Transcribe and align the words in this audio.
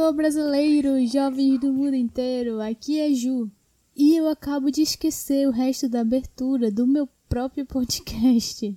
Alô, 0.00 0.14
brasileiros, 0.14 1.12
jovens 1.12 1.60
do 1.60 1.70
mundo 1.70 1.94
inteiro, 1.94 2.58
aqui 2.58 2.98
é 2.98 3.12
Ju. 3.12 3.50
E 3.94 4.16
eu 4.16 4.28
acabo 4.28 4.70
de 4.70 4.80
esquecer 4.80 5.46
o 5.46 5.50
resto 5.50 5.90
da 5.90 6.00
abertura 6.00 6.70
do 6.70 6.86
meu 6.86 7.06
próprio 7.28 7.66
podcast. 7.66 8.74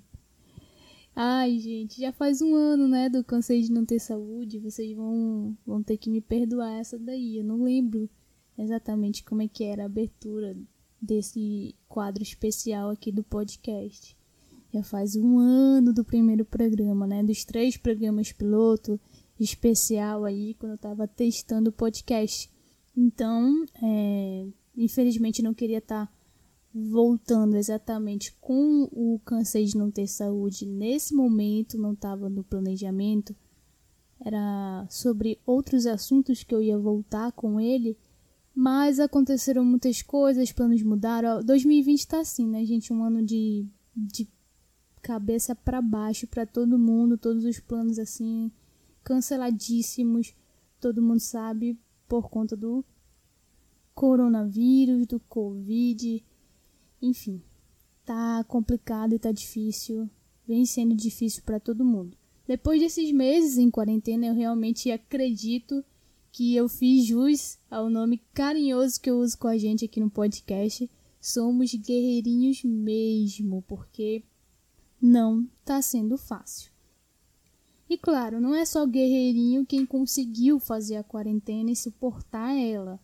Ai, 1.15 1.57
gente, 1.59 2.01
já 2.01 2.11
faz 2.11 2.41
um 2.41 2.53
ano, 2.53 2.89
né, 2.89 3.07
do 3.07 3.23
Cansei 3.23 3.61
de 3.61 3.71
Não 3.71 3.85
Ter 3.85 3.99
Saúde. 3.99 4.59
Vocês 4.59 4.93
vão, 4.93 5.57
vão 5.65 5.81
ter 5.81 5.95
que 5.95 6.09
me 6.09 6.19
perdoar 6.19 6.73
essa 6.73 6.99
daí. 6.99 7.37
Eu 7.37 7.45
não 7.45 7.63
lembro 7.63 8.09
exatamente 8.57 9.23
como 9.23 9.41
é 9.41 9.47
que 9.47 9.63
era 9.63 9.83
a 9.83 9.85
abertura 9.85 10.57
desse 11.01 11.73
quadro 11.87 12.21
especial 12.21 12.89
aqui 12.89 13.13
do 13.13 13.23
podcast. 13.23 14.17
Já 14.73 14.83
faz 14.83 15.15
um 15.15 15.39
ano 15.39 15.93
do 15.93 16.03
primeiro 16.03 16.43
programa, 16.43 17.07
né, 17.07 17.23
dos 17.23 17.45
três 17.45 17.77
programas 17.77 18.33
piloto 18.33 18.99
especial 19.39 20.25
aí 20.25 20.53
quando 20.55 20.73
eu 20.73 20.77
tava 20.77 21.07
testando 21.07 21.69
o 21.69 21.73
podcast. 21.73 22.49
Então, 22.95 23.65
é, 23.81 24.47
infelizmente 24.75 25.41
não 25.41 25.53
queria 25.53 25.79
estar 25.79 26.05
tá 26.05 26.13
voltando 26.73 27.55
exatamente 27.55 28.33
com 28.41 28.89
o 28.91 29.19
cansei 29.23 29.65
de 29.65 29.77
não 29.77 29.91
ter 29.91 30.07
saúde 30.07 30.65
nesse 30.65 31.13
momento, 31.13 31.77
não 31.77 31.93
estava 31.93 32.29
no 32.29 32.43
planejamento. 32.43 33.35
Era 34.19 34.87
sobre 34.89 35.39
outros 35.45 35.85
assuntos 35.85 36.43
que 36.43 36.55
eu 36.55 36.61
ia 36.61 36.77
voltar 36.77 37.31
com 37.33 37.59
ele, 37.59 37.97
mas 38.55 38.99
aconteceram 38.99 39.65
muitas 39.65 40.01
coisas, 40.01 40.51
planos 40.51 40.81
mudaram. 40.81 41.43
2020 41.43 41.99
está 41.99 42.21
assim, 42.21 42.47
né, 42.47 42.63
gente? 42.63 42.93
Um 42.93 43.03
ano 43.03 43.23
de, 43.23 43.67
de 43.95 44.27
cabeça 45.01 45.53
para 45.53 45.81
baixo 45.81 46.25
para 46.27 46.45
todo 46.45 46.79
mundo, 46.79 47.17
todos 47.17 47.43
os 47.43 47.59
planos 47.59 47.99
assim 47.99 48.51
canceladíssimos, 49.03 50.33
todo 50.79 51.01
mundo 51.01 51.19
sabe, 51.19 51.77
por 52.07 52.29
conta 52.29 52.55
do 52.55 52.83
coronavírus, 53.93 55.05
do 55.05 55.19
Covid, 55.19 56.23
enfim, 57.01 57.41
tá 58.05 58.43
complicado 58.45 59.13
e 59.13 59.19
tá 59.19 59.31
difícil, 59.31 60.09
vem 60.47 60.65
sendo 60.65 60.95
difícil 60.95 61.43
para 61.43 61.59
todo 61.59 61.85
mundo. 61.85 62.17
Depois 62.45 62.81
desses 62.81 63.11
meses 63.11 63.57
em 63.57 63.71
quarentena, 63.71 64.25
eu 64.25 64.33
realmente 64.33 64.91
acredito 64.91 65.83
que 66.31 66.55
eu 66.55 66.67
fiz 66.67 67.05
jus 67.05 67.59
ao 67.69 67.89
nome 67.89 68.21
carinhoso 68.33 68.99
que 68.99 69.09
eu 69.09 69.19
uso 69.19 69.37
com 69.37 69.47
a 69.47 69.57
gente 69.57 69.85
aqui 69.85 69.99
no 69.99 70.09
podcast. 70.09 70.89
Somos 71.21 71.73
guerreirinhos 71.73 72.63
mesmo, 72.63 73.61
porque 73.61 74.23
não 75.01 75.47
tá 75.63 75.81
sendo 75.81 76.17
fácil. 76.17 76.72
E 77.93 77.97
claro, 77.99 78.41
não 78.41 78.55
é 78.55 78.65
só 78.65 78.87
guerreirinho 78.87 79.67
quem 79.67 79.85
conseguiu 79.85 80.59
fazer 80.59 80.95
a 80.95 81.03
quarentena 81.03 81.69
e 81.69 81.75
suportar 81.75 82.51
ela, 82.51 82.99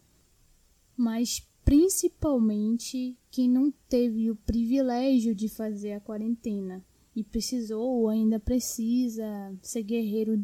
mas 0.98 1.48
principalmente 1.64 3.16
quem 3.30 3.48
não 3.48 3.72
teve 3.88 4.32
o 4.32 4.36
privilégio 4.36 5.36
de 5.36 5.48
fazer 5.48 5.94
a 5.94 6.00
quarentena 6.00 6.84
e 7.16 7.24
precisou 7.24 8.00
ou 8.00 8.10
ainda 8.10 8.40
precisa 8.40 9.24
ser 9.62 9.84
guerreiro 9.84 10.44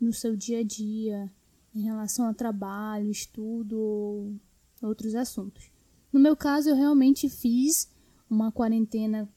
no 0.00 0.10
seu 0.10 0.34
dia 0.34 0.60
a 0.60 0.64
dia 0.64 1.30
em 1.74 1.82
relação 1.82 2.26
a 2.26 2.32
trabalho, 2.32 3.10
estudo 3.10 3.78
ou 3.78 4.32
outros 4.80 5.14
assuntos. 5.14 5.70
No 6.10 6.18
meu 6.18 6.34
caso, 6.34 6.70
eu 6.70 6.76
realmente 6.76 7.28
fiz 7.28 7.92
uma 8.30 8.50
quarentena 8.50 9.28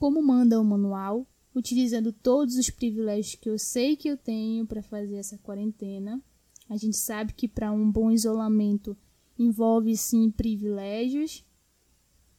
como 0.00 0.20
manda 0.20 0.60
o 0.60 0.64
manual, 0.64 1.24
utilizando 1.60 2.12
todos 2.12 2.56
os 2.56 2.70
privilégios 2.70 3.36
que 3.36 3.48
eu 3.48 3.58
sei 3.58 3.96
que 3.96 4.08
eu 4.08 4.16
tenho 4.16 4.66
para 4.66 4.82
fazer 4.82 5.16
essa 5.16 5.38
quarentena. 5.38 6.20
A 6.68 6.76
gente 6.76 6.96
sabe 6.96 7.32
que 7.32 7.46
para 7.46 7.70
um 7.70 7.90
bom 7.90 8.10
isolamento 8.10 8.96
envolve 9.38 9.96
sim 9.96 10.30
privilégios. 10.30 11.44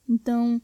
Então, 0.08 0.62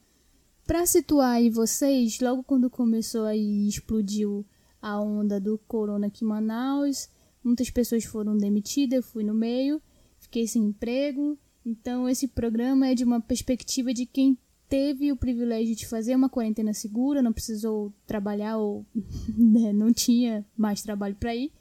para 0.66 0.86
situar 0.86 1.36
aí 1.36 1.50
vocês, 1.50 2.20
logo 2.20 2.44
quando 2.44 2.70
começou 2.70 3.26
aí 3.26 3.68
explodiu 3.68 4.46
a 4.82 5.00
onda 5.00 5.40
do 5.40 5.58
corona 5.60 6.08
aqui 6.08 6.26
em 6.26 6.28
Manaus, 6.28 7.10
muitas 7.44 7.70
pessoas 7.70 8.04
foram 8.04 8.38
demitidas, 8.38 8.98
eu 8.98 9.04
fui 9.04 9.24
no 9.24 9.34
meio, 9.34 9.82
fiquei 10.20 10.48
sem 10.48 10.64
emprego. 10.64 11.38
Então, 11.66 12.08
esse 12.08 12.28
programa 12.28 12.88
é 12.88 12.96
de 12.96 13.04
uma 13.04 13.22
perspectiva 13.22 13.94
de 13.94 14.06
quem 14.06 14.38
teve 14.70 15.12
o 15.12 15.18
privilégio 15.18 15.76
de 15.76 15.88
fazer 15.88 16.16
uma 16.16 16.30
quarentena 16.30 16.74
segura, 16.74 17.22
não 17.22 17.34
precisou 17.34 17.94
trabalhar 18.06 18.58
ou 18.58 18.86
né, 19.38 19.72
não 19.74 19.92
tinha 19.94 20.46
mais 20.56 20.82
trabalho 20.82 21.16
para 21.16 21.36
ir. 21.36 21.52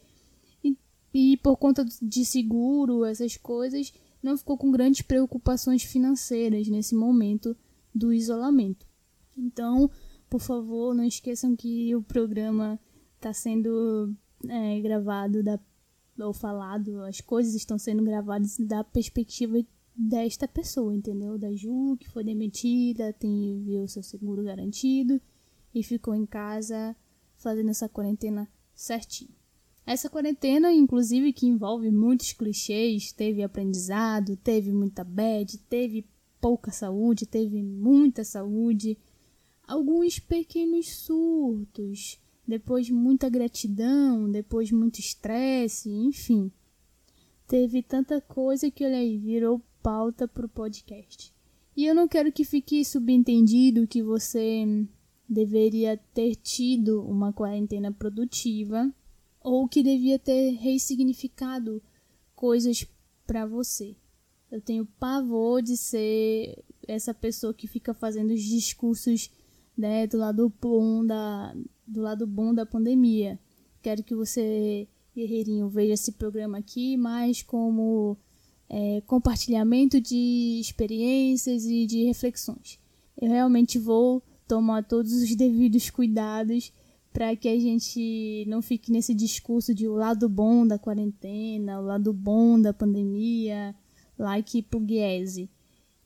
E, 0.63 0.77
e 1.15 1.37
por 1.39 1.57
conta 1.57 1.85
de 2.03 2.25
seguro, 2.25 3.05
essas 3.05 3.37
coisas, 3.37 3.93
não 4.23 4.37
ficou 4.37 4.59
com 4.59 4.71
grandes 4.71 5.03
preocupações 5.03 5.83
financeiras 5.83 6.69
nesse 6.69 6.95
momento 6.95 7.57
do 7.95 8.13
isolamento. 8.13 8.87
Então, 9.37 9.91
por 10.29 10.41
favor, 10.41 10.95
não 10.95 11.05
esqueçam 11.05 11.55
que 11.55 11.95
o 11.95 12.03
programa 12.03 12.79
está 13.17 13.33
sendo 13.33 14.15
é, 14.49 14.81
gravado 14.81 15.43
da, 15.43 15.59
ou 16.19 16.33
falado, 16.33 17.03
as 17.03 17.21
coisas 17.21 17.55
estão 17.55 17.79
sendo 17.79 18.03
gravadas 18.03 18.57
da 18.59 18.83
perspectiva 18.83 19.59
desta 19.97 20.47
pessoa, 20.47 20.95
entendeu? 20.95 21.39
Da 21.39 21.55
Ju, 21.55 21.97
que 21.99 22.09
foi 22.09 22.23
demitida, 22.23 23.13
tem 23.13 23.63
viu 23.63 23.89
seu 23.89 24.03
seguro 24.03 24.43
garantido 24.43 25.21
e 25.75 25.83
ficou 25.83 26.15
em 26.15 26.27
casa 26.27 26.95
fazendo 27.37 27.71
essa 27.71 27.89
quarentena 27.89 28.49
certinho. 28.75 29.35
Essa 29.87 30.11
quarentena, 30.11 30.73
inclusive, 30.73 31.33
que 31.33 31.47
envolve 31.47 31.91
muitos 31.91 32.33
clichês, 32.33 33.13
teve 33.13 33.43
aprendizado, 33.43 34.37
teve 34.37 34.73
muita 34.73 35.05
bad, 35.05 35.57
teve 35.69 36.05
pouca 36.41 36.73
saúde, 36.73 37.25
teve 37.25 37.63
muita 37.63 38.25
saúde, 38.25 38.99
alguns 39.63 40.19
pequenos 40.19 40.91
surtos, 40.91 42.21
depois 42.47 42.91
muita 42.91 43.29
gratidão, 43.29 44.31
depois 44.31 44.73
muito 44.73 44.99
estresse, 44.99 45.89
enfim. 45.89 46.51
Teve 47.47 47.81
tanta 47.81 48.21
coisa 48.21 48.71
que, 48.71 48.85
aí, 48.85 49.17
virou 49.17 49.63
pauta 49.87 50.27
para 50.27 50.45
o 50.45 50.49
podcast. 50.49 51.33
E 51.77 51.87
eu 51.87 51.95
não 51.95 52.09
quero 52.09 52.33
que 52.33 52.45
fique 52.45 52.85
subentendido 52.85 53.87
que 53.87 54.03
você 54.03 54.85
deveria 55.29 55.97
ter 56.13 56.35
tido 56.35 57.05
uma 57.05 57.33
quarentena 57.33 57.93
produtiva 57.93 58.93
ou 59.41 59.69
que 59.69 59.85
devia 59.85 60.19
ter 60.19 60.55
ressignificado 60.55 61.81
coisas 62.35 62.85
para 63.25 63.47
você. 63.47 63.95
Eu 64.51 64.61
tenho 64.61 64.85
pavor 64.99 65.63
de 65.63 65.77
ser 65.77 66.65
essa 66.89 67.15
pessoa 67.15 67.55
que 67.55 67.69
fica 67.69 67.95
fazendo 67.95 68.33
os 68.33 68.43
discursos 68.43 69.31
né, 69.79 70.05
do 70.09 70.19
lado 70.19 70.53
bom 70.61 71.07
da 71.07 71.55
do 71.87 72.01
lado 72.01 72.27
bom 72.27 72.53
da 72.53 72.67
pandemia. 72.67 73.39
Quero 73.81 74.03
que 74.03 74.17
você, 74.17 74.89
guerreirinho, 75.15 75.69
veja 75.69 75.95
esse 75.95 76.11
programa 76.11 76.59
aqui 76.59 76.97
mais 76.97 77.41
como 77.41 78.19
é, 78.69 79.01
compartilhamento 79.07 80.01
de 80.01 80.59
experiências 80.61 81.65
e 81.65 81.87
de 81.87 82.05
reflexões. 82.05 82.79
Eu 83.21 83.29
realmente 83.29 83.79
vou 83.79 84.23
tomar 84.47 84.85
todos 84.85 85.13
os 85.13 85.35
devidos 85.35 85.91
cuidados 85.91 86.73
para 87.13 87.35
que 87.35 87.49
a 87.49 87.59
gente 87.59 88.45
não 88.47 88.61
fique 88.61 88.93
nesse 88.93 89.15
discurso 89.15 89.75
de 89.75 89.89
o 89.89 89.95
lado 89.95 90.29
bom 90.29 90.67
da 90.67 90.79
quarentena, 90.79 91.81
o 91.81 91.85
lado 91.85 92.13
bom 92.13 92.61
da 92.61 92.75
pandemia, 92.75 93.75
like 94.19 94.63
Pugliese. 94.63 95.49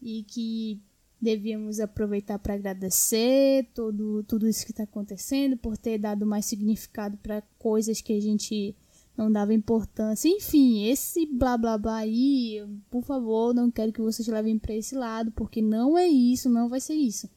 E 0.00 0.22
que 0.22 0.80
devíamos 1.20 1.80
aproveitar 1.80 2.38
para 2.38 2.54
agradecer 2.54 3.68
todo, 3.74 4.22
tudo 4.22 4.48
isso 4.48 4.64
que 4.64 4.70
está 4.70 4.84
acontecendo, 4.84 5.56
por 5.56 5.76
ter 5.76 5.98
dado 5.98 6.24
mais 6.24 6.46
significado 6.46 7.16
para 7.18 7.42
coisas 7.58 8.00
que 8.00 8.12
a 8.12 8.20
gente 8.20 8.74
não 9.20 9.30
dava 9.30 9.52
importância. 9.52 10.28
Enfim, 10.28 10.86
esse 10.86 11.26
blá 11.26 11.58
blá 11.58 11.76
blá 11.76 11.96
aí, 11.96 12.64
por 12.90 13.02
favor, 13.04 13.54
não 13.54 13.70
quero 13.70 13.92
que 13.92 14.00
vocês 14.00 14.26
levem 14.26 14.58
para 14.58 14.74
esse 14.74 14.94
lado, 14.94 15.30
porque 15.32 15.60
não 15.60 15.96
é 15.96 16.08
isso, 16.08 16.48
não 16.48 16.68
vai 16.68 16.80
ser 16.80 16.94
isso. 16.94 17.28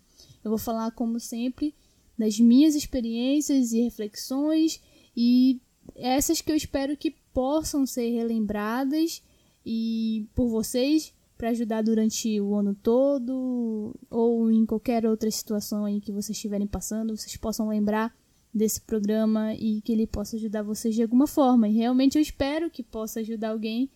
Eu 0.43 0.49
vou 0.49 0.57
falar, 0.57 0.91
como 0.91 1.19
sempre, 1.19 1.75
das 2.17 2.39
minhas 2.39 2.73
experiências 2.75 3.73
e 3.73 3.81
reflexões 3.81 4.81
e 5.15 5.61
essas 5.95 6.39
que 6.39 6.51
eu 6.51 6.55
espero 6.55 6.95
que 6.95 7.11
possam 7.33 7.85
ser 7.85 8.09
relembradas 8.11 9.21
e 9.65 10.25
por 10.33 10.47
vocês 10.47 11.13
para 11.37 11.49
ajudar 11.49 11.83
durante 11.83 12.39
o 12.39 12.55
ano 12.55 12.73
todo 12.73 13.93
ou 14.09 14.49
em 14.49 14.65
qualquer 14.65 15.05
outra 15.05 15.29
situação 15.29 15.83
aí 15.83 15.99
que 15.99 16.11
vocês 16.11 16.37
estiverem 16.37 16.67
passando, 16.67 17.17
vocês 17.17 17.35
possam 17.35 17.67
lembrar 17.67 18.15
desse 18.53 18.81
programa 18.81 19.53
e 19.55 19.81
que 19.81 19.91
ele 19.91 20.05
possa 20.05 20.35
ajudar 20.35 20.61
vocês 20.61 20.93
de 20.93 21.01
alguma 21.01 21.25
forma. 21.25 21.67
E 21.67 21.73
realmente 21.73 22.17
eu 22.17 22.21
espero 22.21 22.69
que 22.69 22.83
possa 22.83 23.21
ajudar 23.21 23.49
alguém 23.49 23.89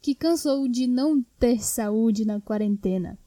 que 0.00 0.14
cansou 0.14 0.68
de 0.68 0.86
não 0.86 1.22
ter 1.38 1.62
saúde 1.62 2.24
na 2.24 2.40
quarentena. 2.40 3.18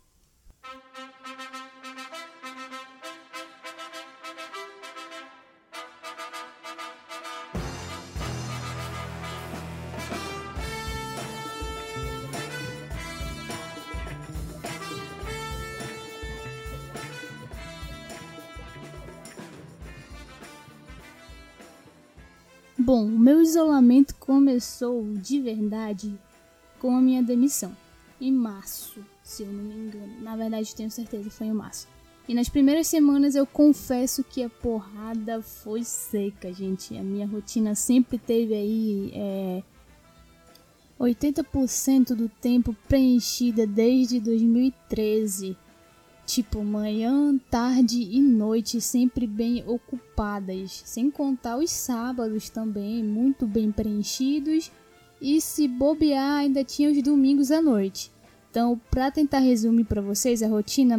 Isolamento 23.56 24.16
começou 24.16 25.04
de 25.14 25.40
verdade 25.40 26.14
com 26.78 26.96
a 26.96 27.02
minha 27.02 27.24
demissão. 27.24 27.76
Em 28.20 28.32
março, 28.32 29.00
se 29.24 29.44
eu 29.44 29.48
não 29.52 29.64
me 29.64 29.74
engano. 29.74 30.22
Na 30.22 30.36
verdade, 30.36 30.76
tenho 30.76 30.92
certeza 30.92 31.30
foi 31.30 31.48
em 31.48 31.54
março. 31.54 31.88
E 32.28 32.34
nas 32.34 32.50
primeiras 32.50 32.88
semanas 32.88 33.34
eu 33.34 33.46
confesso 33.46 34.24
que 34.24 34.44
a 34.44 34.50
porrada 34.50 35.42
foi 35.42 35.84
seca, 35.84 36.52
gente. 36.52 36.98
A 36.98 37.04
minha 37.04 37.26
rotina 37.26 37.76
sempre 37.76 38.18
teve 38.18 38.54
aí 38.54 39.12
é, 39.14 39.64
80% 41.00 42.16
do 42.16 42.28
tempo 42.28 42.76
preenchida 42.88 43.66
desde 43.66 44.20
2013 44.20 45.56
tipo 46.26 46.64
manhã, 46.64 47.38
tarde 47.50 48.02
e 48.02 48.20
noite 48.20 48.82
sempre 48.82 49.28
bem 49.28 49.64
ocupadas, 49.68 50.82
sem 50.86 51.12
contar 51.12 51.58
os 51.58 51.70
sábados 51.70 52.50
também 52.50 53.04
muito 53.04 53.46
bem 53.46 53.72
preenchidos. 53.72 54.72
E 55.22 55.40
se 55.40 55.68
bobear 55.68 56.40
ainda 56.40 56.64
tinha 56.64 56.92
os 56.92 57.02
domingos 57.02 57.52
à 57.52 57.62
noite. 57.62 58.12
Então, 58.50 58.80
para 58.90 59.12
tentar 59.12 59.40
resumir 59.40 59.86
para 59.86 60.02
vocês 60.02 60.42
a 60.42 60.48
rotina 60.48 60.98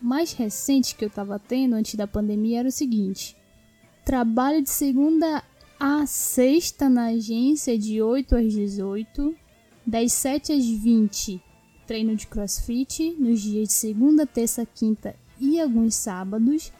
mais 0.00 0.32
recente 0.32 0.94
que 0.94 1.04
eu 1.04 1.08
estava 1.08 1.38
tendo 1.38 1.74
antes 1.74 1.94
da 1.94 2.06
pandemia 2.06 2.60
era 2.60 2.68
o 2.68 2.72
seguinte: 2.72 3.36
trabalho 4.04 4.62
de 4.62 4.70
segunda 4.70 5.42
a 5.78 6.06
sexta 6.06 6.88
na 6.88 7.06
agência 7.06 7.78
de 7.78 8.00
8 8.00 8.36
às 8.36 8.52
18, 8.52 9.34
das 9.86 10.12
7 10.12 10.52
às 10.52 10.64
20 10.64 11.45
treino 11.86 12.16
de 12.16 12.26
crossfit 12.26 13.14
nos 13.18 13.40
dias 13.40 13.68
de 13.68 13.74
segunda, 13.74 14.26
terça, 14.26 14.66
quinta 14.66 15.14
e 15.40 15.60
alguns 15.60 15.94
sábados. 15.94 16.72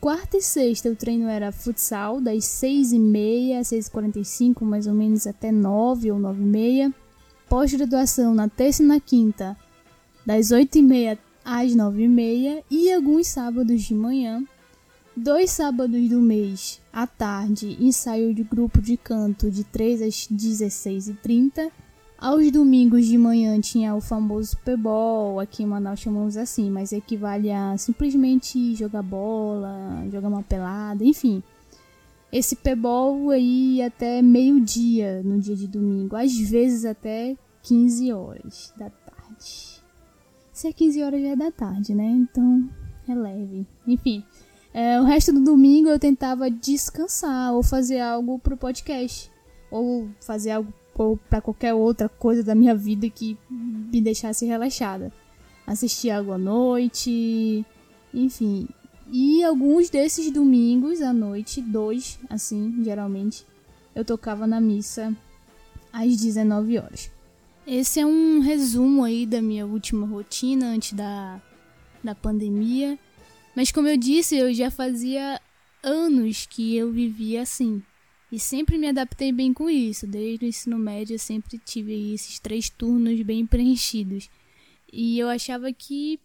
Quarta 0.00 0.36
e 0.36 0.42
sexta 0.42 0.90
o 0.90 0.94
treino 0.94 1.26
era 1.26 1.50
futsal, 1.50 2.20
das 2.20 2.44
6h30 2.44 3.58
às 3.58 3.68
6h45, 3.68 4.62
mais 4.62 4.86
ou 4.86 4.94
menos 4.94 5.26
até 5.26 5.50
9 5.50 6.12
ou 6.12 6.18
9h30. 6.18 6.92
Pós-graduação 7.48 8.34
na 8.34 8.48
terça 8.48 8.82
e 8.82 8.86
na 8.86 9.00
quinta, 9.00 9.56
das 10.24 10.48
8h30 10.48 11.18
às 11.44 11.72
9h30 11.72 12.62
e 12.70 12.92
alguns 12.92 13.28
sábados 13.28 13.82
de 13.82 13.94
manhã. 13.94 14.44
Dois 15.16 15.50
sábados 15.50 16.08
do 16.10 16.20
mês, 16.20 16.80
à 16.92 17.06
tarde, 17.06 17.76
ensaio 17.80 18.34
de 18.34 18.42
grupo 18.42 18.82
de 18.82 18.98
canto 18.98 19.50
de 19.50 19.64
3 19.64 20.02
às 20.02 20.28
16h30 20.28 21.70
aos 22.18 22.50
domingos 22.50 23.06
de 23.06 23.18
manhã 23.18 23.60
tinha 23.60 23.94
o 23.94 24.00
famoso 24.00 24.50
Super 24.50 24.76
Bowl, 24.76 25.38
aqui 25.38 25.62
em 25.62 25.66
Manaus 25.66 26.00
chamamos 26.00 26.36
assim, 26.36 26.70
mas 26.70 26.92
equivale 26.92 27.50
a 27.50 27.76
simplesmente 27.76 28.74
jogar 28.74 29.02
bola, 29.02 30.04
jogar 30.10 30.28
uma 30.28 30.42
pelada, 30.42 31.04
enfim. 31.04 31.42
Esse 32.32 32.56
P-Ball 32.56 33.30
aí 33.30 33.80
até 33.82 34.20
meio-dia 34.20 35.22
no 35.22 35.38
dia 35.38 35.54
de 35.54 35.68
domingo, 35.68 36.16
às 36.16 36.36
vezes 36.36 36.84
até 36.84 37.36
15 37.62 38.12
horas 38.12 38.72
da 38.76 38.90
tarde. 38.90 39.82
Se 40.52 40.68
é 40.68 40.72
15 40.72 41.02
horas 41.02 41.22
já 41.22 41.28
é 41.28 41.36
da 41.36 41.50
tarde, 41.50 41.94
né? 41.94 42.06
Então 42.06 42.68
é 43.08 43.14
leve. 43.14 43.66
Enfim, 43.86 44.24
é, 44.72 45.00
o 45.00 45.04
resto 45.04 45.32
do 45.32 45.40
domingo 45.40 45.88
eu 45.88 45.98
tentava 45.98 46.50
descansar 46.50 47.54
ou 47.54 47.62
fazer 47.62 48.00
algo 48.00 48.38
pro 48.38 48.56
podcast. 48.56 49.30
Ou 49.70 50.08
fazer 50.20 50.50
algo 50.50 50.72
ou 50.98 51.16
para 51.16 51.40
qualquer 51.40 51.74
outra 51.74 52.08
coisa 52.08 52.42
da 52.42 52.54
minha 52.54 52.74
vida 52.74 53.08
que 53.08 53.36
me 53.50 54.00
deixasse 54.00 54.46
relaxada. 54.46 55.12
Assistir 55.66 56.10
algo 56.10 56.32
à 56.32 56.38
noite, 56.38 57.64
enfim. 58.14 58.68
E 59.10 59.44
alguns 59.44 59.90
desses 59.90 60.30
domingos 60.30 61.00
à 61.00 61.12
noite, 61.12 61.60
dois, 61.60 62.18
assim, 62.28 62.82
geralmente, 62.82 63.46
eu 63.94 64.04
tocava 64.04 64.46
na 64.46 64.60
missa 64.60 65.14
às 65.92 66.16
19 66.16 66.78
horas. 66.78 67.10
Esse 67.66 68.00
é 68.00 68.06
um 68.06 68.40
resumo 68.40 69.04
aí 69.04 69.26
da 69.26 69.42
minha 69.42 69.66
última 69.66 70.06
rotina 70.06 70.66
antes 70.66 70.92
da, 70.92 71.40
da 72.02 72.14
pandemia. 72.14 72.98
Mas 73.56 73.72
como 73.72 73.88
eu 73.88 73.96
disse, 73.96 74.36
eu 74.36 74.52
já 74.54 74.70
fazia 74.70 75.40
anos 75.82 76.46
que 76.46 76.76
eu 76.76 76.92
vivia 76.92 77.42
assim. 77.42 77.82
E 78.30 78.40
sempre 78.40 78.76
me 78.76 78.88
adaptei 78.88 79.30
bem 79.30 79.52
com 79.52 79.70
isso. 79.70 80.06
Desde 80.06 80.44
o 80.44 80.48
ensino 80.48 80.78
médio 80.78 81.14
eu 81.14 81.18
sempre 81.18 81.58
tive 81.58 82.12
esses 82.12 82.38
três 82.38 82.68
turnos 82.68 83.20
bem 83.22 83.46
preenchidos. 83.46 84.28
E 84.92 85.18
eu 85.18 85.28
achava 85.28 85.72
que 85.72 86.18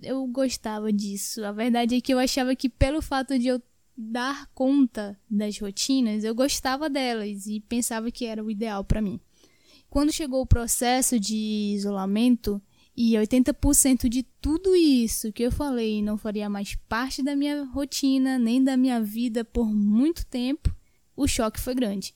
eu 0.00 0.26
gostava 0.26 0.92
disso. 0.92 1.44
A 1.44 1.52
verdade 1.52 1.96
é 1.96 2.00
que 2.00 2.12
eu 2.12 2.18
achava 2.18 2.54
que 2.54 2.68
pelo 2.68 3.00
fato 3.00 3.38
de 3.38 3.48
eu 3.48 3.62
dar 3.96 4.46
conta 4.54 5.18
das 5.28 5.58
rotinas, 5.58 6.22
eu 6.22 6.32
gostava 6.32 6.88
delas 6.88 7.46
e 7.46 7.58
pensava 7.60 8.10
que 8.12 8.26
era 8.26 8.44
o 8.44 8.50
ideal 8.50 8.84
para 8.84 9.02
mim. 9.02 9.18
Quando 9.90 10.12
chegou 10.12 10.42
o 10.42 10.46
processo 10.46 11.18
de 11.18 11.72
isolamento 11.74 12.62
e 12.96 13.14
80% 13.14 14.08
de 14.08 14.22
tudo 14.40 14.76
isso 14.76 15.32
que 15.32 15.42
eu 15.42 15.50
falei 15.50 16.02
não 16.02 16.18
faria 16.18 16.48
mais 16.48 16.76
parte 16.88 17.22
da 17.22 17.34
minha 17.34 17.64
rotina 17.64 18.38
nem 18.38 18.62
da 18.62 18.76
minha 18.76 19.00
vida 19.00 19.44
por 19.44 19.66
muito 19.66 20.24
tempo, 20.26 20.72
o 21.18 21.26
choque 21.26 21.60
foi 21.60 21.74
grande. 21.74 22.14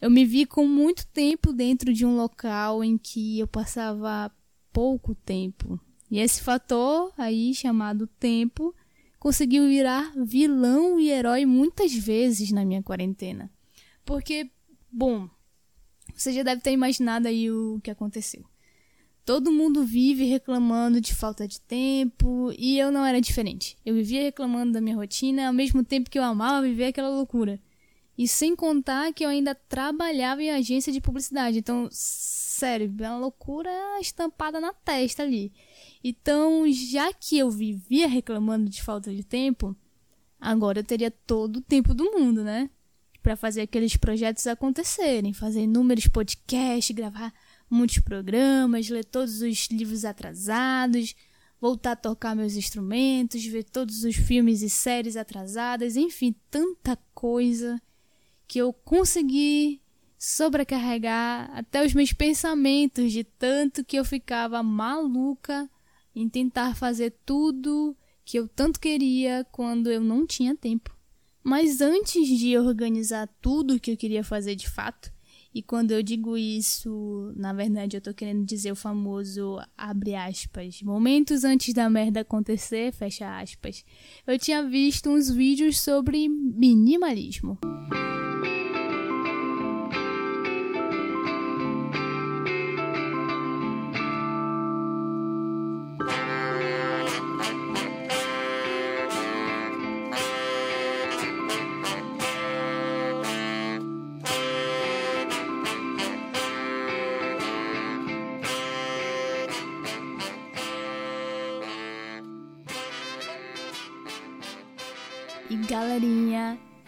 Eu 0.00 0.08
me 0.08 0.24
vi 0.24 0.46
com 0.46 0.66
muito 0.66 1.06
tempo 1.08 1.52
dentro 1.52 1.92
de 1.92 2.06
um 2.06 2.16
local 2.16 2.84
em 2.84 2.96
que 2.96 3.40
eu 3.40 3.48
passava 3.48 4.30
pouco 4.72 5.14
tempo. 5.14 5.80
E 6.10 6.20
esse 6.20 6.40
fator 6.40 7.12
aí, 7.18 7.52
chamado 7.52 8.06
tempo, 8.06 8.74
conseguiu 9.18 9.66
virar 9.66 10.12
vilão 10.16 11.00
e 11.00 11.10
herói 11.10 11.44
muitas 11.44 11.92
vezes 11.92 12.52
na 12.52 12.64
minha 12.64 12.82
quarentena. 12.82 13.50
Porque, 14.04 14.48
bom, 14.90 15.28
você 16.14 16.32
já 16.32 16.44
deve 16.44 16.60
ter 16.60 16.70
imaginado 16.70 17.26
aí 17.26 17.50
o 17.50 17.80
que 17.82 17.90
aconteceu. 17.90 18.44
Todo 19.24 19.50
mundo 19.50 19.84
vive 19.84 20.26
reclamando 20.26 21.00
de 21.00 21.14
falta 21.14 21.48
de 21.48 21.60
tempo 21.60 22.52
e 22.58 22.78
eu 22.78 22.92
não 22.92 23.04
era 23.04 23.20
diferente. 23.20 23.76
Eu 23.84 23.94
vivia 23.94 24.22
reclamando 24.22 24.74
da 24.74 24.80
minha 24.80 24.94
rotina 24.94 25.48
ao 25.48 25.52
mesmo 25.52 25.82
tempo 25.82 26.10
que 26.10 26.18
eu 26.18 26.22
amava 26.22 26.66
viver 26.66 26.86
aquela 26.86 27.08
loucura. 27.08 27.58
E 28.16 28.28
sem 28.28 28.54
contar 28.54 29.12
que 29.12 29.24
eu 29.24 29.28
ainda 29.28 29.54
trabalhava 29.54 30.42
em 30.42 30.50
agência 30.50 30.92
de 30.92 31.00
publicidade. 31.00 31.58
Então, 31.58 31.88
sério, 31.90 32.92
é 33.00 33.08
uma 33.08 33.18
loucura 33.18 33.70
estampada 34.00 34.60
na 34.60 34.72
testa 34.72 35.24
ali. 35.24 35.52
Então, 36.02 36.64
já 36.70 37.12
que 37.12 37.36
eu 37.38 37.50
vivia 37.50 38.06
reclamando 38.06 38.70
de 38.70 38.82
falta 38.82 39.12
de 39.12 39.24
tempo, 39.24 39.76
agora 40.40 40.78
eu 40.78 40.84
teria 40.84 41.10
todo 41.10 41.56
o 41.56 41.62
tempo 41.62 41.92
do 41.92 42.04
mundo, 42.12 42.44
né? 42.44 42.70
Para 43.20 43.36
fazer 43.36 43.62
aqueles 43.62 43.96
projetos 43.96 44.46
acontecerem, 44.46 45.32
fazer 45.32 45.62
inúmeros 45.62 46.06
podcasts, 46.06 46.94
gravar 46.94 47.32
muitos 47.68 47.98
programas, 47.98 48.88
ler 48.88 49.04
todos 49.04 49.40
os 49.40 49.66
livros 49.68 50.04
atrasados, 50.04 51.16
voltar 51.60 51.92
a 51.92 51.96
tocar 51.96 52.36
meus 52.36 52.54
instrumentos, 52.54 53.44
ver 53.46 53.64
todos 53.64 54.04
os 54.04 54.14
filmes 54.14 54.62
e 54.62 54.70
séries 54.70 55.16
atrasadas, 55.16 55.96
enfim, 55.96 56.34
tanta 56.50 56.96
coisa 57.14 57.80
que 58.46 58.58
eu 58.58 58.72
consegui 58.72 59.80
sobrecarregar 60.18 61.50
até 61.54 61.84
os 61.84 61.92
meus 61.92 62.12
pensamentos 62.12 63.12
de 63.12 63.24
tanto 63.24 63.84
que 63.84 63.96
eu 63.96 64.04
ficava 64.04 64.62
maluca 64.62 65.68
em 66.14 66.28
tentar 66.28 66.74
fazer 66.74 67.14
tudo 67.26 67.96
que 68.24 68.38
eu 68.38 68.48
tanto 68.48 68.80
queria 68.80 69.46
quando 69.52 69.90
eu 69.90 70.00
não 70.00 70.26
tinha 70.26 70.56
tempo. 70.56 70.96
Mas 71.42 71.82
antes 71.82 72.26
de 72.26 72.56
organizar 72.56 73.28
tudo 73.42 73.78
que 73.78 73.90
eu 73.90 73.96
queria 73.96 74.24
fazer 74.24 74.54
de 74.54 74.68
fato, 74.68 75.12
e 75.54 75.62
quando 75.62 75.92
eu 75.92 76.02
digo 76.02 76.36
isso, 76.36 77.32
na 77.36 77.52
verdade 77.52 77.96
eu 77.96 78.00
tô 78.00 78.12
querendo 78.12 78.44
dizer 78.44 78.72
o 78.72 78.76
famoso 78.76 79.58
abre 79.76 80.14
aspas, 80.14 80.82
momentos 80.82 81.44
antes 81.44 81.72
da 81.74 81.88
merda 81.88 82.20
acontecer, 82.20 82.92
fecha 82.92 83.38
aspas. 83.38 83.84
Eu 84.26 84.38
tinha 84.38 84.66
visto 84.66 85.10
uns 85.10 85.30
vídeos 85.30 85.78
sobre 85.78 86.28
minimalismo. 86.28 87.58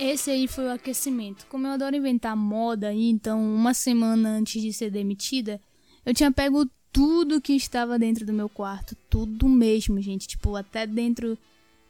Esse 0.06 0.30
aí 0.30 0.46
foi 0.46 0.66
o 0.66 0.72
aquecimento. 0.72 1.46
Como 1.46 1.66
eu 1.66 1.72
adoro 1.72 1.96
inventar 1.96 2.36
moda, 2.36 2.92
então 2.92 3.40
uma 3.42 3.74
semana 3.74 4.30
antes 4.30 4.60
de 4.60 4.72
ser 4.72 4.90
demitida, 4.90 5.60
eu 6.04 6.14
tinha 6.14 6.30
pego 6.32 6.68
tudo 6.92 7.40
que 7.40 7.52
estava 7.52 7.98
dentro 7.98 8.24
do 8.24 8.32
meu 8.32 8.48
quarto, 8.48 8.96
tudo 9.10 9.48
mesmo, 9.48 10.00
gente, 10.00 10.26
tipo 10.26 10.56
até 10.56 10.86
dentro 10.86 11.36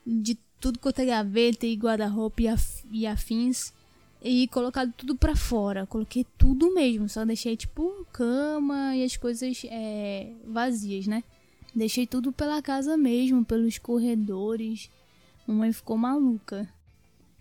de 0.05 0.37
tudo 0.61 0.79
quanto 0.79 1.01
é 1.01 1.07
gaveta 1.07 1.67
e 1.67 1.77
guarda-roupa 1.77 2.43
e, 2.43 2.49
af 2.49 2.85
e 2.91 3.07
afins, 3.07 3.73
e 4.23 4.49
colocado 4.49 4.93
tudo 4.97 5.15
pra 5.15 5.37
fora. 5.37 5.87
Coloquei 5.87 6.27
tudo 6.37 6.75
mesmo, 6.75 7.09
só 7.09 7.25
deixei 7.25 7.57
tipo 7.57 8.07
cama 8.13 8.97
e 8.97 9.05
as 9.05 9.17
coisas 9.17 9.63
é, 9.71 10.33
vazias, 10.45 11.07
né? 11.07 11.23
Deixei 11.75 12.07
tudo 12.07 12.33
pela 12.33 12.63
casa 12.63 12.97
mesmo, 12.97 13.45
pelos 13.45 13.79
corredores. 13.79 14.91
Mamãe 15.47 15.73
ficou 15.73 15.97
maluca. 15.97 16.69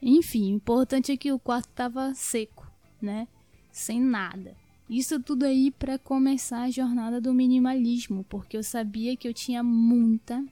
Enfim, 0.07 0.53
o 0.53 0.57
importante 0.57 1.11
é 1.11 1.17
que 1.17 1.31
o 1.31 1.39
quarto 1.39 1.69
tava 1.69 2.13
seco, 2.13 2.71
né? 3.01 3.27
Sem 3.71 3.99
nada. 3.99 4.55
Isso 4.87 5.19
tudo 5.19 5.45
aí 5.45 5.71
para 5.71 5.97
começar 5.97 6.61
a 6.61 6.69
jornada 6.69 7.19
do 7.19 7.33
minimalismo, 7.33 8.23
porque 8.29 8.55
eu 8.55 8.61
sabia 8.61 9.17
que 9.17 9.27
eu 9.27 9.33
tinha 9.33 9.63
muita 9.63 10.45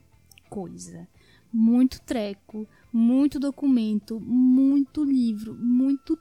coisa, 0.50 1.06
muito 1.52 2.00
treco, 2.00 2.66
muito 2.92 3.38
documento, 3.38 4.18
muito 4.18 5.04
livro, 5.04 5.54
muito 5.54 6.18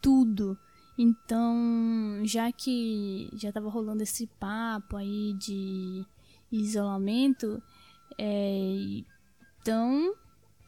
tudo. 0.00 0.56
Então, 0.96 2.20
já 2.22 2.52
que 2.52 3.30
já 3.32 3.50
tava 3.50 3.68
rolando 3.68 4.04
esse 4.04 4.28
papo 4.38 4.96
aí 4.96 5.34
de 5.34 6.06
isolamento, 6.52 7.60
é, 8.16 9.02
então, 9.60 10.14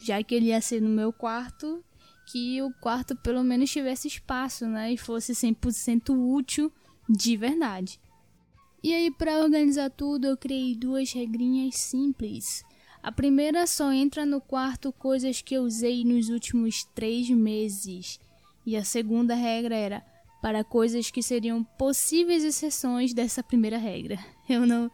já 0.00 0.20
que 0.20 0.34
ele 0.34 0.46
ia 0.46 0.60
ser 0.60 0.82
no 0.82 0.88
meu 0.88 1.12
quarto, 1.12 1.84
que 2.32 2.62
o 2.62 2.72
quarto 2.80 3.14
pelo 3.14 3.44
menos 3.44 3.70
tivesse 3.70 4.08
espaço, 4.08 4.66
né? 4.66 4.90
E 4.90 4.96
fosse 4.96 5.34
100% 5.34 6.10
útil 6.10 6.72
de 7.06 7.36
verdade. 7.36 8.00
E 8.82 8.94
aí, 8.94 9.10
para 9.10 9.38
organizar 9.38 9.90
tudo, 9.90 10.26
eu 10.26 10.36
criei 10.36 10.74
duas 10.74 11.12
regrinhas 11.12 11.76
simples. 11.76 12.64
A 13.02 13.12
primeira 13.12 13.66
só 13.66 13.92
entra 13.92 14.24
no 14.24 14.40
quarto 14.40 14.92
coisas 14.92 15.42
que 15.42 15.54
eu 15.54 15.62
usei 15.62 16.04
nos 16.04 16.30
últimos 16.30 16.84
três 16.94 17.28
meses. 17.28 18.18
E 18.64 18.76
a 18.76 18.82
segunda 18.82 19.34
regra 19.34 19.76
era 19.76 20.02
para 20.40 20.64
coisas 20.64 21.10
que 21.10 21.22
seriam 21.22 21.62
possíveis 21.62 22.44
exceções 22.44 23.12
dessa 23.12 23.42
primeira 23.42 23.76
regra. 23.76 24.18
Eu 24.48 24.66
não. 24.66 24.90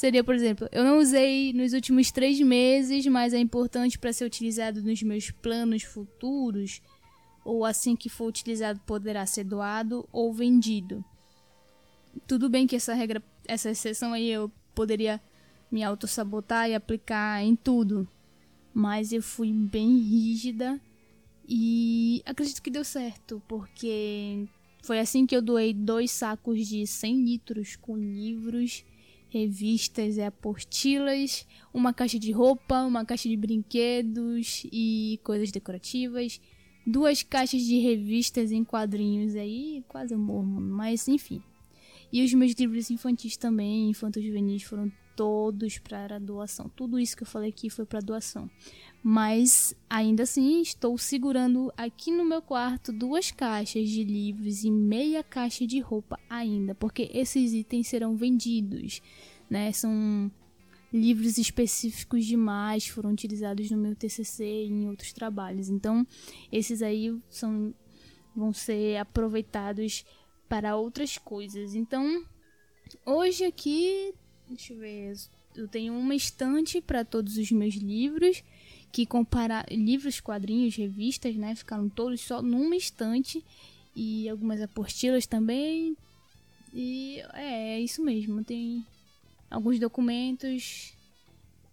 Seria, 0.00 0.24
por 0.24 0.34
exemplo, 0.34 0.66
eu 0.72 0.82
não 0.82 0.98
usei 0.98 1.52
nos 1.52 1.74
últimos 1.74 2.10
três 2.10 2.40
meses, 2.40 3.04
mas 3.04 3.34
é 3.34 3.38
importante 3.38 3.98
para 3.98 4.14
ser 4.14 4.24
utilizado 4.24 4.82
nos 4.82 5.02
meus 5.02 5.30
planos 5.30 5.82
futuros, 5.82 6.80
ou 7.44 7.66
assim 7.66 7.94
que 7.94 8.08
for 8.08 8.24
utilizado 8.24 8.80
poderá 8.86 9.26
ser 9.26 9.44
doado 9.44 10.08
ou 10.10 10.32
vendido. 10.32 11.04
Tudo 12.26 12.48
bem 12.48 12.66
que 12.66 12.76
essa 12.76 12.94
regra, 12.94 13.22
essa 13.46 13.68
exceção 13.68 14.14
aí 14.14 14.30
eu 14.30 14.50
poderia 14.74 15.20
me 15.70 15.84
auto-sabotar 15.84 16.70
e 16.70 16.74
aplicar 16.74 17.44
em 17.44 17.54
tudo, 17.54 18.08
mas 18.72 19.12
eu 19.12 19.22
fui 19.22 19.52
bem 19.52 19.98
rígida 19.98 20.80
e 21.46 22.22
acredito 22.24 22.62
que 22.62 22.70
deu 22.70 22.84
certo, 22.84 23.42
porque 23.46 24.48
foi 24.82 24.98
assim 24.98 25.26
que 25.26 25.36
eu 25.36 25.42
doei 25.42 25.74
dois 25.74 26.10
sacos 26.10 26.66
de 26.66 26.86
100 26.86 27.22
litros 27.22 27.76
com 27.76 27.98
livros 27.98 28.82
revistas 29.30 30.16
e 30.16 30.22
apostilas, 30.22 31.46
uma 31.72 31.94
caixa 31.94 32.18
de 32.18 32.32
roupa, 32.32 32.82
uma 32.82 33.04
caixa 33.04 33.28
de 33.28 33.36
brinquedos 33.36 34.66
e 34.72 35.18
coisas 35.22 35.50
decorativas, 35.50 36.40
duas 36.86 37.22
caixas 37.22 37.62
de 37.62 37.78
revistas 37.78 38.52
em 38.52 38.64
quadrinhos 38.64 39.36
aí, 39.36 39.84
quase 39.88 40.14
morro, 40.16 40.60
mas 40.60 41.06
enfim. 41.08 41.42
E 42.12 42.24
os 42.24 42.34
meus 42.34 42.52
livros 42.52 42.90
infantis 42.90 43.36
também, 43.36 43.88
infantos 43.88 44.22
juvenis, 44.22 44.64
foram 44.64 44.90
todos 45.16 45.78
para 45.78 46.18
doação. 46.18 46.68
Tudo 46.68 46.98
isso 46.98 47.16
que 47.16 47.22
eu 47.22 47.26
falei 47.26 47.50
aqui 47.50 47.68
foi 47.70 47.84
para 47.84 48.00
doação. 48.00 48.50
Mas 49.02 49.74
ainda 49.88 50.24
assim, 50.24 50.60
estou 50.60 50.96
segurando 50.98 51.72
aqui 51.76 52.10
no 52.10 52.24
meu 52.24 52.42
quarto 52.42 52.92
duas 52.92 53.30
caixas 53.30 53.88
de 53.88 54.04
livros 54.04 54.62
e 54.64 54.70
meia 54.70 55.22
caixa 55.22 55.66
de 55.66 55.80
roupa 55.80 56.18
ainda, 56.28 56.74
porque 56.74 57.10
esses 57.12 57.52
itens 57.52 57.88
serão 57.88 58.16
vendidos, 58.16 59.00
né? 59.48 59.72
São 59.72 60.30
livros 60.92 61.38
específicos 61.38 62.26
demais, 62.26 62.86
foram 62.88 63.12
utilizados 63.12 63.70
no 63.70 63.78
meu 63.78 63.94
TCC 63.94 64.44
e 64.44 64.68
em 64.68 64.88
outros 64.88 65.12
trabalhos. 65.12 65.68
Então, 65.68 66.06
esses 66.50 66.82
aí 66.82 67.16
são 67.28 67.72
vão 68.34 68.52
ser 68.52 68.96
aproveitados 68.98 70.04
para 70.48 70.76
outras 70.76 71.18
coisas. 71.18 71.74
Então, 71.74 72.24
hoje 73.04 73.44
aqui, 73.44 74.14
deixa 74.50 74.72
eu 74.72 74.78
ver, 74.78 75.14
eu 75.56 75.68
tenho 75.68 75.94
uma 75.94 76.14
estante 76.14 76.80
para 76.80 77.04
todos 77.04 77.36
os 77.36 77.50
meus 77.50 77.74
livros 77.74 78.42
que 78.92 79.06
compara 79.06 79.64
livros, 79.70 80.20
quadrinhos, 80.20 80.74
revistas, 80.74 81.36
né? 81.36 81.54
Ficaram 81.54 81.88
todos 81.88 82.20
só 82.20 82.42
numa 82.42 82.76
estante 82.76 83.44
e 83.94 84.28
algumas 84.28 84.60
apostilas 84.60 85.26
também. 85.26 85.96
E 86.74 87.20
é, 87.34 87.76
é 87.76 87.80
isso 87.80 88.02
mesmo. 88.02 88.42
Tem 88.42 88.84
alguns 89.50 89.78
documentos. 89.78 90.92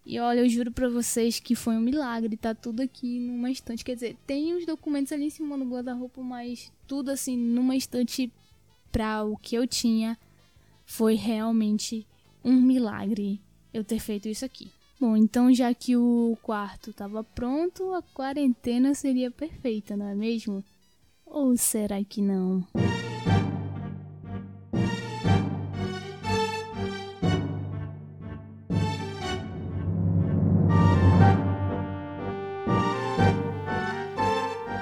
E 0.06 0.20
olha, 0.20 0.40
eu 0.40 0.50
juro 0.50 0.72
pra 0.72 0.88
vocês 0.88 1.40
que 1.40 1.56
foi 1.56 1.76
um 1.76 1.82
milagre, 1.82 2.38
tá 2.38 2.54
tudo 2.56 2.82
aqui 2.82 3.20
numa 3.20 3.52
estante. 3.52 3.84
Quer 3.84 3.96
dizer, 3.96 4.18
tem 4.26 4.54
os 4.54 4.66
documentos 4.66 5.12
ali 5.12 5.26
em 5.26 5.30
cima 5.30 5.58
do 5.58 5.66
guarda-roupa, 5.66 6.22
mas 6.22 6.72
tudo 6.88 7.10
assim 7.10 7.36
numa 7.36 7.76
estante 7.76 8.32
pra 8.92 9.24
o 9.24 9.36
que 9.36 9.56
eu 9.56 9.68
tinha. 9.68 10.18
Foi 10.86 11.16
realmente 11.16 12.08
um 12.44 12.62
milagre 12.62 13.42
eu 13.74 13.84
ter 13.84 14.00
feito 14.00 14.28
isso 14.28 14.46
aqui. 14.46 14.72
Bom, 15.00 15.16
então 15.16 15.54
já 15.54 15.72
que 15.74 15.96
o 15.96 16.36
quarto 16.42 16.90
estava 16.90 17.24
pronto, 17.24 17.94
a 17.94 18.02
quarentena 18.02 18.96
seria 18.96 19.30
perfeita, 19.30 19.96
não 19.96 20.08
é 20.08 20.16
mesmo? 20.16 20.64
Ou 21.24 21.56
será 21.56 22.04
que 22.04 22.20
não? 22.20 22.66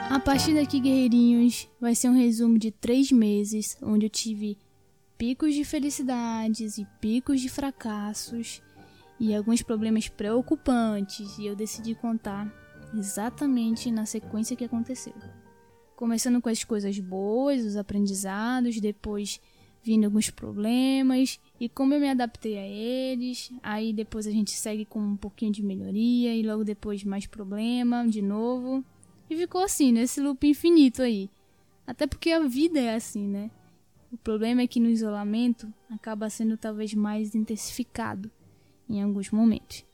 A 0.09 0.19
partir 0.25 0.55
daqui, 0.55 0.79
guerreirinhos, 0.79 1.67
vai 1.79 1.93
ser 1.93 2.09
um 2.09 2.17
resumo 2.17 2.57
de 2.57 2.71
três 2.71 3.11
meses 3.11 3.77
onde 3.81 4.05
eu 4.05 4.09
tive 4.09 4.57
picos 5.17 5.53
de 5.53 5.63
felicidades 5.63 6.77
e 6.77 6.85
picos 6.99 7.41
de 7.41 7.49
fracassos 7.49 8.61
e 9.19 9.33
alguns 9.33 9.61
problemas 9.61 10.09
preocupantes, 10.09 11.37
e 11.37 11.45
eu 11.45 11.55
decidi 11.55 11.95
contar 11.95 12.53
exatamente 12.93 13.89
na 13.89 14.05
sequência 14.05 14.55
que 14.55 14.65
aconteceu. 14.65 15.13
Começando 15.95 16.41
com 16.41 16.49
as 16.49 16.63
coisas 16.63 16.99
boas, 16.99 17.63
os 17.63 17.77
aprendizados, 17.77 18.79
depois 18.81 19.39
vindo 19.81 20.05
alguns 20.05 20.31
problemas 20.31 21.39
e 21.59 21.69
como 21.69 21.93
eu 21.93 21.99
me 21.99 22.09
adaptei 22.09 22.57
a 22.57 22.67
eles. 22.67 23.51
Aí 23.61 23.93
depois 23.93 24.25
a 24.25 24.31
gente 24.31 24.51
segue 24.51 24.83
com 24.83 24.99
um 24.99 25.15
pouquinho 25.15 25.51
de 25.51 25.63
melhoria 25.63 26.35
e 26.35 26.41
logo 26.41 26.63
depois 26.63 27.03
mais 27.03 27.27
problema 27.27 28.05
de 28.07 28.21
novo. 28.21 28.83
E 29.29 29.37
ficou 29.37 29.61
assim, 29.61 29.91
nesse 29.91 30.19
loop 30.19 30.45
infinito 30.45 31.01
aí. 31.01 31.29
Até 31.87 32.07
porque 32.07 32.31
a 32.31 32.39
vida 32.39 32.79
é 32.79 32.95
assim, 32.95 33.27
né? 33.27 33.51
O 34.15 34.17
problema 34.17 34.61
é 34.61 34.67
que 34.67 34.79
no 34.79 34.89
isolamento 34.89 35.71
acaba 35.89 36.29
sendo 36.29 36.55
talvez 36.55 36.93
mais 36.93 37.35
intensificado 37.35 38.31
em 38.89 39.03
alguns 39.03 39.29
momentos. 39.29 39.85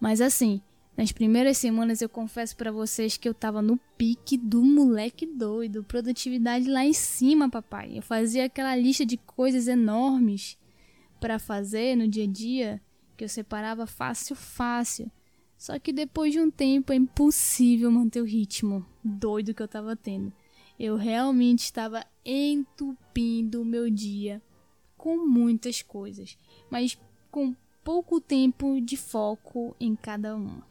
Mas 0.00 0.22
assim, 0.22 0.62
nas 0.96 1.12
primeiras 1.12 1.58
semanas 1.58 2.00
eu 2.00 2.08
confesso 2.08 2.56
para 2.56 2.72
vocês 2.72 3.18
que 3.18 3.28
eu 3.28 3.34
tava 3.34 3.60
no 3.60 3.76
pique 3.98 4.38
do 4.38 4.64
moleque 4.64 5.26
doido, 5.26 5.84
produtividade 5.84 6.70
lá 6.70 6.86
em 6.86 6.94
cima, 6.94 7.50
papai. 7.50 7.98
Eu 7.98 8.02
fazia 8.02 8.46
aquela 8.46 8.74
lista 8.74 9.04
de 9.04 9.18
coisas 9.18 9.68
enormes 9.68 10.56
para 11.20 11.38
fazer 11.38 11.96
no 11.96 12.08
dia 12.08 12.24
a 12.24 12.26
dia 12.26 12.82
que 13.14 13.24
eu 13.24 13.28
separava 13.28 13.86
fácil, 13.86 14.34
fácil. 14.34 15.10
Só 15.58 15.78
que 15.78 15.92
depois 15.92 16.32
de 16.32 16.40
um 16.40 16.50
tempo 16.50 16.94
é 16.94 16.96
impossível 16.96 17.90
manter 17.90 18.22
o 18.22 18.26
ritmo 18.26 18.86
doido 19.04 19.52
que 19.52 19.62
eu 19.62 19.68
tava 19.68 19.94
tendo. 19.94 20.32
Eu 20.78 20.96
realmente 20.96 21.60
estava 21.60 22.04
entupindo 22.24 23.62
o 23.62 23.64
meu 23.64 23.88
dia 23.90 24.42
com 24.96 25.26
muitas 25.26 25.82
coisas, 25.82 26.36
mas 26.70 26.98
com 27.30 27.54
pouco 27.82 28.20
tempo 28.20 28.80
de 28.80 28.96
foco 28.96 29.74
em 29.78 29.94
cada 29.94 30.34
uma. 30.34 30.66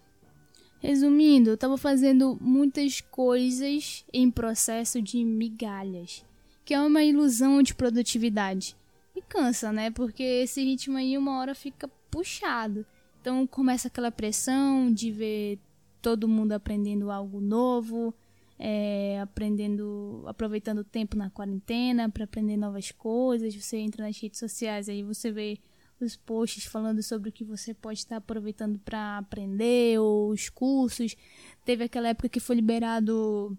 Resumindo, 0.79 1.49
eu 1.49 1.55
estava 1.55 1.77
fazendo 1.77 2.37
muitas 2.39 3.01
coisas 3.01 4.05
em 4.13 4.29
processo 4.29 5.01
de 5.01 5.23
migalhas, 5.23 6.23
que 6.63 6.73
é 6.73 6.79
uma 6.79 7.03
ilusão 7.03 7.63
de 7.63 7.73
produtividade. 7.73 8.75
E 9.15 9.21
cansa, 9.21 9.71
né? 9.71 9.89
Porque 9.89 10.21
esse 10.21 10.63
ritmo 10.63 10.97
aí 10.97 11.17
uma 11.17 11.39
hora 11.39 11.55
fica 11.55 11.87
puxado. 12.11 12.85
Então 13.21 13.47
começa 13.47 13.87
aquela 13.87 14.11
pressão 14.11 14.93
de 14.93 15.09
ver 15.09 15.57
todo 16.01 16.27
mundo 16.27 16.51
aprendendo 16.51 17.09
algo 17.09 17.39
novo, 17.39 18.13
é, 18.57 19.19
aprendendo, 19.21 20.23
aproveitando 20.25 20.79
o 20.79 20.83
tempo 20.83 21.17
na 21.17 21.29
quarentena 21.29 22.09
para 22.09 22.23
aprender 22.23 22.57
novas 22.57 22.91
coisas. 22.91 23.53
Você 23.55 23.77
entra 23.77 24.05
nas 24.05 24.19
redes 24.19 24.39
sociais 24.39 24.89
aí 24.89 25.03
você 25.03 25.31
vê 25.31 25.59
os 25.99 26.15
posts 26.15 26.65
falando 26.65 27.01
sobre 27.01 27.29
o 27.29 27.31
que 27.31 27.43
você 27.43 27.73
pode 27.73 27.99
estar 27.99 28.17
aproveitando 28.17 28.77
para 28.79 29.17
aprender, 29.17 29.99
ou 29.99 30.29
os 30.29 30.49
cursos. 30.49 31.15
Teve 31.63 31.85
aquela 31.85 32.09
época 32.09 32.29
que 32.29 32.39
foi 32.39 32.57
liberado 32.57 33.57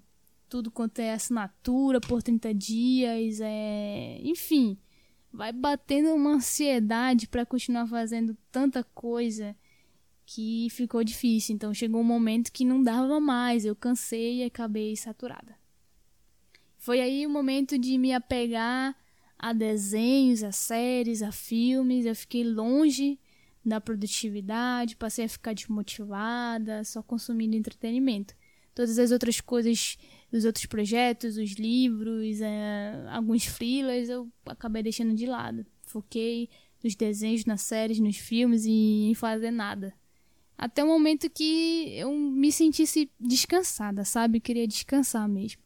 tudo 0.48 0.70
quanto 0.70 1.00
é 1.00 1.12
assinatura 1.12 2.00
por 2.00 2.22
30 2.22 2.54
dias, 2.54 3.40
é, 3.40 4.20
enfim, 4.22 4.78
vai 5.32 5.52
batendo 5.52 6.14
uma 6.14 6.34
ansiedade 6.34 7.26
para 7.26 7.44
continuar 7.44 7.86
fazendo 7.88 8.36
tanta 8.50 8.84
coisa 8.84 9.56
que 10.26 10.68
ficou 10.70 11.04
difícil. 11.04 11.54
Então 11.54 11.72
chegou 11.72 12.00
um 12.00 12.04
momento 12.04 12.52
que 12.52 12.64
não 12.64 12.82
dava 12.82 13.20
mais, 13.20 13.64
eu 13.64 13.76
cansei 13.76 14.42
e 14.42 14.44
acabei 14.44 14.96
saturada. 14.96 15.56
Foi 16.76 17.00
aí 17.00 17.26
o 17.26 17.30
momento 17.30 17.78
de 17.78 17.96
me 17.96 18.12
apegar 18.12 18.96
a 19.38 19.52
desenhos, 19.52 20.42
a 20.42 20.52
séries, 20.52 21.22
a 21.22 21.32
filmes. 21.32 22.04
Eu 22.04 22.14
fiquei 22.14 22.44
longe 22.44 23.18
da 23.64 23.80
produtividade, 23.80 24.96
passei 24.96 25.24
a 25.24 25.28
ficar 25.28 25.54
desmotivada, 25.54 26.84
só 26.84 27.02
consumindo 27.02 27.56
entretenimento. 27.56 28.34
Todas 28.74 28.98
as 28.98 29.10
outras 29.10 29.40
coisas, 29.40 29.96
os 30.30 30.44
outros 30.44 30.66
projetos, 30.66 31.36
os 31.36 31.52
livros, 31.52 32.40
é, 32.40 33.06
alguns 33.08 33.46
freelas, 33.46 34.08
eu 34.08 34.30
acabei 34.44 34.82
deixando 34.82 35.14
de 35.14 35.26
lado. 35.26 35.64
Foquei 35.82 36.50
nos 36.84 36.94
desenhos, 36.94 37.44
nas 37.44 37.62
séries, 37.62 37.98
nos 37.98 38.16
filmes 38.16 38.64
e 38.64 39.08
em 39.10 39.14
fazer 39.14 39.50
nada. 39.50 39.94
Até 40.56 40.82
o 40.82 40.86
momento 40.86 41.28
que 41.28 41.92
eu 41.96 42.12
me 42.12 42.50
sentisse 42.50 43.10
descansada, 43.20 44.04
sabe? 44.04 44.40
queria 44.40 44.66
descansar 44.66 45.28
mesmo. 45.28 45.62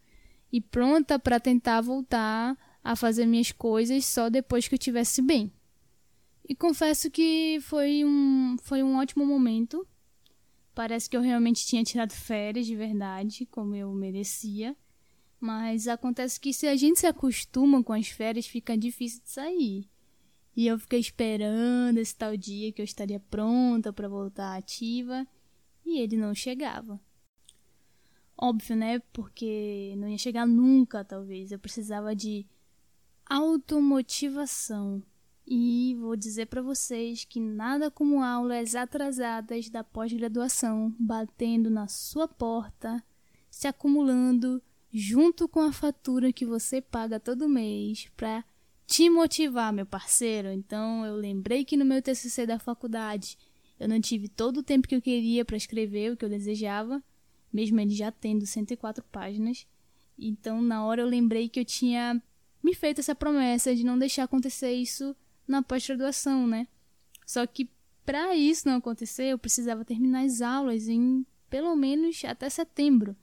E 0.52 0.60
pronta 0.60 1.18
para 1.18 1.38
tentar 1.38 1.80
voltar 1.80 2.56
a 2.82 2.96
fazer 2.96 3.26
minhas 3.26 3.52
coisas 3.52 4.04
só 4.04 4.28
depois 4.28 4.66
que 4.66 4.74
eu 4.74 4.78
estivesse 4.78 5.22
bem. 5.22 5.52
E 6.48 6.54
confesso 6.54 7.10
que 7.10 7.58
foi 7.60 8.04
um, 8.04 8.56
foi 8.62 8.82
um 8.82 8.96
ótimo 8.96 9.24
momento. 9.24 9.86
Parece 10.74 11.08
que 11.08 11.16
eu 11.16 11.20
realmente 11.20 11.66
tinha 11.66 11.84
tirado 11.84 12.12
férias 12.12 12.66
de 12.66 12.74
verdade, 12.74 13.46
como 13.46 13.76
eu 13.76 13.92
merecia. 13.92 14.76
Mas 15.38 15.88
acontece 15.88 16.40
que 16.40 16.52
se 16.52 16.66
a 16.66 16.76
gente 16.76 17.00
se 17.00 17.06
acostuma 17.06 17.82
com 17.82 17.92
as 17.92 18.08
férias, 18.08 18.46
fica 18.46 18.76
difícil 18.76 19.22
de 19.22 19.30
sair. 19.30 19.89
E 20.56 20.66
eu 20.66 20.78
fiquei 20.78 20.98
esperando 20.98 21.98
esse 21.98 22.14
tal 22.14 22.36
dia 22.36 22.72
que 22.72 22.80
eu 22.80 22.84
estaria 22.84 23.20
pronta 23.20 23.92
para 23.92 24.08
voltar 24.08 24.56
ativa, 24.56 25.26
e 25.84 25.98
ele 26.00 26.16
não 26.16 26.34
chegava. 26.34 27.00
Óbvio, 28.36 28.74
né? 28.74 28.98
Porque 29.12 29.94
não 29.98 30.08
ia 30.08 30.16
chegar 30.16 30.46
nunca, 30.46 31.04
talvez. 31.04 31.52
Eu 31.52 31.58
precisava 31.58 32.16
de 32.16 32.46
automotivação. 33.26 35.02
E 35.46 35.96
vou 36.00 36.16
dizer 36.16 36.46
para 36.46 36.62
vocês 36.62 37.24
que 37.24 37.40
nada 37.40 37.90
como 37.90 38.22
aulas 38.22 38.74
atrasadas 38.74 39.68
da 39.68 39.82
pós-graduação 39.82 40.94
batendo 40.98 41.68
na 41.68 41.88
sua 41.88 42.28
porta, 42.28 43.02
se 43.50 43.66
acumulando 43.66 44.62
junto 44.92 45.48
com 45.48 45.60
a 45.60 45.72
fatura 45.72 46.32
que 46.32 46.46
você 46.46 46.80
paga 46.80 47.18
todo 47.18 47.48
mês 47.48 48.08
para 48.16 48.44
te 48.90 49.08
motivar, 49.08 49.72
meu 49.72 49.86
parceiro. 49.86 50.50
Então 50.50 51.06
eu 51.06 51.14
lembrei 51.14 51.64
que 51.64 51.76
no 51.76 51.84
meu 51.84 52.02
TCC 52.02 52.44
da 52.44 52.58
faculdade 52.58 53.38
eu 53.78 53.88
não 53.88 54.00
tive 54.00 54.28
todo 54.28 54.58
o 54.58 54.62
tempo 54.64 54.88
que 54.88 54.96
eu 54.96 55.00
queria 55.00 55.44
para 55.44 55.56
escrever 55.56 56.12
o 56.12 56.16
que 56.16 56.24
eu 56.24 56.28
desejava, 56.28 57.00
mesmo 57.52 57.78
ele 57.78 57.94
já 57.94 58.10
tendo 58.10 58.44
104 58.44 59.04
páginas. 59.04 59.64
Então 60.18 60.60
na 60.60 60.84
hora 60.84 61.02
eu 61.02 61.06
lembrei 61.06 61.48
que 61.48 61.60
eu 61.60 61.64
tinha 61.64 62.20
me 62.60 62.74
feito 62.74 62.98
essa 62.98 63.14
promessa 63.14 63.74
de 63.74 63.84
não 63.84 63.96
deixar 63.96 64.24
acontecer 64.24 64.72
isso 64.72 65.14
na 65.46 65.62
pós-graduação, 65.62 66.48
né? 66.48 66.66
Só 67.24 67.46
que 67.46 67.70
para 68.04 68.34
isso 68.34 68.68
não 68.68 68.78
acontecer, 68.78 69.26
eu 69.26 69.38
precisava 69.38 69.84
terminar 69.84 70.24
as 70.24 70.40
aulas 70.40 70.88
em 70.88 71.24
pelo 71.48 71.76
menos 71.76 72.24
até 72.24 72.50
setembro. 72.50 73.16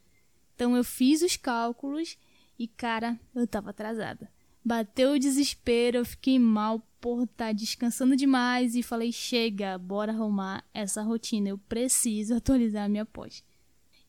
Então 0.55 0.77
eu 0.77 0.83
fiz 0.83 1.21
os 1.21 1.35
cálculos 1.35 2.17
e 2.57 2.69
cara, 2.69 3.19
eu 3.35 3.43
estava 3.43 3.71
atrasada. 3.71 4.31
Bateu 4.67 5.13
o 5.13 5.19
desespero, 5.19 5.99
eu 5.99 6.05
fiquei 6.05 6.37
mal 6.37 6.85
por 6.99 7.23
estar 7.23 7.45
tá 7.45 7.51
descansando 7.53 8.17
demais 8.17 8.75
e 8.75 8.83
falei: 8.83 9.13
chega, 9.13 9.77
bora 9.77 10.11
arrumar 10.11 10.61
essa 10.73 11.01
rotina, 11.01 11.47
eu 11.47 11.57
preciso 11.57 12.35
atualizar 12.35 12.83
a 12.83 12.89
minha 12.89 13.05
pós. 13.05 13.41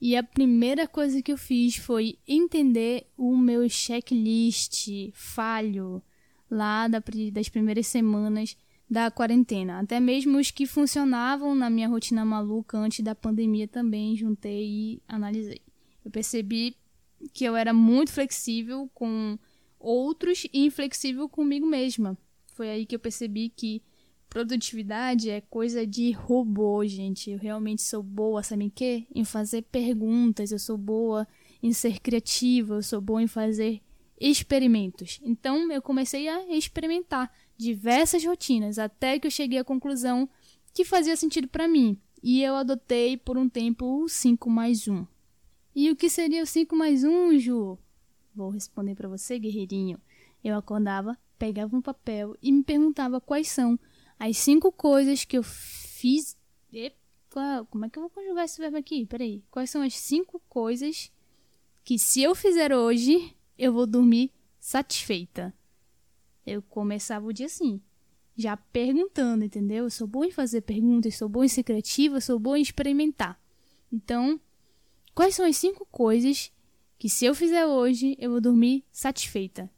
E 0.00 0.16
a 0.16 0.22
primeira 0.24 0.88
coisa 0.88 1.22
que 1.22 1.30
eu 1.30 1.38
fiz 1.38 1.76
foi 1.76 2.18
entender 2.26 3.06
o 3.16 3.36
meu 3.36 3.68
checklist 3.68 5.12
falho 5.12 6.02
lá 6.50 6.88
das 6.88 7.48
primeiras 7.48 7.86
semanas 7.86 8.56
da 8.90 9.12
quarentena. 9.12 9.78
Até 9.78 10.00
mesmo 10.00 10.38
os 10.38 10.50
que 10.50 10.66
funcionavam 10.66 11.54
na 11.54 11.70
minha 11.70 11.88
rotina 11.88 12.24
maluca 12.24 12.76
antes 12.76 12.98
da 13.04 13.14
pandemia 13.14 13.68
também 13.68 14.16
juntei 14.16 14.66
e 14.66 15.02
analisei. 15.06 15.60
Eu 16.04 16.10
percebi 16.10 16.76
que 17.32 17.44
eu 17.44 17.54
era 17.54 17.72
muito 17.72 18.10
flexível 18.10 18.90
com 18.92 19.38
outros 19.78 20.46
e 20.52 20.64
inflexível 20.64 21.28
comigo 21.28 21.66
mesma. 21.66 22.16
Foi 22.54 22.68
aí 22.70 22.86
que 22.86 22.94
eu 22.94 23.00
percebi 23.00 23.48
que 23.48 23.82
Produtividade 24.28 25.30
é 25.30 25.40
coisa 25.40 25.86
de 25.86 26.12
robô, 26.12 26.84
gente. 26.86 27.30
Eu 27.30 27.38
realmente 27.38 27.80
sou 27.80 28.02
boa, 28.02 28.42
sabe 28.42 28.64
em 28.64 28.70
quê? 28.70 29.06
Em 29.14 29.24
fazer 29.24 29.62
perguntas, 29.62 30.52
eu 30.52 30.58
sou 30.58 30.76
boa 30.76 31.26
em 31.62 31.72
ser 31.72 31.98
criativa, 31.98 32.74
eu 32.74 32.82
sou 32.82 33.00
boa 33.00 33.22
em 33.22 33.26
fazer 33.26 33.80
experimentos. 34.20 35.18
Então 35.24 35.72
eu 35.72 35.80
comecei 35.80 36.28
a 36.28 36.46
experimentar 36.54 37.32
diversas 37.56 38.22
rotinas 38.22 38.78
até 38.78 39.18
que 39.18 39.26
eu 39.26 39.30
cheguei 39.30 39.58
à 39.58 39.64
conclusão 39.64 40.28
que 40.74 40.84
fazia 40.84 41.16
sentido 41.16 41.48
para 41.48 41.66
mim. 41.66 41.98
E 42.22 42.42
eu 42.42 42.54
adotei 42.54 43.16
por 43.16 43.38
um 43.38 43.48
tempo 43.48 44.04
o 44.04 44.08
5 44.08 44.50
mais 44.50 44.86
1. 44.86 45.06
E 45.74 45.90
o 45.90 45.96
que 45.96 46.10
seria 46.10 46.42
o 46.42 46.46
5 46.46 46.76
mais 46.76 47.02
1, 47.02 47.38
Ju? 47.38 47.78
Vou 48.38 48.50
responder 48.50 48.94
para 48.94 49.08
você, 49.08 49.36
guerreirinho. 49.36 50.00
Eu 50.44 50.56
acordava, 50.56 51.18
pegava 51.36 51.74
um 51.76 51.82
papel 51.82 52.36
e 52.40 52.52
me 52.52 52.62
perguntava 52.62 53.20
quais 53.20 53.48
são 53.48 53.76
as 54.16 54.36
cinco 54.36 54.70
coisas 54.70 55.24
que 55.24 55.36
eu 55.36 55.42
fiz. 55.42 56.38
Epa, 56.72 57.66
como 57.68 57.84
é 57.84 57.90
que 57.90 57.98
eu 57.98 58.02
vou 58.02 58.10
conjugar 58.10 58.44
esse 58.44 58.60
verbo 58.60 58.76
aqui? 58.76 59.04
Peraí. 59.06 59.42
Quais 59.50 59.70
são 59.70 59.82
as 59.82 59.96
cinco 59.96 60.40
coisas 60.48 61.10
que, 61.82 61.98
se 61.98 62.22
eu 62.22 62.32
fizer 62.32 62.72
hoje, 62.72 63.36
eu 63.58 63.72
vou 63.72 63.88
dormir 63.88 64.30
satisfeita? 64.60 65.52
Eu 66.46 66.62
começava 66.62 67.26
o 67.26 67.32
dia 67.32 67.46
assim, 67.46 67.82
já 68.36 68.56
perguntando, 68.56 69.44
entendeu? 69.44 69.82
Eu 69.82 69.90
sou 69.90 70.06
boa 70.06 70.28
em 70.28 70.30
fazer 70.30 70.60
perguntas, 70.60 71.16
sou 71.16 71.28
boa 71.28 71.44
em 71.44 71.48
ser 71.48 71.64
criativa, 71.64 72.20
sou 72.20 72.38
boa 72.38 72.56
em 72.56 72.62
experimentar. 72.62 73.36
Então, 73.92 74.40
quais 75.12 75.34
são 75.34 75.44
as 75.44 75.56
cinco 75.56 75.84
coisas 75.86 76.52
que, 76.98 77.08
se 77.08 77.24
eu 77.24 77.34
fizer 77.34 77.66
hoje, 77.66 78.16
eu 78.18 78.30
vou 78.30 78.40
dormir 78.40 78.84
satisfeita? 78.90 79.70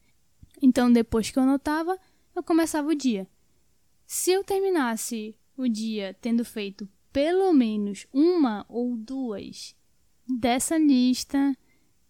Então, 0.63 0.93
depois 0.93 1.31
que 1.31 1.39
eu 1.39 1.43
anotava, 1.43 1.99
eu 2.35 2.43
começava 2.43 2.89
o 2.89 2.95
dia. 2.95 3.29
Se 4.07 4.31
eu 4.31 4.43
terminasse 4.43 5.37
o 5.57 5.69
dia 5.69 6.17
tendo 6.21 6.45
feito 6.45 6.89
pelo 7.13 7.53
menos 7.53 8.07
uma 8.13 8.65
ou 8.69 8.97
duas 8.97 9.75
dessa 10.27 10.79
lista, 10.79 11.57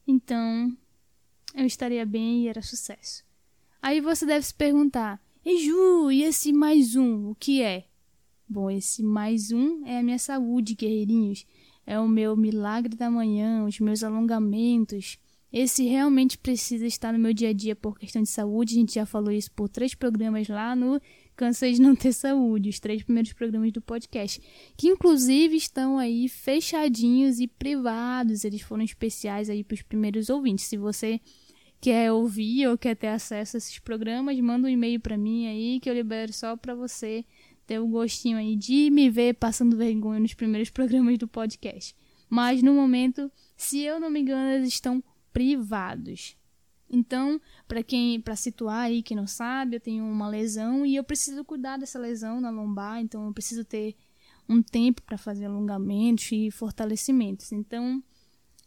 então 0.07 0.77
eu 1.55 1.67
estaria 1.67 2.05
bem 2.07 2.45
e 2.45 2.49
era 2.49 2.63
sucesso. 2.63 3.25
Aí 3.83 4.01
você 4.01 4.27
deve 4.27 4.45
se 4.45 4.55
perguntar: 4.55 5.21
E 5.45 5.59
Ju, 5.65 6.11
e 6.11 6.23
esse 6.23 6.53
mais 6.53 6.97
um, 6.97 7.31
o 7.31 7.35
que 7.35 7.63
é? 7.63 7.87
Bom, 8.49 8.71
esse 8.71 9.03
mais 9.03 9.53
um 9.53 9.87
é 9.87 9.99
a 9.99 10.03
minha 10.03 10.19
saúde, 10.19 10.75
guerreirinhos. 10.75 11.47
É 11.91 11.99
o 11.99 12.07
meu 12.07 12.37
milagre 12.37 12.95
da 12.95 13.11
manhã, 13.11 13.65
os 13.65 13.81
meus 13.81 14.05
alongamentos. 14.05 15.19
Esse 15.53 15.89
realmente 15.89 16.39
precisa 16.39 16.87
estar 16.87 17.13
no 17.13 17.19
meu 17.19 17.35
dia 17.35 17.49
a 17.49 17.53
dia 17.53 17.75
por 17.75 17.99
questão 17.99 18.23
de 18.23 18.29
saúde. 18.29 18.77
A 18.77 18.79
gente 18.79 18.95
já 18.95 19.05
falou 19.05 19.33
isso 19.33 19.51
por 19.51 19.69
três 19.69 19.93
programas 19.93 20.47
lá 20.47 20.77
no 20.77 21.01
Cansei 21.35 21.73
de 21.73 21.83
Não 21.83 21.97
Ter 21.97 22.13
Saúde, 22.13 22.69
os 22.69 22.79
três 22.79 23.03
primeiros 23.03 23.33
programas 23.33 23.73
do 23.73 23.83
podcast, 23.83 24.41
que 24.77 24.87
inclusive 24.87 25.57
estão 25.57 25.99
aí 25.99 26.29
fechadinhos 26.29 27.41
e 27.41 27.49
privados, 27.49 28.45
eles 28.45 28.61
foram 28.61 28.85
especiais 28.85 29.51
aí 29.51 29.65
para 29.65 29.75
os 29.75 29.83
primeiros 29.83 30.31
ouvintes. 30.31 30.67
Se 30.67 30.77
você 30.77 31.21
quer 31.81 32.13
ouvir 32.13 32.69
ou 32.69 32.79
quer 32.79 32.95
ter 32.95 33.09
acesso 33.09 33.57
a 33.57 33.59
esses 33.59 33.81
programas, 33.81 34.39
manda 34.39 34.69
um 34.69 34.71
e-mail 34.71 35.01
para 35.01 35.19
mim 35.19 35.49
aí 35.49 35.81
que 35.81 35.91
eu 35.91 35.95
libero 35.95 36.33
só 36.33 36.57
para 36.57 36.73
você 36.73 37.25
ter 37.71 37.79
o 37.79 37.87
gostinho 37.87 38.37
aí 38.37 38.57
de 38.57 38.91
me 38.91 39.09
ver 39.09 39.35
passando 39.35 39.77
vergonha 39.77 40.19
nos 40.19 40.35
primeiros 40.35 40.71
programas 40.75 41.17
do 41.19 41.29
podcast. 41.29 41.95
Mas 42.29 42.65
no 42.65 42.75
momento, 42.75 43.31
se 43.57 43.79
eu 43.79 44.01
não 44.01 44.11
me 44.11 44.21
engano, 44.21 44.51
eles 44.51 44.71
estão 44.71 45.01
privados. 45.33 46.37
Então, 46.91 47.41
para 47.69 47.81
quem 47.85 48.21
para 48.21 48.35
situar 48.35 48.87
aí 48.87 49.05
quem 49.05 49.17
não 49.17 49.29
sabe, 49.29 49.77
eu 49.77 49.81
tenho 49.81 50.05
uma 50.05 50.29
lesão 50.29 50.85
e 50.85 50.97
eu 50.97 51.05
preciso 51.05 51.45
cuidar 51.45 51.77
dessa 51.77 51.97
lesão 51.97 52.41
na 52.41 52.51
lombar, 52.51 53.01
então 53.01 53.25
eu 53.25 53.33
preciso 53.33 53.65
ter 53.65 53.95
um 54.49 54.61
tempo 54.61 55.01
para 55.03 55.17
fazer 55.17 55.45
alongamentos 55.45 56.29
e 56.33 56.51
fortalecimentos. 56.51 57.53
Então, 57.53 58.03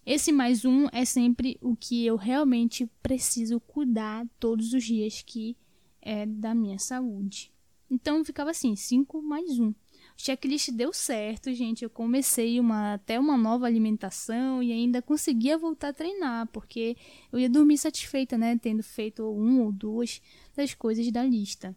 esse 0.05 0.31
mais 0.31 0.63
um 0.63 0.87
é 0.93 1.03
sempre 1.03 1.57
o 1.59 1.75
que 1.75 2.05
eu 2.05 2.15
realmente 2.15 2.89
preciso 3.01 3.59
cuidar 3.59 4.25
todos 4.39 4.71
os 4.71 4.85
dias 4.85 5.21
que 5.21 5.57
é 6.01 6.25
da 6.25 6.55
minha 6.55 6.79
saúde. 6.79 7.52
Então 7.89 8.23
ficava 8.23 8.51
assim, 8.51 8.75
5 8.75 9.21
mais 9.21 9.59
1. 9.59 9.73
checklist 10.17 10.71
deu 10.71 10.91
certo, 10.93 11.53
gente. 11.53 11.83
Eu 11.83 11.89
comecei 11.89 12.59
uma 12.59 12.95
até 12.95 13.19
uma 13.19 13.37
nova 13.37 13.65
alimentação 13.65 14.63
e 14.63 14.71
ainda 14.71 15.01
conseguia 15.01 15.57
voltar 15.57 15.89
a 15.89 15.93
treinar, 15.93 16.47
porque 16.47 16.97
eu 17.31 17.39
ia 17.39 17.49
dormir 17.49 17.77
satisfeita, 17.77 18.37
né, 18.37 18.57
tendo 18.57 18.83
feito 18.83 19.23
um 19.23 19.61
ou 19.61 19.71
duas 19.71 20.21
das 20.55 20.73
coisas 20.73 21.09
da 21.11 21.23
lista. 21.23 21.75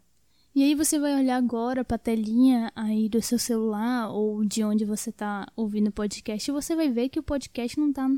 E 0.57 0.63
aí 0.63 0.75
você 0.75 0.99
vai 0.99 1.15
olhar 1.15 1.37
agora 1.37 1.85
para 1.85 1.97
a 1.97 1.99
telinha 1.99 2.73
aí 2.75 3.11
do 3.11 3.21
seu 3.21 3.39
celular 3.39 4.09
ou 4.11 4.43
de 4.43 4.65
onde 4.65 4.87
você 4.87 5.11
está 5.11 5.47
ouvindo 5.55 5.89
o 5.89 5.93
podcast 5.93 6.51
e 6.51 6.55
você 6.55 6.75
vai 6.75 6.89
ver 6.89 7.11
que 7.11 7.21
o 7.21 7.23
podcast 7.23 7.79
não 7.79 7.91
está 7.91 8.09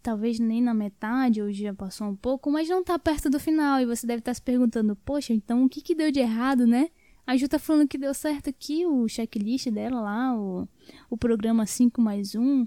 talvez 0.00 0.38
nem 0.38 0.62
na 0.62 0.72
metade 0.72 1.42
ou 1.42 1.50
já 1.50 1.74
passou 1.74 2.06
um 2.06 2.14
pouco, 2.14 2.48
mas 2.48 2.68
não 2.68 2.82
está 2.82 2.96
perto 2.96 3.28
do 3.28 3.40
final 3.40 3.80
e 3.80 3.86
você 3.86 4.06
deve 4.06 4.20
estar 4.20 4.30
tá 4.30 4.34
se 4.34 4.42
perguntando, 4.42 4.94
poxa, 4.94 5.32
então 5.32 5.64
o 5.64 5.68
que 5.68 5.80
que 5.80 5.96
deu 5.96 6.12
de 6.12 6.20
errado, 6.20 6.64
né? 6.64 6.90
A 7.26 7.36
Ju 7.36 7.48
tá 7.48 7.58
falando 7.58 7.88
que 7.88 7.96
deu 7.96 8.12
certo 8.12 8.50
aqui 8.50 8.84
o 8.84 9.08
checklist 9.08 9.70
dela 9.70 10.00
lá, 10.00 10.36
o, 10.36 10.68
o 11.08 11.16
programa 11.16 11.64
5 11.66 12.00
mais 12.00 12.34
1. 12.34 12.66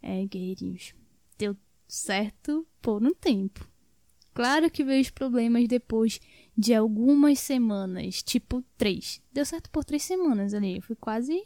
É, 0.00 0.24
guerreirinhos, 0.26 0.94
deu 1.38 1.56
certo 1.86 2.66
por 2.80 3.02
um 3.02 3.14
tempo. 3.14 3.68
Claro 4.34 4.70
que 4.70 4.82
veio 4.82 5.02
os 5.02 5.10
problemas 5.10 5.68
depois 5.68 6.18
de 6.56 6.74
algumas 6.74 7.38
semanas, 7.38 8.22
tipo 8.22 8.64
três. 8.78 9.20
Deu 9.32 9.44
certo 9.44 9.70
por 9.70 9.84
três 9.84 10.02
semanas 10.02 10.54
ali, 10.54 10.80
foi 10.80 10.96
quase 10.96 11.44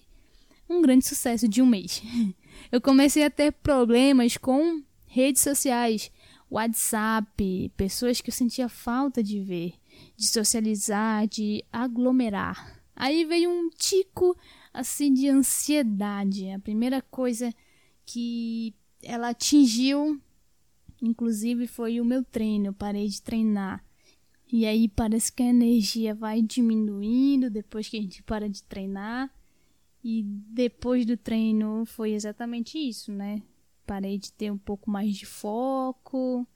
um 0.69 0.81
grande 0.81 1.05
sucesso 1.05 1.49
de 1.49 1.61
um 1.61 1.67
mês. 1.67 2.03
Eu 2.71 2.81
comecei 2.81 3.25
a 3.25 3.31
ter 3.31 3.53
problemas 3.53 4.37
com 4.37 4.83
redes 5.07 5.43
sociais, 5.43 6.11
WhatsApp, 6.51 7.73
pessoas 7.77 8.21
que 8.21 8.31
eu 8.31 8.35
sentia 8.35 8.69
falta 8.69 9.23
de 9.23 9.41
ver 9.41 9.75
de 10.17 10.27
socializar, 10.27 11.27
de 11.27 11.65
aglomerar. 11.73 12.81
Aí 12.95 13.25
veio 13.25 13.51
um 13.51 13.69
tico 13.71 14.37
assim 14.73 15.13
de 15.13 15.29
ansiedade. 15.29 16.51
A 16.51 16.59
primeira 16.59 17.03
coisa 17.03 17.55
que 18.05 18.75
ela 19.03 19.31
atingiu, 19.31 20.21
inclusive, 21.03 21.67
foi 21.67 22.01
o 22.01 22.05
meu 22.05 22.25
treino. 22.25 22.67
Eu 22.67 22.73
parei 22.73 23.09
de 23.09 23.21
treinar. 23.21 23.85
E 24.51 24.65
aí 24.65 24.89
parece 24.89 25.33
que 25.33 25.43
a 25.43 25.49
energia 25.49 26.15
vai 26.15 26.41
diminuindo 26.41 27.51
depois 27.51 27.89
que 27.89 27.99
a 27.99 28.01
gente 28.01 28.23
para 28.23 28.49
de 28.49 28.63
treinar. 28.63 29.31
E 30.03 30.23
depois 30.23 31.05
do 31.05 31.17
treino 31.17 31.85
foi 31.85 32.13
exatamente 32.13 32.79
isso, 32.79 33.11
né? 33.13 33.43
Parei 33.85 34.19
de 34.19 34.33
ter 34.33 34.53
um 34.53 34.59
pouco 34.59 34.91
mais 34.91 35.17
de 35.17 35.27
foco 35.27 36.47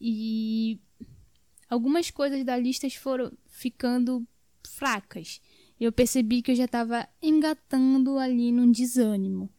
e 0.00 0.80
algumas 1.68 2.10
coisas 2.10 2.44
da 2.44 2.56
lista 2.56 2.88
foram 2.90 3.32
ficando 3.46 4.26
fracas. 4.66 5.40
Eu 5.78 5.92
percebi 5.92 6.42
que 6.42 6.52
eu 6.52 6.56
já 6.56 6.64
estava 6.64 7.06
engatando 7.22 8.18
ali 8.18 8.50
num 8.50 8.70
desânimo. 8.70 9.50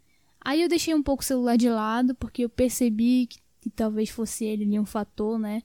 Aí 0.42 0.62
eu 0.62 0.70
deixei 0.70 0.94
um 0.94 1.04
pouco 1.04 1.24
o 1.24 1.26
celular 1.26 1.58
de 1.58 1.70
lado, 1.70 2.16
porque 2.16 2.44
eu 2.44 2.50
percebi 2.50 3.28
que, 3.28 3.40
que 3.62 3.70
talvez 3.70 4.10
fosse 4.10 4.46
ele 4.46 4.64
ali 4.64 4.80
um 4.80 4.86
fator, 4.86 5.38
né, 5.38 5.62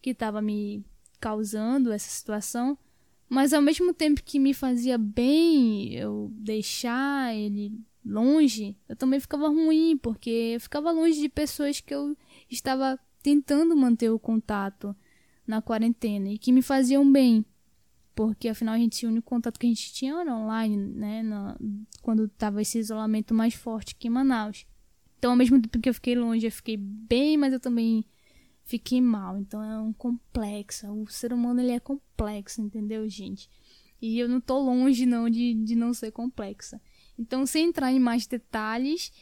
que 0.00 0.10
estava 0.10 0.40
me 0.40 0.84
causando 1.20 1.92
essa 1.92 2.08
situação. 2.08 2.76
Mas 3.28 3.52
ao 3.52 3.62
mesmo 3.62 3.92
tempo 3.92 4.22
que 4.22 4.38
me 4.38 4.54
fazia 4.54 4.98
bem 4.98 5.92
eu 5.94 6.30
deixar 6.34 7.34
ele 7.34 7.72
longe, 8.04 8.76
eu 8.88 8.96
também 8.96 9.18
ficava 9.18 9.48
ruim, 9.48 9.96
porque 9.96 10.52
eu 10.54 10.60
ficava 10.60 10.90
longe 10.90 11.20
de 11.20 11.28
pessoas 11.28 11.80
que 11.80 11.94
eu 11.94 12.16
estava 12.50 12.98
tentando 13.22 13.74
manter 13.76 14.10
o 14.10 14.18
contato 14.18 14.94
na 15.46 15.62
quarentena 15.62 16.30
e 16.30 16.38
que 16.38 16.52
me 16.52 16.62
faziam 16.62 17.10
bem. 17.10 17.44
Porque 18.14 18.48
afinal 18.48 18.74
a 18.74 18.78
gente, 18.78 19.04
o 19.04 19.08
único 19.08 19.28
contato 19.28 19.58
que 19.58 19.66
a 19.66 19.68
gente 19.68 19.92
tinha 19.92 20.14
era 20.14 20.36
online, 20.36 20.76
né? 20.76 21.22
Na, 21.22 21.56
quando 22.00 22.28
tava 22.28 22.62
esse 22.62 22.78
isolamento 22.78 23.34
mais 23.34 23.54
forte 23.54 23.94
aqui 23.94 24.06
em 24.06 24.10
Manaus. 24.10 24.66
Então, 25.18 25.32
ao 25.32 25.36
mesmo 25.36 25.60
tempo 25.60 25.80
que 25.80 25.88
eu 25.88 25.94
fiquei 25.94 26.14
longe, 26.14 26.46
eu 26.46 26.52
fiquei 26.52 26.76
bem, 26.76 27.36
mas 27.36 27.52
eu 27.52 27.58
também 27.58 28.04
fiquei 28.64 29.00
mal. 29.00 29.38
Então 29.38 29.62
é 29.62 29.80
um 29.80 29.92
complexo. 29.92 30.90
O 30.92 31.06
ser 31.08 31.32
humano 31.32 31.60
ele 31.60 31.72
é 31.72 31.80
complexo, 31.80 32.60
entendeu, 32.60 33.08
gente? 33.08 33.48
E 34.00 34.18
eu 34.18 34.28
não 34.28 34.40
tô 34.40 34.58
longe 34.58 35.06
não 35.06 35.30
de, 35.30 35.54
de 35.54 35.74
não 35.74 35.94
ser 35.94 36.10
complexa. 36.10 36.80
Então, 37.18 37.46
sem 37.46 37.68
entrar 37.68 37.92
em 37.92 38.00
mais 38.00 38.26
detalhes, 38.26 39.12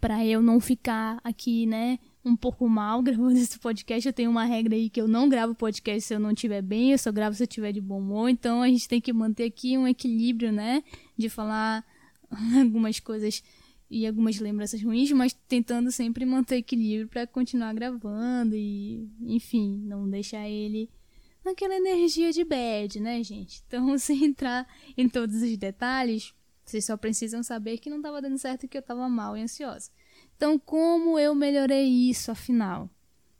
para 0.00 0.24
eu 0.24 0.42
não 0.42 0.60
ficar 0.60 1.20
aqui, 1.24 1.66
né, 1.66 1.98
um 2.26 2.36
pouco 2.36 2.68
mal 2.68 3.00
gravando 3.02 3.38
esse 3.38 3.58
podcast. 3.58 4.06
Eu 4.06 4.12
tenho 4.12 4.30
uma 4.30 4.44
regra 4.44 4.74
aí 4.74 4.90
que 4.90 5.00
eu 5.00 5.06
não 5.06 5.28
gravo 5.28 5.54
podcast 5.54 6.02
se 6.02 6.14
eu 6.14 6.20
não 6.20 6.32
estiver 6.32 6.60
bem, 6.60 6.92
eu 6.92 6.98
só 6.98 7.12
gravo 7.12 7.36
se 7.36 7.42
eu 7.42 7.46
estiver 7.46 7.72
de 7.72 7.80
bom 7.80 8.00
humor. 8.00 8.28
Então 8.28 8.62
a 8.62 8.68
gente 8.68 8.88
tem 8.88 9.00
que 9.00 9.12
manter 9.12 9.44
aqui 9.44 9.78
um 9.78 9.86
equilíbrio, 9.86 10.52
né? 10.52 10.82
De 11.16 11.28
falar 11.28 11.84
algumas 12.60 12.98
coisas 12.98 13.42
e 13.88 14.06
algumas 14.06 14.40
lembranças 14.40 14.82
ruins, 14.82 15.12
mas 15.12 15.32
tentando 15.32 15.92
sempre 15.92 16.26
manter 16.26 16.56
equilíbrio 16.56 17.08
para 17.08 17.26
continuar 17.26 17.72
gravando 17.72 18.56
e, 18.56 19.08
enfim, 19.20 19.80
não 19.84 20.10
deixar 20.10 20.48
ele 20.48 20.90
naquela 21.44 21.76
energia 21.76 22.32
de 22.32 22.44
bad, 22.44 22.98
né, 22.98 23.22
gente? 23.22 23.62
Então, 23.66 23.96
sem 23.98 24.24
entrar 24.24 24.66
em 24.96 25.08
todos 25.08 25.40
os 25.40 25.56
detalhes, 25.56 26.34
vocês 26.64 26.84
só 26.84 26.96
precisam 26.96 27.44
saber 27.44 27.78
que 27.78 27.88
não 27.88 27.98
estava 27.98 28.20
dando 28.20 28.38
certo 28.38 28.64
e 28.64 28.68
que 28.68 28.76
eu 28.76 28.80
estava 28.80 29.08
mal 29.08 29.36
e 29.36 29.42
ansiosa. 29.42 29.90
Então, 30.36 30.58
como 30.58 31.18
eu 31.18 31.34
melhorei 31.34 31.86
isso 31.86 32.30
afinal? 32.30 32.90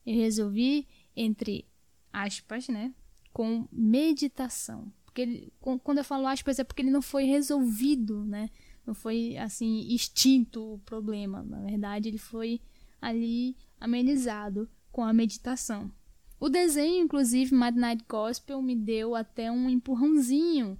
Eu 0.04 0.16
resolvi, 0.16 0.88
entre 1.14 1.66
aspas, 2.12 2.68
né, 2.68 2.94
com 3.32 3.68
meditação. 3.70 4.90
Porque 5.04 5.20
ele, 5.20 5.52
quando 5.60 5.98
eu 5.98 6.04
falo 6.04 6.26
aspas 6.26 6.58
é 6.58 6.64
porque 6.64 6.82
ele 6.82 6.90
não 6.90 7.02
foi 7.02 7.24
resolvido, 7.24 8.24
né? 8.24 8.48
Não 8.86 8.94
foi 8.94 9.36
assim 9.36 9.86
extinto 9.88 10.74
o 10.74 10.78
problema. 10.78 11.42
Na 11.42 11.60
verdade, 11.60 12.08
ele 12.08 12.18
foi 12.18 12.60
ali 13.00 13.56
amenizado 13.80 14.68
com 14.90 15.02
a 15.02 15.12
meditação. 15.12 15.90
O 16.38 16.48
desenho, 16.48 17.04
inclusive, 17.04 17.54
Midnight 17.54 18.04
Gospel, 18.08 18.62
me 18.62 18.76
deu 18.76 19.14
até 19.14 19.50
um 19.50 19.68
empurrãozinho. 19.68 20.78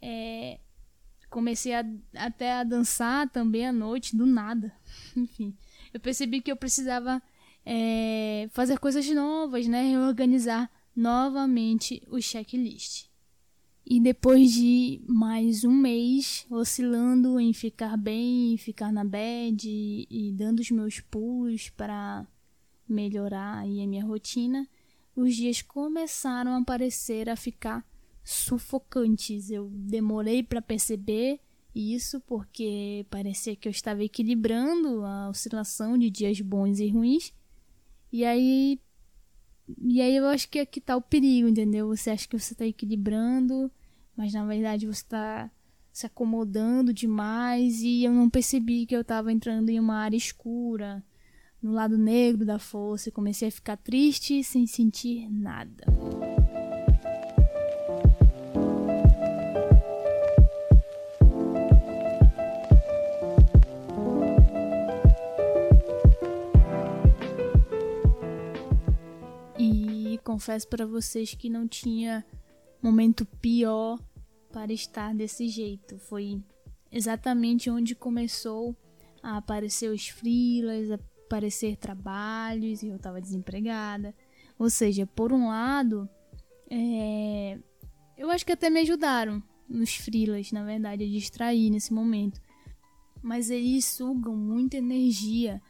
É, 0.00 0.58
comecei 1.30 1.74
a, 1.74 1.84
até 2.14 2.52
a 2.52 2.64
dançar 2.64 3.28
também 3.30 3.66
à 3.66 3.72
noite, 3.72 4.16
do 4.16 4.26
nada. 4.26 4.72
Enfim, 5.16 5.56
eu 5.92 6.00
percebi 6.00 6.40
que 6.40 6.50
eu 6.50 6.56
precisava 6.56 7.22
é, 7.64 8.48
fazer 8.52 8.78
coisas 8.78 9.08
novas, 9.10 9.66
né? 9.66 9.90
Reorganizar 9.90 10.70
novamente 10.94 12.02
o 12.08 12.20
checklist. 12.20 13.08
E 13.90 13.98
depois 13.98 14.52
de 14.52 15.00
mais 15.08 15.64
um 15.64 15.72
mês 15.72 16.44
oscilando 16.50 17.40
em 17.40 17.54
ficar 17.54 17.96
bem, 17.96 18.56
ficar 18.58 18.92
na 18.92 19.02
bed 19.02 19.66
e, 19.66 20.32
dando 20.36 20.60
os 20.60 20.70
meus 20.70 21.00
pulos 21.00 21.70
para 21.70 22.26
melhorar 22.86 23.60
aí 23.60 23.82
a 23.82 23.86
minha 23.86 24.04
rotina, 24.04 24.68
os 25.16 25.34
dias 25.34 25.62
começaram 25.62 26.54
a 26.54 26.62
parecer 26.62 27.30
a 27.30 27.36
ficar 27.36 27.82
sufocantes. 28.28 29.50
Eu 29.50 29.70
demorei 29.72 30.42
para 30.42 30.60
perceber 30.60 31.40
isso 31.74 32.20
porque 32.20 33.06
parecia 33.08 33.56
que 33.56 33.66
eu 33.66 33.70
estava 33.70 34.04
equilibrando 34.04 35.02
a 35.04 35.30
oscilação 35.30 35.96
de 35.96 36.10
dias 36.10 36.40
bons 36.40 36.78
e 36.78 36.88
ruins. 36.88 37.32
E 38.12 38.24
aí 38.24 38.78
e 39.78 40.00
aí 40.00 40.16
eu 40.16 40.26
acho 40.26 40.48
que 40.48 40.58
aqui 40.58 40.80
tá 40.80 40.96
o 40.96 41.02
perigo, 41.02 41.48
entendeu? 41.48 41.88
Você 41.88 42.10
acha 42.10 42.26
que 42.28 42.38
você 42.38 42.52
está 42.52 42.66
equilibrando, 42.66 43.70
mas 44.16 44.32
na 44.32 44.44
verdade 44.44 44.86
você 44.86 45.02
está 45.02 45.50
se 45.90 46.06
acomodando 46.06 46.92
demais 46.92 47.80
e 47.82 48.04
eu 48.04 48.12
não 48.12 48.30
percebi 48.30 48.86
que 48.86 48.94
eu 48.94 49.00
estava 49.00 49.32
entrando 49.32 49.70
em 49.70 49.80
uma 49.80 49.96
área 49.96 50.16
escura, 50.16 51.02
no 51.62 51.72
lado 51.72 51.98
negro 51.98 52.46
da 52.46 52.58
força, 52.58 53.08
e 53.08 53.12
comecei 53.12 53.48
a 53.48 53.52
ficar 53.52 53.76
triste 53.76 54.42
sem 54.44 54.66
sentir 54.66 55.28
nada. 55.30 55.84
Confesso 70.38 70.68
para 70.68 70.86
vocês 70.86 71.34
que 71.34 71.50
não 71.50 71.66
tinha 71.66 72.24
momento 72.80 73.26
pior 73.26 73.98
para 74.52 74.72
estar 74.72 75.12
desse 75.12 75.48
jeito. 75.48 75.98
Foi 75.98 76.40
exatamente 76.92 77.68
onde 77.68 77.96
começou 77.96 78.76
a 79.20 79.38
aparecer 79.38 79.90
os 79.90 80.06
freelas, 80.06 80.92
aparecer 80.92 81.76
trabalhos 81.76 82.84
e 82.84 82.86
eu 82.86 82.94
estava 82.94 83.20
desempregada. 83.20 84.14
Ou 84.56 84.70
seja, 84.70 85.04
por 85.08 85.32
um 85.32 85.48
lado, 85.48 86.08
é... 86.70 87.58
eu 88.16 88.30
acho 88.30 88.46
que 88.46 88.52
até 88.52 88.70
me 88.70 88.78
ajudaram 88.78 89.42
nos 89.68 89.96
freelas, 89.96 90.52
na 90.52 90.62
verdade, 90.62 91.02
a 91.02 91.08
distrair 91.08 91.68
nesse 91.68 91.92
momento. 91.92 92.40
Mas 93.20 93.50
eles 93.50 93.84
sugam 93.86 94.36
muita 94.36 94.76
energia 94.76 95.60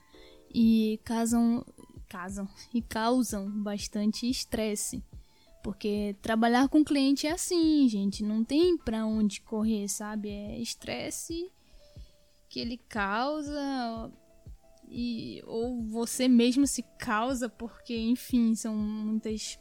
e 0.55 1.01
causam, 1.05 1.65
causam 2.09 2.49
e 2.73 2.81
causam 2.81 3.51
bastante 3.63 4.29
estresse. 4.29 5.03
Porque 5.63 6.17
trabalhar 6.23 6.69
com 6.69 6.85
cliente 6.85 7.27
é 7.27 7.33
assim, 7.33 7.89
gente, 7.89 8.23
não 8.23 8.45
tem 8.45 8.77
pra 8.79 9.05
onde 9.05 9.41
correr, 9.41 9.89
sabe? 9.89 10.31
É 10.31 10.59
estresse 10.59 11.51
que 12.49 12.61
ele 12.61 12.79
causa 12.89 14.11
e 14.89 15.43
ou 15.47 15.83
você 15.83 16.27
mesmo 16.29 16.67
se 16.67 16.83
causa 16.99 17.49
porque, 17.49 17.97
enfim, 17.97 18.55
são 18.55 18.75
muitas 18.75 19.59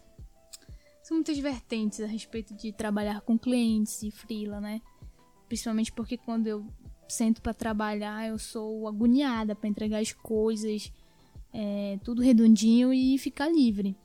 são 1.04 1.16
muitas 1.16 1.38
vertentes 1.38 2.02
a 2.02 2.06
respeito 2.06 2.54
de 2.54 2.72
trabalhar 2.72 3.22
com 3.22 3.38
clientes 3.38 4.04
e 4.04 4.12
freela, 4.12 4.60
né? 4.60 4.82
Principalmente 5.48 5.92
porque 5.92 6.18
quando 6.18 6.48
eu 6.48 6.68
sento 7.08 7.42
para 7.42 7.54
trabalhar, 7.54 8.28
eu 8.28 8.38
sou 8.38 8.88
agoniada 8.88 9.56
para 9.56 9.70
entregar 9.70 10.00
as 10.00 10.12
coisas, 10.12 10.92
é, 11.60 11.98
tudo 12.04 12.22
redondinho 12.22 12.94
e 12.94 13.18
ficar 13.18 13.50
livre. 13.50 13.98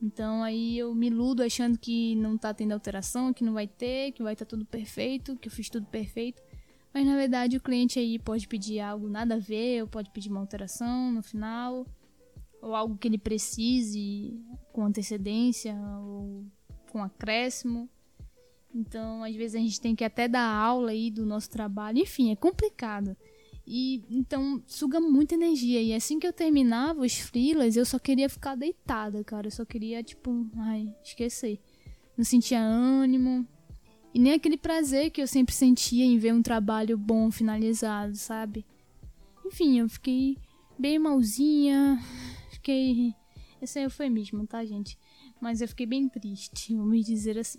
Então 0.00 0.42
aí 0.42 0.76
eu 0.78 0.94
me 0.94 1.06
iludo 1.06 1.42
achando 1.42 1.78
que 1.78 2.14
não 2.16 2.36
tá 2.36 2.52
tendo 2.52 2.72
alteração, 2.72 3.32
que 3.32 3.42
não 3.42 3.54
vai 3.54 3.66
ter, 3.66 4.12
que 4.12 4.22
vai 4.22 4.34
estar 4.34 4.44
tá 4.44 4.50
tudo 4.50 4.66
perfeito, 4.66 5.34
que 5.36 5.48
eu 5.48 5.52
fiz 5.52 5.70
tudo 5.70 5.86
perfeito. 5.86 6.42
Mas 6.92 7.06
na 7.06 7.16
verdade 7.16 7.56
o 7.56 7.62
cliente 7.62 7.98
aí 7.98 8.18
pode 8.18 8.46
pedir 8.46 8.80
algo 8.80 9.08
nada 9.08 9.36
a 9.36 9.38
ver, 9.38 9.80
ou 9.80 9.88
pode 9.88 10.10
pedir 10.10 10.28
uma 10.28 10.40
alteração 10.40 11.10
no 11.10 11.22
final, 11.22 11.86
ou 12.60 12.74
algo 12.74 12.98
que 12.98 13.08
ele 13.08 13.18
precise 13.18 14.38
com 14.70 14.84
antecedência, 14.84 15.74
ou 16.02 16.44
com 16.92 17.02
acréscimo. 17.02 17.88
Então, 18.74 19.24
às 19.24 19.34
vezes 19.34 19.54
a 19.54 19.58
gente 19.58 19.80
tem 19.80 19.96
que 19.96 20.04
até 20.04 20.28
dar 20.28 20.46
aula 20.46 20.90
aí 20.90 21.10
do 21.10 21.24
nosso 21.24 21.48
trabalho. 21.48 21.98
Enfim, 21.98 22.30
é 22.30 22.36
complicado. 22.36 23.16
E 23.70 24.02
então 24.08 24.62
suga 24.66 24.98
muita 24.98 25.34
energia. 25.34 25.82
E 25.82 25.92
assim 25.92 26.18
que 26.18 26.26
eu 26.26 26.32
terminava 26.32 27.02
os 27.02 27.18
freelas, 27.18 27.76
eu 27.76 27.84
só 27.84 27.98
queria 27.98 28.26
ficar 28.26 28.54
deitada, 28.54 29.22
cara. 29.22 29.48
Eu 29.48 29.50
só 29.50 29.62
queria, 29.62 30.02
tipo, 30.02 30.46
ai, 30.56 30.90
esquecer. 31.04 31.60
Não 32.16 32.24
sentia 32.24 32.62
ânimo. 32.62 33.46
E 34.14 34.18
nem 34.18 34.32
aquele 34.32 34.56
prazer 34.56 35.10
que 35.10 35.20
eu 35.20 35.26
sempre 35.26 35.54
sentia 35.54 36.02
em 36.02 36.16
ver 36.16 36.32
um 36.32 36.40
trabalho 36.40 36.96
bom 36.96 37.30
finalizado, 37.30 38.16
sabe? 38.16 38.64
Enfim, 39.44 39.80
eu 39.80 39.88
fiquei 39.90 40.38
bem 40.78 40.98
malzinha. 40.98 42.00
Fiquei. 42.50 43.14
Esse 43.60 43.86
foi 43.90 44.08
mesmo, 44.08 44.46
tá, 44.46 44.64
gente? 44.64 44.96
Mas 45.38 45.60
eu 45.60 45.68
fiquei 45.68 45.84
bem 45.84 46.08
triste, 46.08 46.74
vamos 46.74 47.04
dizer 47.04 47.38
assim. 47.38 47.58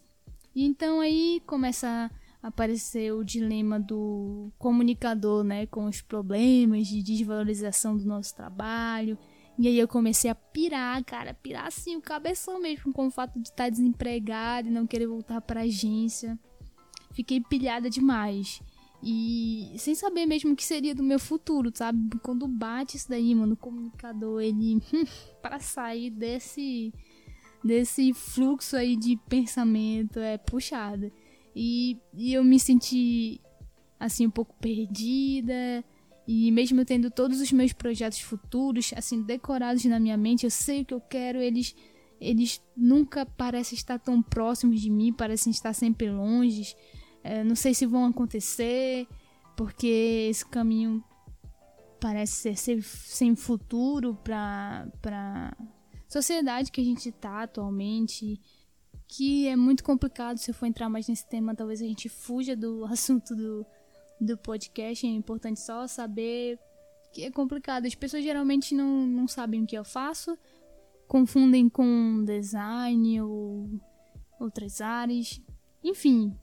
E 0.56 0.66
então 0.66 1.02
aí 1.02 1.40
começa 1.46 2.10
a 2.42 2.48
aparecer 2.48 3.14
o 3.14 3.24
dilema 3.24 3.80
do 3.80 4.52
comunicador, 4.58 5.44
né, 5.44 5.66
com 5.66 5.86
os 5.86 6.02
problemas 6.02 6.88
de 6.88 7.04
desvalorização 7.04 7.98
do 7.98 8.06
nosso 8.06 8.36
trabalho. 8.36 9.18
E 9.58 9.68
aí 9.68 9.78
eu 9.78 9.88
comecei 9.88 10.32
a 10.32 10.36
pirar, 10.36 11.04
cara, 11.04 11.34
pirar 11.34 11.68
assim 11.68 11.98
o 11.98 12.02
cabeção 12.02 12.62
mesmo 12.62 12.94
com 12.94 13.08
o 13.08 13.12
fato 13.12 13.38
de 13.38 13.50
estar 13.50 13.70
desempregado 13.70 14.70
e 14.70 14.72
não 14.72 14.88
querer 14.88 15.08
voltar 15.08 15.42
para 15.42 15.62
agência. 15.62 16.40
Fiquei 17.12 17.42
pilhada 17.42 17.90
demais. 17.90 18.62
E 19.04 19.74
sem 19.78 19.96
saber 19.96 20.26
mesmo 20.26 20.54
o 20.54 20.56
que 20.56 20.64
seria 20.64 20.94
do 20.94 21.04
meu 21.04 21.20
futuro, 21.20 21.72
sabe? 21.74 22.00
Quando 22.22 22.48
bate 22.48 22.98
isso 22.98 23.10
daí, 23.10 23.34
mano, 23.34 23.54
o 23.54 23.58
comunicador, 23.58 24.42
ele 24.42 24.82
para 25.42 25.60
sair 25.60 26.10
desse 26.10 26.94
desse 27.64 28.14
fluxo 28.14 28.78
aí 28.78 28.96
de 28.96 29.18
pensamento 29.28 30.20
é 30.20 30.38
puxado. 30.38 31.12
E, 31.62 32.00
e 32.14 32.34
eu 32.34 32.42
me 32.42 32.58
senti 32.58 33.42
assim 34.00 34.26
um 34.26 34.30
pouco 34.30 34.56
perdida. 34.62 35.84
E 36.26 36.50
mesmo 36.52 36.86
tendo 36.86 37.12
todos 37.12 37.42
os 37.42 37.52
meus 37.52 37.74
projetos 37.74 38.22
futuros 38.22 38.94
assim 38.96 39.22
decorados 39.22 39.84
na 39.84 40.00
minha 40.00 40.16
mente, 40.16 40.46
eu 40.46 40.50
sei 40.50 40.82
o 40.82 40.86
que 40.86 40.94
eu 40.94 41.02
quero, 41.02 41.40
eles 41.42 41.76
eles 42.22 42.62
nunca 42.76 43.26
parecem 43.26 43.78
estar 43.78 44.00
tão 44.00 44.22
próximos 44.22 44.80
de 44.80 44.90
mim, 44.90 45.12
parecem 45.12 45.52
estar 45.52 45.74
sempre 45.74 46.10
longe. 46.10 46.76
É, 47.24 47.44
não 47.44 47.56
sei 47.56 47.74
se 47.74 47.86
vão 47.86 48.06
acontecer, 48.06 49.06
porque 49.58 50.28
esse 50.30 50.46
caminho 50.46 51.04
parece 52.00 52.56
ser, 52.56 52.82
sem 52.84 53.36
futuro 53.36 54.18
para 54.22 54.88
sociedade 56.08 56.72
que 56.72 56.80
a 56.80 56.84
gente 56.84 57.12
tá 57.12 57.44
atualmente, 57.44 58.40
que 59.10 59.48
é 59.48 59.56
muito 59.56 59.84
complicado. 59.84 60.38
Se 60.38 60.52
eu 60.52 60.56
for 60.56 60.68
entrar 60.68 60.88
mais 60.88 61.08
nesse 61.08 61.28
tema, 61.28 61.56
talvez 61.56 61.82
a 61.82 61.86
gente 61.86 62.08
fuja 62.08 62.56
do 62.56 62.86
assunto 62.88 63.36
do, 63.36 63.66
do 64.22 64.38
podcast. 64.38 65.06
É 65.06 65.10
importante 65.10 65.60
só 65.60 65.88
saber 65.88 66.60
que 67.12 67.24
é 67.24 67.32
complicado. 67.32 67.88
As 67.88 67.96
pessoas 67.96 68.24
geralmente 68.24 68.76
não, 68.76 69.06
não 69.08 69.28
sabem 69.28 69.64
o 69.64 69.66
que 69.66 69.76
eu 69.76 69.84
faço, 69.84 70.38
confundem 71.08 71.68
com 71.68 72.24
design 72.24 73.20
ou 73.22 73.68
outras 74.40 74.80
áreas. 74.80 75.42
Enfim, 75.84 76.38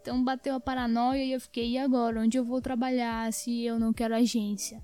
então 0.00 0.22
bateu 0.22 0.54
a 0.54 0.60
paranoia 0.60 1.24
e 1.24 1.32
eu 1.32 1.40
fiquei, 1.40 1.70
e 1.72 1.78
agora? 1.78 2.20
Onde 2.20 2.38
eu 2.38 2.44
vou 2.44 2.60
trabalhar 2.60 3.32
se 3.32 3.64
eu 3.64 3.80
não 3.80 3.92
quero 3.92 4.14
agência? 4.14 4.80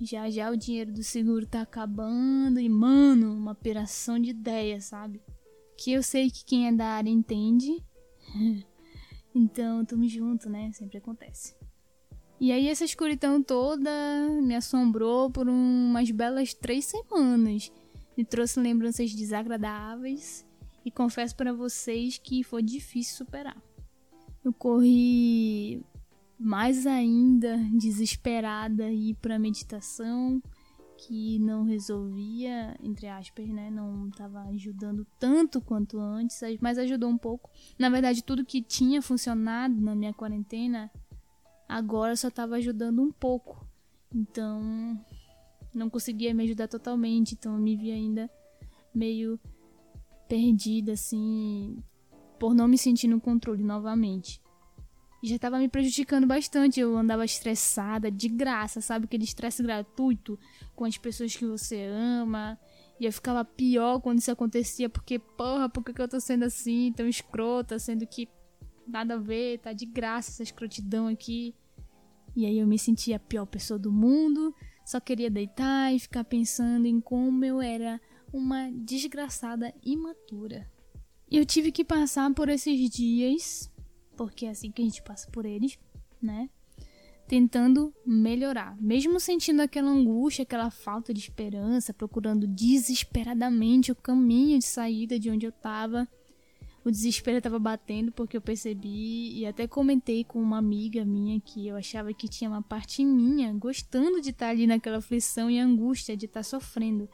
Já 0.00 0.30
já 0.30 0.50
o 0.50 0.56
dinheiro 0.56 0.90
do 0.90 1.02
seguro 1.02 1.46
tá 1.46 1.60
acabando 1.60 2.58
e, 2.58 2.68
mano, 2.68 3.34
uma 3.34 3.52
operação 3.52 4.18
de 4.18 4.30
ideia, 4.30 4.80
sabe? 4.80 5.22
Que 5.82 5.92
eu 5.92 6.02
sei 6.02 6.30
que 6.30 6.44
quem 6.44 6.68
é 6.68 6.72
da 6.72 6.86
área 6.86 7.10
entende. 7.10 7.82
então, 9.34 9.84
tamo 9.84 10.06
junto, 10.06 10.48
né? 10.48 10.70
Sempre 10.72 10.98
acontece. 10.98 11.56
E 12.40 12.50
aí 12.50 12.68
essa 12.68 12.84
escuridão 12.84 13.42
toda 13.42 13.90
me 14.42 14.54
assombrou 14.54 15.30
por 15.30 15.48
umas 15.48 16.10
belas 16.10 16.52
três 16.52 16.84
semanas. 16.86 17.72
Me 18.16 18.24
trouxe 18.24 18.60
lembranças 18.60 19.14
desagradáveis 19.14 20.46
e 20.84 20.90
confesso 20.90 21.36
para 21.36 21.52
vocês 21.52 22.18
que 22.18 22.42
foi 22.42 22.62
difícil 22.62 23.16
superar. 23.16 23.56
Eu 24.44 24.52
corri 24.52 25.84
mais 26.38 26.86
ainda 26.86 27.56
desesperada 27.72 28.90
ir 28.90 29.14
para 29.14 29.38
meditação 29.38 30.42
que 31.06 31.38
não 31.40 31.64
resolvia, 31.64 32.76
entre 32.80 33.08
aspas, 33.08 33.48
né? 33.48 33.70
Não 33.70 34.08
estava 34.08 34.42
ajudando 34.44 35.06
tanto 35.18 35.60
quanto 35.60 35.98
antes, 35.98 36.40
mas 36.60 36.78
ajudou 36.78 37.08
um 37.10 37.18
pouco. 37.18 37.50
Na 37.78 37.88
verdade, 37.88 38.22
tudo 38.22 38.44
que 38.44 38.62
tinha 38.62 39.02
funcionado 39.02 39.80
na 39.80 39.94
minha 39.94 40.12
quarentena 40.12 40.90
agora 41.68 42.14
só 42.14 42.28
estava 42.28 42.56
ajudando 42.56 43.02
um 43.02 43.10
pouco. 43.10 43.66
Então, 44.14 45.00
não 45.74 45.88
conseguia 45.88 46.34
me 46.34 46.44
ajudar 46.44 46.68
totalmente, 46.68 47.32
então 47.32 47.54
eu 47.54 47.60
me 47.60 47.76
vi 47.76 47.90
ainda 47.90 48.30
meio 48.94 49.40
perdida 50.28 50.92
assim, 50.92 51.76
por 52.38 52.54
não 52.54 52.68
me 52.68 52.76
sentir 52.76 53.08
no 53.08 53.20
controle 53.20 53.62
novamente 53.62 54.41
já 55.28 55.36
estava 55.36 55.58
me 55.58 55.68
prejudicando 55.68 56.26
bastante. 56.26 56.80
Eu 56.80 56.96
andava 56.96 57.24
estressada, 57.24 58.10
de 58.10 58.28
graça, 58.28 58.80
sabe? 58.80 59.04
Aquele 59.04 59.24
estresse 59.24 59.62
gratuito 59.62 60.38
com 60.74 60.84
as 60.84 60.98
pessoas 60.98 61.36
que 61.36 61.46
você 61.46 61.84
ama. 61.84 62.58
E 62.98 63.04
eu 63.04 63.12
ficava 63.12 63.44
pior 63.44 64.00
quando 64.00 64.18
isso 64.18 64.30
acontecia, 64.30 64.88
porque, 64.88 65.18
porra, 65.18 65.68
por 65.68 65.84
que 65.84 66.00
eu 66.00 66.08
tô 66.08 66.20
sendo 66.20 66.44
assim, 66.44 66.92
tão 66.96 67.08
escrota, 67.08 67.78
sendo 67.78 68.06
que 68.06 68.28
nada 68.86 69.14
a 69.14 69.18
ver, 69.18 69.58
tá 69.58 69.72
de 69.72 69.86
graça 69.86 70.30
essa 70.30 70.42
escrotidão 70.42 71.06
aqui. 71.06 71.54
E 72.36 72.46
aí 72.46 72.58
eu 72.58 72.66
me 72.66 72.78
sentia 72.78 73.16
a 73.16 73.20
pior 73.20 73.46
pessoa 73.46 73.78
do 73.78 73.92
mundo, 73.92 74.54
só 74.84 75.00
queria 75.00 75.30
deitar 75.30 75.94
e 75.94 75.98
ficar 75.98 76.24
pensando 76.24 76.86
em 76.86 77.00
como 77.00 77.44
eu 77.44 77.60
era 77.60 78.00
uma 78.32 78.70
desgraçada 78.72 79.74
imatura. 79.84 80.70
E 81.30 81.36
eu 81.38 81.46
tive 81.46 81.72
que 81.72 81.84
passar 81.84 82.32
por 82.34 82.48
esses 82.48 82.90
dias 82.90 83.71
porque 84.16 84.46
é 84.46 84.50
assim 84.50 84.70
que 84.70 84.82
a 84.82 84.84
gente 84.84 85.02
passa 85.02 85.30
por 85.30 85.44
eles, 85.44 85.78
né? 86.20 86.48
Tentando 87.26 87.94
melhorar, 88.04 88.76
mesmo 88.80 89.18
sentindo 89.18 89.62
aquela 89.62 89.90
angústia, 89.90 90.42
aquela 90.42 90.70
falta 90.70 91.14
de 91.14 91.20
esperança, 91.20 91.94
procurando 91.94 92.46
desesperadamente 92.46 93.92
o 93.92 93.96
caminho 93.96 94.58
de 94.58 94.64
saída 94.64 95.18
de 95.18 95.30
onde 95.30 95.46
eu 95.46 95.52
tava. 95.52 96.06
O 96.84 96.90
desespero 96.90 97.38
estava 97.38 97.60
batendo 97.60 98.10
porque 98.10 98.36
eu 98.36 98.40
percebi 98.40 99.38
e 99.38 99.46
até 99.46 99.68
comentei 99.68 100.24
com 100.24 100.42
uma 100.42 100.58
amiga 100.58 101.04
minha 101.04 101.40
que 101.40 101.68
eu 101.68 101.76
achava 101.76 102.12
que 102.12 102.28
tinha 102.28 102.50
uma 102.50 102.60
parte 102.60 103.04
minha 103.04 103.52
gostando 103.52 104.20
de 104.20 104.30
estar 104.30 104.48
ali 104.48 104.66
naquela 104.66 104.98
aflição 104.98 105.48
e 105.48 105.60
angústia 105.60 106.16
de 106.16 106.26
estar 106.26 106.42
sofrendo. 106.42 107.08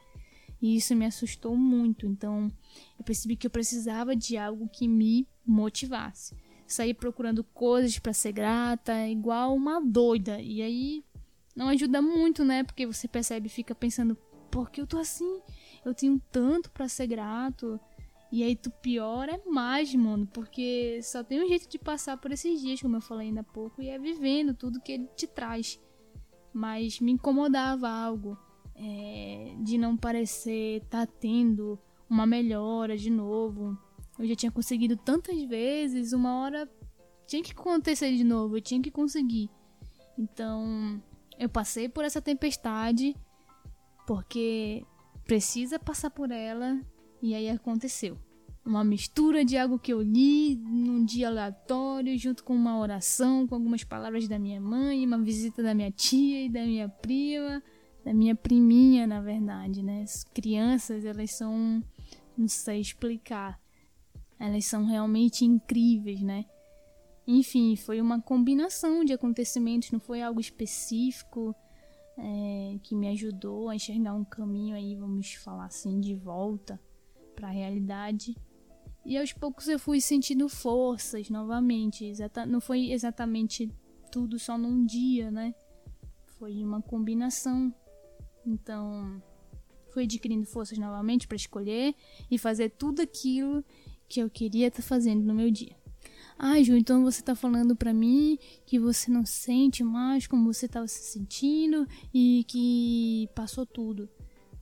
E 0.59 0.75
isso 0.75 0.95
me 0.95 1.05
assustou 1.05 1.55
muito. 1.55 2.07
Então, 2.07 2.51
eu 2.97 3.05
percebi 3.05 3.35
que 3.35 3.45
eu 3.45 3.51
precisava 3.51 4.15
de 4.15 4.35
algo 4.37 4.67
que 4.67 4.87
me 4.87 5.27
motivasse 5.45 6.35
sair 6.69 6.93
procurando 6.93 7.43
coisas 7.43 7.97
para 7.99 8.13
ser 8.13 8.31
grata, 8.31 9.07
igual 9.07 9.55
uma 9.55 9.81
doida. 9.81 10.39
E 10.39 10.61
aí 10.61 11.03
não 11.55 11.67
ajuda 11.67 12.01
muito, 12.01 12.45
né? 12.45 12.63
Porque 12.63 12.85
você 12.85 13.07
percebe 13.07 13.49
fica 13.49 13.73
pensando, 13.73 14.15
por 14.51 14.69
que 14.69 14.79
eu 14.79 14.87
tô 14.87 14.97
assim? 14.97 15.41
Eu 15.83 15.93
tenho 15.93 16.21
tanto 16.31 16.69
para 16.71 16.87
ser 16.87 17.07
grato. 17.07 17.79
E 18.31 18.43
aí 18.43 18.55
tu 18.55 18.69
piora 18.69 19.41
mais, 19.47 19.93
mano, 19.95 20.27
porque 20.27 20.99
só 21.01 21.23
tem 21.23 21.43
um 21.43 21.47
jeito 21.47 21.67
de 21.67 21.79
passar 21.79 22.15
por 22.17 22.31
esses 22.31 22.61
dias, 22.61 22.79
como 22.79 22.95
eu 22.95 23.01
falei 23.01 23.27
ainda 23.27 23.41
há 23.41 23.43
pouco, 23.43 23.81
e 23.81 23.89
é 23.89 23.97
vivendo 23.97 24.53
tudo 24.53 24.79
que 24.79 24.91
ele 24.91 25.07
te 25.15 25.25
traz. 25.25 25.79
Mas 26.53 26.99
me 26.99 27.11
incomodava 27.11 27.89
algo 27.89 28.37
é, 28.75 29.55
de 29.61 29.79
não 29.79 29.97
parecer 29.97 30.83
tá 30.89 31.07
tendo 31.07 31.79
uma 32.07 32.27
melhora 32.27 32.95
de 32.95 33.09
novo 33.09 33.75
Eu 34.19 34.27
já 34.27 34.35
tinha 34.35 34.51
conseguido 34.51 34.97
tantas 34.97 35.41
vezes, 35.43 36.11
uma 36.11 36.41
hora 36.41 36.69
tinha 37.25 37.41
que 37.41 37.53
acontecer 37.53 38.13
de 38.15 38.23
novo, 38.23 38.57
eu 38.57 38.61
tinha 38.61 38.81
que 38.81 38.91
conseguir. 38.91 39.49
Então, 40.17 41.01
eu 41.39 41.47
passei 41.47 41.87
por 41.87 42.03
essa 42.03 42.21
tempestade 42.21 43.15
porque 44.05 44.83
precisa 45.23 45.79
passar 45.79 46.09
por 46.09 46.31
ela 46.31 46.81
e 47.21 47.33
aí 47.33 47.49
aconteceu. 47.49 48.17
Uma 48.65 48.83
mistura 48.83 49.45
de 49.45 49.57
algo 49.57 49.79
que 49.79 49.93
eu 49.93 50.01
li 50.01 50.55
num 50.57 51.05
dia 51.05 51.29
aleatório, 51.29 52.17
junto 52.17 52.43
com 52.43 52.53
uma 52.53 52.77
oração, 52.77 53.47
com 53.47 53.55
algumas 53.55 53.83
palavras 53.83 54.27
da 54.27 54.37
minha 54.37 54.59
mãe, 54.59 55.05
uma 55.05 55.17
visita 55.17 55.63
da 55.63 55.73
minha 55.73 55.91
tia 55.91 56.45
e 56.45 56.49
da 56.49 56.65
minha 56.65 56.89
prima, 56.89 57.63
da 58.03 58.13
minha 58.13 58.35
priminha, 58.35 59.07
na 59.07 59.21
verdade, 59.21 59.81
né? 59.81 60.01
As 60.01 60.23
crianças, 60.23 61.05
elas 61.05 61.31
são, 61.31 61.81
não 62.37 62.47
sei 62.47 62.81
explicar, 62.81 63.59
elas 64.39 64.65
são 64.65 64.85
realmente 64.85 65.43
incríveis, 65.43 66.21
né? 66.21 66.45
Enfim, 67.27 67.75
foi 67.75 68.01
uma 68.01 68.21
combinação 68.21 69.03
de 69.03 69.13
acontecimentos, 69.13 69.91
não 69.91 69.99
foi 69.99 70.21
algo 70.21 70.39
específico 70.39 71.53
é, 72.17 72.79
que 72.81 72.95
me 72.95 73.07
ajudou 73.09 73.69
a 73.69 73.75
enxergar 73.75 74.13
um 74.13 74.23
caminho 74.23 74.75
aí, 74.75 74.95
vamos 74.95 75.33
falar 75.35 75.65
assim, 75.65 75.99
de 75.99 76.15
volta 76.15 76.79
para 77.35 77.49
a 77.49 77.51
realidade. 77.51 78.35
E 79.05 79.17
aos 79.17 79.31
poucos 79.31 79.67
eu 79.67 79.79
fui 79.79 80.01
sentindo 80.01 80.49
forças 80.49 81.29
novamente. 81.29 82.11
Não 82.47 82.59
foi 82.59 82.91
exatamente 82.91 83.71
tudo 84.11 84.37
só 84.37 84.57
num 84.57 84.85
dia, 84.85 85.31
né? 85.31 85.53
Foi 86.37 86.63
uma 86.63 86.81
combinação. 86.81 87.73
Então, 88.45 89.21
fui 89.93 90.03
adquirindo 90.03 90.45
forças 90.45 90.77
novamente 90.77 91.27
para 91.27 91.35
escolher 91.35 91.95
e 92.29 92.37
fazer 92.37 92.69
tudo 92.69 93.01
aquilo 93.01 93.63
que 94.09 94.19
eu 94.19 94.29
queria 94.29 94.67
estar 94.67 94.81
tá 94.81 94.87
fazendo 94.87 95.23
no 95.23 95.33
meu 95.33 95.51
dia. 95.51 95.77
Ah, 96.37 96.61
Ju, 96.63 96.75
então 96.75 97.03
você 97.03 97.21
tá 97.21 97.35
falando 97.35 97.75
para 97.75 97.93
mim 97.93 98.39
que 98.65 98.79
você 98.79 99.11
não 99.11 99.25
sente 99.25 99.83
mais 99.83 100.25
como 100.25 100.51
você 100.51 100.65
estava 100.67 100.87
se 100.87 101.11
sentindo 101.11 101.85
e 102.13 102.45
que 102.47 103.29
passou 103.35 103.65
tudo. 103.65 104.09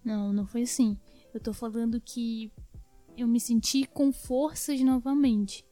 Não, 0.03 0.33
não 0.33 0.45
foi 0.45 0.63
assim. 0.63 0.97
Eu 1.33 1.39
tô 1.39 1.53
falando 1.53 2.01
que 2.01 2.51
eu 3.15 3.27
me 3.27 3.39
senti 3.39 3.85
com 3.85 4.11
forças 4.11 4.81
novamente. 4.81 5.63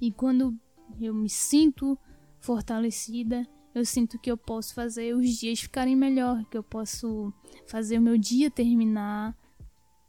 E 0.00 0.10
quando 0.10 0.58
eu 1.00 1.14
me 1.14 1.30
sinto 1.30 1.96
fortalecida, 2.40 3.46
eu 3.72 3.84
sinto 3.84 4.18
que 4.18 4.30
eu 4.30 4.36
posso 4.36 4.74
fazer 4.74 5.14
os 5.14 5.30
dias 5.30 5.60
ficarem 5.60 5.94
melhor, 5.94 6.44
que 6.46 6.56
eu 6.56 6.62
posso 6.62 7.32
fazer 7.66 7.98
o 7.98 8.02
meu 8.02 8.18
dia 8.18 8.50
terminar 8.50 9.36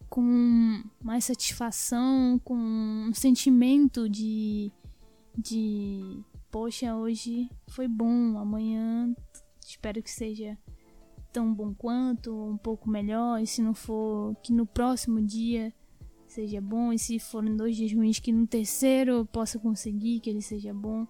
com 0.10 0.84
mais 1.04 1.26
satisfação, 1.26 2.39
com 2.43 2.56
um 2.56 3.13
sentimento 3.13 4.10
de 4.10 4.72
de 5.38 6.24
poxa, 6.50 6.96
hoje 6.96 7.50
foi 7.67 7.88
bom, 7.88 8.38
amanhã 8.39 9.15
espero 9.63 10.02
que 10.02 10.10
seja 10.10 10.58
tão 11.32 11.54
bom 11.54 11.74
quanto, 11.76 12.34
um 12.34 12.58
pouco 12.58 12.89
melhor, 12.89 13.39
e 13.39 13.46
se 13.46 13.62
não 13.62 13.74
for, 13.74 14.36
que 14.38 14.52
no 14.52 14.65
próximo 14.65 15.22
dia 15.22 15.72
seja 16.26 16.60
bom, 16.60 16.91
e 16.91 16.98
se 16.98 17.20
forem 17.20 17.56
dois 17.56 17.76
dias 17.76 17.93
ruins, 17.93 18.20
que 18.20 18.32
no 18.32 18.48
terceiro 18.48 19.12
eu 19.12 19.26
possa 19.26 19.60
conseguir 19.60 20.20
que 20.20 20.30
ele 20.30 20.41
seja 20.41 20.74
bom. 20.74 21.06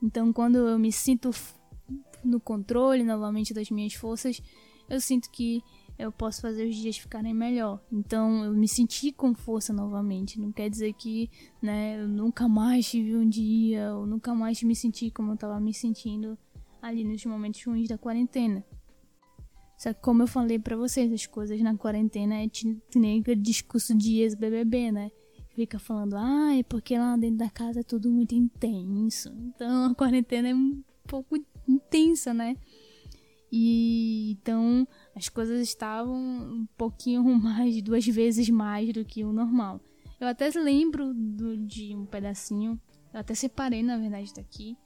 Então, 0.00 0.32
quando 0.32 0.56
eu 0.58 0.78
me 0.78 0.92
sinto 0.92 1.30
no 2.24 2.38
controle 2.38 3.02
novamente 3.02 3.52
das 3.52 3.70
minhas 3.70 3.94
forças, 3.94 4.40
eu 4.88 5.00
sinto 5.00 5.30
que 5.30 5.62
eu 5.98 6.12
posso 6.12 6.40
fazer 6.40 6.68
os 6.68 6.76
dias 6.76 6.96
ficarem 6.96 7.34
melhor. 7.34 7.82
Então 7.90 8.44
eu 8.44 8.52
me 8.52 8.68
senti 8.68 9.10
com 9.10 9.34
força 9.34 9.72
novamente. 9.72 10.38
Não 10.38 10.52
quer 10.52 10.70
dizer 10.70 10.92
que, 10.92 11.28
né, 11.60 12.00
eu 12.00 12.06
nunca 12.06 12.48
mais 12.48 12.88
tive 12.88 13.16
um 13.16 13.28
dia, 13.28 13.94
ou 13.94 14.06
nunca 14.06 14.34
mais 14.34 14.62
me 14.62 14.76
senti 14.76 15.10
como 15.10 15.32
eu 15.32 15.34
estava 15.34 15.58
me 15.58 15.74
sentindo 15.74 16.38
ali 16.80 17.02
nos 17.02 17.24
momentos 17.24 17.64
ruins 17.64 17.88
da 17.88 17.98
quarentena. 17.98 18.64
Só 19.76 19.92
que 19.92 20.00
como 20.00 20.22
eu 20.22 20.26
falei 20.26 20.58
para 20.58 20.76
vocês, 20.76 21.12
as 21.12 21.26
coisas 21.26 21.60
na 21.60 21.76
quarentena 21.76 22.42
é 22.42 22.48
nem 22.94 23.20
aquele 23.20 23.40
discurso 23.40 23.96
de 23.96 24.18
ex-BBB, 24.18 24.92
né? 24.92 25.10
Fica 25.54 25.78
falando, 25.78 26.14
ah, 26.16 26.56
é 26.56 26.62
porque 26.62 26.96
lá 26.96 27.16
dentro 27.16 27.38
da 27.38 27.50
casa 27.50 27.80
é 27.80 27.82
tudo 27.82 28.10
muito 28.10 28.34
intenso. 28.34 29.32
Então 29.36 29.86
a 29.86 29.94
quarentena 29.94 30.48
é 30.48 30.54
um 30.54 30.82
pouco 31.06 31.36
intensa, 31.66 32.32
né? 32.32 32.56
E 33.50 34.32
então 34.32 34.86
as 35.18 35.28
coisas 35.28 35.60
estavam 35.60 36.14
um 36.14 36.66
pouquinho 36.76 37.22
mais, 37.42 37.82
duas 37.82 38.06
vezes 38.06 38.48
mais 38.48 38.92
do 38.92 39.04
que 39.04 39.24
o 39.24 39.32
normal. 39.32 39.80
Eu 40.20 40.28
até 40.28 40.48
lembro 40.50 41.12
do, 41.12 41.56
de 41.56 41.94
um 41.94 42.06
pedacinho, 42.06 42.80
eu 43.12 43.20
até 43.20 43.34
separei 43.34 43.82
na 43.82 43.98
verdade 43.98 44.32
daqui, 44.32 44.76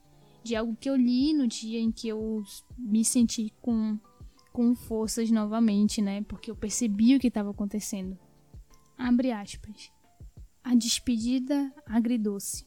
de 0.43 0.55
algo 0.55 0.75
que 0.75 0.89
eu 0.89 0.95
li 0.95 1.33
no 1.33 1.47
dia 1.47 1.79
em 1.79 1.91
que 1.91 2.07
eu 2.07 2.43
me 2.77 3.05
senti 3.05 3.53
com, 3.61 3.97
com 4.51 4.75
forças 4.75 5.29
novamente, 5.29 6.01
né? 6.01 6.23
Porque 6.23 6.51
eu 6.51 6.55
percebi 6.55 7.15
o 7.15 7.19
que 7.19 7.27
estava 7.27 7.51
acontecendo. 7.51 8.17
Abre 8.97 9.31
aspas. 9.31 9.91
A 10.63 10.75
despedida 10.75 11.71
agridoce. 11.85 12.65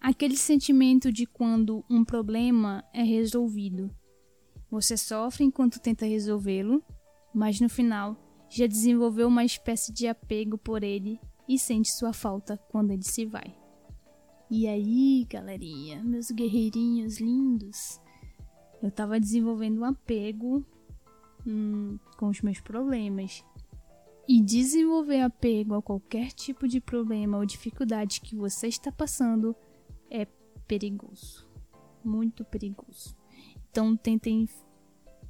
Aquele 0.00 0.36
sentimento 0.36 1.12
de 1.12 1.26
quando 1.26 1.84
um 1.90 2.04
problema 2.04 2.84
é 2.92 3.02
resolvido 3.02 3.90
você 4.72 4.96
sofre 4.96 5.44
enquanto 5.44 5.78
tenta 5.78 6.06
resolvê-lo, 6.06 6.82
mas 7.34 7.60
no 7.60 7.68
final 7.68 8.16
já 8.48 8.66
desenvolveu 8.66 9.28
uma 9.28 9.44
espécie 9.44 9.92
de 9.92 10.06
apego 10.06 10.56
por 10.56 10.82
ele 10.82 11.20
e 11.46 11.58
sente 11.58 11.92
sua 11.92 12.14
falta 12.14 12.56
quando 12.70 12.90
ele 12.90 13.02
se 13.02 13.26
vai. 13.26 13.54
E 14.50 14.66
aí, 14.66 15.26
galerinha, 15.28 16.02
meus 16.02 16.30
guerreirinhos 16.30 17.20
lindos, 17.20 18.00
eu 18.82 18.90
tava 18.90 19.20
desenvolvendo 19.20 19.80
um 19.80 19.84
apego 19.84 20.64
hum, 21.46 21.98
com 22.16 22.28
os 22.28 22.40
meus 22.40 22.58
problemas. 22.58 23.44
E 24.26 24.40
desenvolver 24.40 25.20
apego 25.20 25.74
a 25.74 25.82
qualquer 25.82 26.32
tipo 26.32 26.66
de 26.66 26.80
problema 26.80 27.36
ou 27.36 27.44
dificuldade 27.44 28.22
que 28.22 28.34
você 28.34 28.68
está 28.68 28.90
passando 28.90 29.54
é 30.10 30.26
perigoso. 30.66 31.46
Muito 32.02 32.42
perigoso. 32.42 33.21
Então 33.72 33.96
tentem 33.96 34.46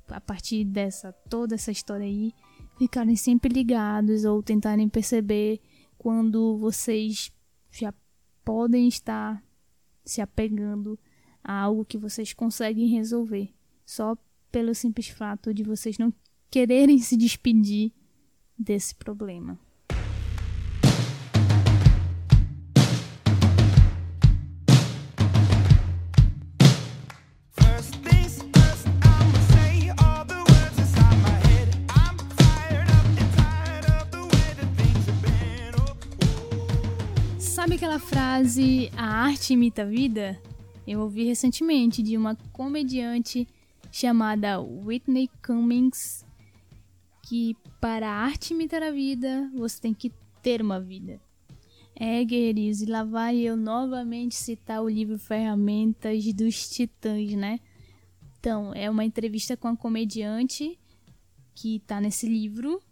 a 0.08 0.20
partir 0.20 0.64
dessa 0.64 1.12
toda 1.30 1.54
essa 1.54 1.70
história 1.70 2.04
aí 2.04 2.34
ficarem 2.76 3.14
sempre 3.14 3.54
ligados 3.54 4.24
ou 4.24 4.42
tentarem 4.42 4.88
perceber 4.88 5.60
quando 5.96 6.58
vocês 6.58 7.30
já 7.70 7.94
podem 8.44 8.88
estar 8.88 9.40
se 10.04 10.20
apegando 10.20 10.98
a 11.44 11.60
algo 11.60 11.84
que 11.84 11.96
vocês 11.96 12.32
conseguem 12.34 12.88
resolver, 12.88 13.54
só 13.86 14.16
pelo 14.50 14.74
simples 14.74 15.08
fato 15.08 15.54
de 15.54 15.62
vocês 15.62 15.96
não 15.96 16.12
quererem 16.50 16.98
se 16.98 17.16
despedir 17.16 17.92
desse 18.58 18.92
problema. 18.96 19.56
Frase 38.02 38.90
a 38.96 39.04
arte 39.04 39.52
imita 39.52 39.82
a 39.82 39.86
vida? 39.86 40.40
Eu 40.86 41.00
ouvi 41.00 41.24
recentemente 41.24 42.02
de 42.02 42.16
uma 42.16 42.34
comediante 42.52 43.46
chamada 43.90 44.60
Whitney 44.60 45.30
Cummings 45.44 46.24
que 47.22 47.56
para 47.80 48.08
a 48.10 48.24
arte 48.24 48.52
imitar 48.52 48.82
a 48.82 48.90
vida, 48.90 49.48
você 49.54 49.80
tem 49.80 49.94
que 49.94 50.12
ter 50.42 50.60
uma 50.60 50.80
vida. 50.80 51.20
É, 51.94 52.24
guerreiros, 52.24 52.82
e 52.82 52.86
lá 52.86 53.04
vai 53.04 53.38
eu 53.38 53.56
novamente 53.56 54.34
citar 54.34 54.82
o 54.82 54.88
livro 54.88 55.18
Ferramentas 55.18 56.24
dos 56.32 56.68
Titãs, 56.68 57.32
né? 57.32 57.60
Então, 58.40 58.72
é 58.74 58.90
uma 58.90 59.04
entrevista 59.04 59.56
com 59.56 59.68
a 59.68 59.76
comediante 59.76 60.78
que 61.54 61.78
tá 61.80 62.00
nesse 62.00 62.26
livro 62.26 62.82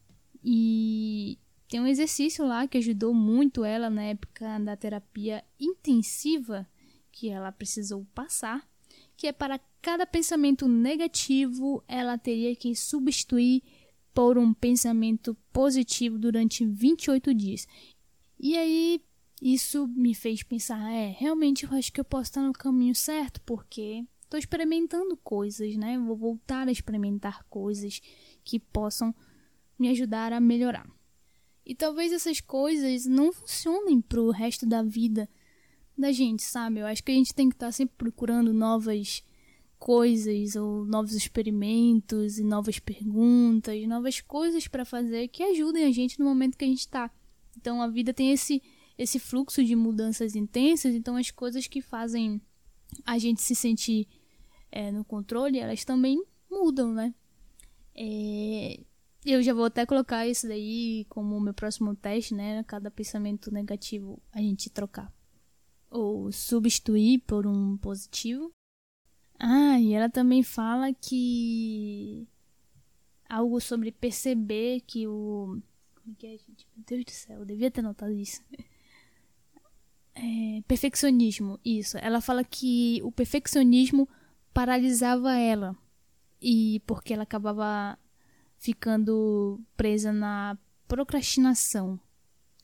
e 0.44 1.38
tem 1.70 1.80
um 1.80 1.86
exercício 1.86 2.44
lá 2.44 2.66
que 2.66 2.78
ajudou 2.78 3.14
muito 3.14 3.64
ela 3.64 3.88
na 3.88 4.02
época 4.02 4.58
da 4.58 4.76
terapia 4.76 5.44
intensiva 5.58 6.68
que 7.12 7.28
ela 7.28 7.52
precisou 7.52 8.04
passar, 8.12 8.68
que 9.16 9.28
é 9.28 9.32
para 9.32 9.60
cada 9.80 10.04
pensamento 10.04 10.66
negativo 10.66 11.84
ela 11.86 12.18
teria 12.18 12.56
que 12.56 12.74
substituir 12.74 13.62
por 14.12 14.36
um 14.36 14.52
pensamento 14.52 15.36
positivo 15.52 16.18
durante 16.18 16.66
28 16.66 17.32
dias. 17.32 17.68
E 18.36 18.58
aí 18.58 19.00
isso 19.40 19.86
me 19.86 20.12
fez 20.12 20.42
pensar, 20.42 20.90
é, 20.90 21.14
realmente 21.16 21.64
eu 21.64 21.72
acho 21.74 21.92
que 21.92 22.00
eu 22.00 22.04
posso 22.04 22.30
estar 22.30 22.42
no 22.42 22.52
caminho 22.52 22.96
certo, 22.96 23.40
porque 23.42 24.04
estou 24.24 24.38
experimentando 24.38 25.16
coisas, 25.16 25.76
né? 25.76 25.96
Vou 26.00 26.16
voltar 26.16 26.66
a 26.66 26.72
experimentar 26.72 27.44
coisas 27.48 28.00
que 28.42 28.58
possam 28.58 29.14
me 29.78 29.88
ajudar 29.88 30.32
a 30.32 30.40
melhorar. 30.40 30.84
E 31.70 31.74
talvez 31.76 32.12
essas 32.12 32.40
coisas 32.40 33.06
não 33.06 33.32
funcionem 33.32 34.00
pro 34.00 34.30
resto 34.30 34.66
da 34.66 34.82
vida 34.82 35.30
da 35.96 36.10
gente, 36.10 36.42
sabe? 36.42 36.80
Eu 36.80 36.86
acho 36.86 37.00
que 37.00 37.12
a 37.12 37.14
gente 37.14 37.32
tem 37.32 37.48
que 37.48 37.54
estar 37.54 37.66
tá 37.66 37.72
sempre 37.72 37.94
procurando 37.96 38.52
novas 38.52 39.22
coisas 39.78 40.56
ou 40.56 40.84
novos 40.84 41.12
experimentos 41.12 42.40
e 42.40 42.42
novas 42.42 42.80
perguntas, 42.80 43.86
novas 43.86 44.20
coisas 44.20 44.66
para 44.66 44.84
fazer 44.84 45.28
que 45.28 45.44
ajudem 45.44 45.84
a 45.84 45.92
gente 45.92 46.18
no 46.18 46.24
momento 46.24 46.58
que 46.58 46.64
a 46.64 46.68
gente 46.68 46.80
está. 46.80 47.08
Então 47.56 47.80
a 47.80 47.86
vida 47.86 48.12
tem 48.12 48.32
esse 48.32 48.60
esse 48.98 49.20
fluxo 49.20 49.64
de 49.64 49.76
mudanças 49.76 50.34
intensas, 50.34 50.92
então 50.92 51.14
as 51.14 51.30
coisas 51.30 51.68
que 51.68 51.80
fazem 51.80 52.40
a 53.06 53.16
gente 53.16 53.42
se 53.42 53.54
sentir 53.54 54.08
é, 54.72 54.90
no 54.90 55.04
controle, 55.04 55.60
elas 55.60 55.84
também 55.84 56.20
mudam, 56.50 56.92
né? 56.92 57.14
É, 57.94 58.80
eu 59.24 59.42
já 59.42 59.52
vou 59.52 59.64
até 59.64 59.84
colocar 59.84 60.26
isso 60.26 60.48
daí 60.48 61.04
como 61.08 61.40
meu 61.40 61.54
próximo 61.54 61.94
teste, 61.94 62.34
né? 62.34 62.62
Cada 62.64 62.90
pensamento 62.90 63.50
negativo 63.52 64.20
a 64.32 64.40
gente 64.40 64.70
trocar 64.70 65.12
ou 65.90 66.30
substituir 66.30 67.18
por 67.20 67.46
um 67.46 67.76
positivo. 67.76 68.52
Ah, 69.38 69.78
e 69.78 69.92
ela 69.92 70.08
também 70.08 70.42
fala 70.42 70.92
que 70.92 72.28
algo 73.28 73.60
sobre 73.60 73.90
perceber 73.90 74.80
que 74.82 75.06
o 75.06 75.60
como 75.94 76.12
é 76.12 76.14
que 76.18 76.26
é, 76.26 76.30
gente? 76.30 76.66
Meu 76.74 76.84
Deus 76.86 77.04
do 77.04 77.10
céu, 77.10 77.38
eu 77.40 77.44
devia 77.44 77.70
ter 77.70 77.82
notado 77.82 78.12
isso. 78.12 78.42
É, 80.12 80.62
perfeccionismo, 80.66 81.58
isso. 81.64 81.96
Ela 81.96 82.20
fala 82.20 82.44
que 82.44 83.00
o 83.02 83.10
perfeccionismo 83.10 84.06
paralisava 84.52 85.38
ela. 85.38 85.74
E 86.42 86.82
porque 86.86 87.14
ela 87.14 87.22
acabava 87.22 87.98
ficando 88.60 89.58
presa 89.76 90.12
na 90.12 90.56
procrastinação. 90.86 91.98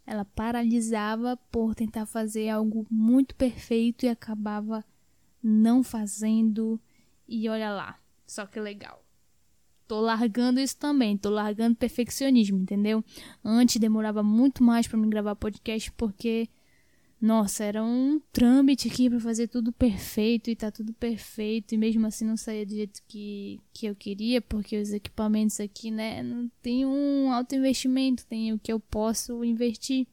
Ela 0.07 0.25
paralisava 0.25 1.37
por 1.51 1.75
tentar 1.75 2.07
fazer 2.07 2.51
algo 2.51 2.87
muito 2.89 3.35
perfeito 3.35 4.05
e 4.05 4.09
acabava 4.09 4.85
não 5.43 5.83
fazendo. 5.83 6.79
E 7.27 7.49
olha 7.49 7.71
lá, 7.71 7.99
só 8.27 8.47
que 8.47 8.61
legal. 8.61 9.03
Tô 9.89 10.01
largando 10.01 10.61
isso 10.61 10.77
também, 10.77 11.17
tô 11.17 11.31
largando 11.31 11.77
perfeccionismo, 11.77 12.59
entendeu? 12.59 13.05
Antes 13.45 13.77
demorava 13.81 14.23
muito 14.23 14.63
mais 14.63 14.87
para 14.87 14.99
me 14.99 15.09
gravar 15.09 15.35
podcast 15.35 15.91
porque 15.93 16.49
nossa, 17.21 17.65
era 17.65 17.83
um 17.83 18.21
trâmite 18.31 18.89
aqui 18.89 19.09
para 19.09 19.19
fazer 19.19 19.49
tudo 19.49 19.73
perfeito 19.73 20.51
e 20.51 20.57
tá 20.57 20.71
tudo 20.71 20.93
perfeito 20.93 21.75
e 21.75 21.79
mesmo 21.79 22.07
assim 22.07 22.27
não 22.27 22.37
saía 22.37 22.67
do 22.67 22.75
jeito 22.75 23.03
que, 23.09 23.59
que 23.73 23.87
eu 23.87 23.95
queria, 23.95 24.41
porque 24.43 24.79
os 24.79 24.93
equipamentos 24.93 25.59
aqui, 25.59 25.91
né, 25.91 26.23
não 26.23 26.51
tem 26.61 26.85
um 26.85 27.33
alto 27.33 27.55
investimento, 27.55 28.27
tem 28.27 28.53
o 28.53 28.59
que 28.59 28.71
eu 28.71 28.79
posso 28.79 29.43
investir. 29.45 30.07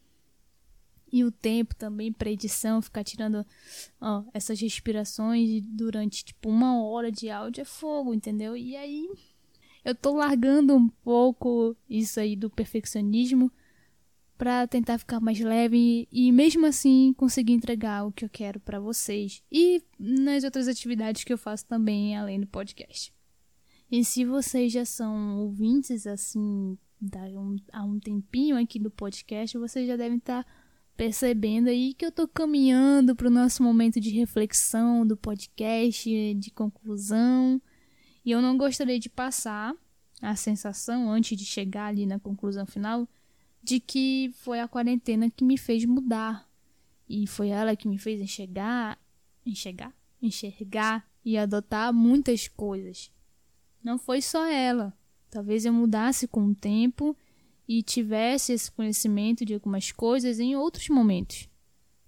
E 1.11 1.23
o 1.23 1.31
tempo 1.31 1.75
também 1.75 2.11
para 2.11 2.31
edição, 2.31 2.81
ficar 2.81 3.03
tirando 3.03 3.45
ó, 4.01 4.23
essas 4.33 4.59
respirações 4.59 5.61
durante 5.63 6.25
tipo 6.25 6.49
uma 6.49 6.81
hora 6.83 7.11
de 7.11 7.29
áudio 7.29 7.61
é 7.61 7.65
fogo, 7.65 8.13
entendeu? 8.15 8.57
E 8.57 8.75
aí 8.75 9.07
eu 9.85 9.93
tô 9.93 10.15
largando 10.15 10.73
um 10.75 10.87
pouco 10.87 11.75
isso 11.87 12.19
aí 12.19 12.35
do 12.35 12.49
perfeccionismo 12.49 13.51
para 14.43 14.67
tentar 14.67 14.97
ficar 14.97 15.21
mais 15.21 15.39
leve 15.39 16.05
e 16.11 16.29
mesmo 16.29 16.65
assim 16.65 17.13
conseguir 17.13 17.53
entregar 17.53 18.05
o 18.05 18.11
que 18.11 18.25
eu 18.25 18.29
quero 18.29 18.59
para 18.59 18.77
vocês 18.77 19.41
e 19.49 19.81
nas 19.97 20.43
outras 20.43 20.67
atividades 20.67 21.23
que 21.23 21.31
eu 21.31 21.37
faço 21.37 21.65
também 21.65 22.17
além 22.17 22.41
do 22.41 22.47
podcast. 22.47 23.13
E 23.89 24.03
se 24.03 24.25
vocês 24.25 24.73
já 24.73 24.83
são 24.83 25.39
ouvintes 25.39 26.05
assim 26.05 26.77
um, 27.01 27.55
há 27.71 27.85
um 27.85 27.97
tempinho 28.01 28.57
aqui 28.61 28.77
do 28.77 28.91
podcast, 28.91 29.57
vocês 29.57 29.87
já 29.87 29.95
devem 29.95 30.17
estar 30.17 30.43
tá 30.43 30.51
percebendo 30.97 31.69
aí 31.69 31.93
que 31.93 32.05
eu 32.05 32.11
tô 32.11 32.27
caminhando 32.27 33.15
para 33.15 33.29
o 33.29 33.31
nosso 33.31 33.63
momento 33.63 33.97
de 33.97 34.09
reflexão 34.09 35.07
do 35.07 35.15
podcast, 35.15 36.33
de 36.33 36.51
conclusão. 36.51 37.61
E 38.25 38.31
eu 38.31 38.41
não 38.41 38.57
gostaria 38.57 38.99
de 38.99 39.07
passar 39.07 39.73
a 40.21 40.35
sensação, 40.35 41.09
antes 41.09 41.37
de 41.37 41.45
chegar 41.45 41.85
ali 41.85 42.05
na 42.05 42.19
conclusão 42.19 42.65
final, 42.65 43.07
de 43.63 43.79
que 43.79 44.31
foi 44.35 44.59
a 44.59 44.67
quarentena 44.67 45.29
que 45.29 45.43
me 45.43 45.57
fez 45.57 45.85
mudar. 45.85 46.47
E 47.07 47.25
foi 47.25 47.49
ela 47.49 47.75
que 47.75 47.87
me 47.87 47.97
fez 47.97 48.19
enxergar, 48.19 48.99
enxergar, 49.45 49.93
enxergar 50.21 51.07
e 51.23 51.37
adotar 51.37 51.93
muitas 51.93 52.47
coisas. 52.47 53.11
Não 53.81 53.97
foi 53.97 54.21
só 54.21 54.45
ela. 54.45 54.93
Talvez 55.29 55.65
eu 55.65 55.73
mudasse 55.73 56.27
com 56.27 56.47
o 56.47 56.55
tempo 56.55 57.15
e 57.67 57.81
tivesse 57.81 58.51
esse 58.53 58.69
conhecimento 58.71 59.45
de 59.45 59.53
algumas 59.53 59.91
coisas 59.91 60.39
em 60.39 60.55
outros 60.55 60.89
momentos. 60.89 61.49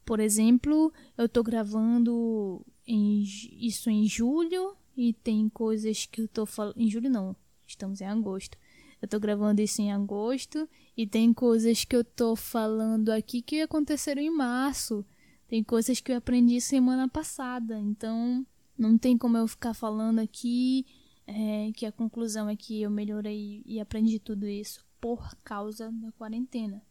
Por 0.05 0.19
exemplo, 0.19 0.93
eu 1.17 1.25
estou 1.25 1.43
gravando 1.43 2.63
em, 2.85 3.23
isso 3.59 3.89
em 3.89 4.05
julho 4.07 4.75
e 4.95 5.13
tem 5.13 5.49
coisas 5.49 6.05
que 6.05 6.21
eu 6.21 6.25
estou 6.25 6.45
falando. 6.45 6.77
Em 6.77 6.89
julho 6.89 7.09
não, 7.09 7.35
estamos 7.65 8.01
em 8.01 8.05
agosto. 8.05 8.57
Eu 9.01 9.05
estou 9.05 9.19
gravando 9.19 9.61
isso 9.61 9.81
em 9.81 9.91
agosto 9.91 10.67
e 10.95 11.05
tem 11.05 11.33
coisas 11.33 11.83
que 11.83 11.95
eu 11.95 12.01
estou 12.01 12.35
falando 12.35 13.09
aqui 13.09 13.41
que 13.41 13.61
aconteceram 13.61 14.21
em 14.21 14.29
março. 14.29 15.05
Tem 15.47 15.63
coisas 15.63 15.99
que 15.99 16.11
eu 16.11 16.17
aprendi 16.17 16.59
semana 16.59 17.07
passada. 17.07 17.79
Então, 17.79 18.45
não 18.77 18.97
tem 18.97 19.17
como 19.17 19.37
eu 19.37 19.47
ficar 19.47 19.73
falando 19.73 20.19
aqui 20.19 20.85
é, 21.27 21.71
que 21.73 21.85
a 21.85 21.91
conclusão 21.91 22.49
é 22.49 22.55
que 22.55 22.81
eu 22.81 22.89
melhorei 22.89 23.61
e 23.65 23.79
aprendi 23.79 24.19
tudo 24.19 24.47
isso 24.47 24.85
por 24.99 25.35
causa 25.43 25.91
da 25.91 26.11
quarentena. 26.13 26.81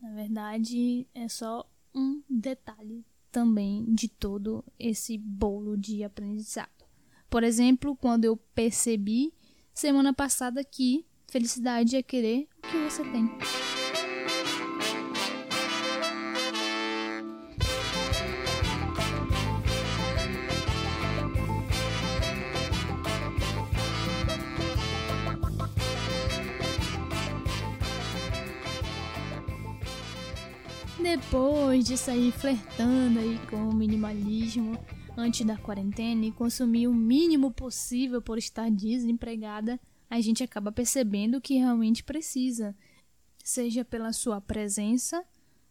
Na 0.00 0.12
verdade, 0.14 1.06
é 1.14 1.28
só 1.28 1.68
um 1.94 2.22
detalhe 2.28 3.04
também 3.30 3.84
de 3.88 4.08
todo 4.08 4.64
esse 4.78 5.16
bolo 5.16 5.76
de 5.76 6.04
aprendizado. 6.04 6.84
Por 7.30 7.42
exemplo, 7.42 7.96
quando 7.96 8.24
eu 8.24 8.36
percebi 8.36 9.32
semana 9.72 10.12
passada 10.12 10.62
que 10.62 11.06
felicidade 11.32 11.96
é 11.96 12.02
querer 12.02 12.46
o 12.58 12.68
que 12.68 12.76
você 12.76 13.02
tem. 13.04 13.26
Depois 31.00 31.86
de 31.86 31.96
sair 31.96 32.30
flertando 32.30 33.18
aí 33.18 33.40
com 33.48 33.56
o 33.56 33.74
minimalismo 33.74 34.78
antes 35.16 35.46
da 35.46 35.56
quarentena 35.56 36.26
e 36.26 36.30
consumir 36.30 36.88
o 36.88 36.94
mínimo 36.94 37.50
possível 37.50 38.20
por 38.20 38.36
estar 38.36 38.70
desempregada, 38.70 39.80
a 40.12 40.20
gente 40.20 40.44
acaba 40.44 40.70
percebendo 40.70 41.38
o 41.38 41.40
que 41.40 41.54
realmente 41.54 42.04
precisa, 42.04 42.76
seja 43.42 43.82
pela 43.82 44.12
sua 44.12 44.42
presença 44.42 45.24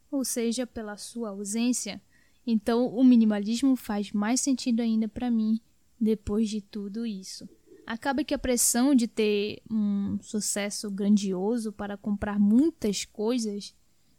ou 0.10 0.26
seja 0.26 0.66
pela 0.66 0.98
sua 0.98 1.30
ausência. 1.30 2.02
Então, 2.46 2.88
o 2.88 3.04
minimalismo 3.04 3.76
faz 3.76 4.12
mais 4.12 4.42
sentido 4.42 4.80
ainda 4.80 5.08
para 5.08 5.30
mim 5.30 5.62
depois 6.00 6.50
de 6.50 6.60
tudo 6.60 7.06
isso. 7.06 7.48
Acaba 7.86 8.24
que 8.24 8.34
a 8.34 8.40
pressão 8.40 8.96
de 8.96 9.08
ter 9.08 9.62
um 9.70 10.18
sucesso 10.24 10.90
grandioso 10.90 11.72
para 11.72 11.96
comprar 11.96 12.40
muitas 12.40 13.06
coisas 13.06 13.76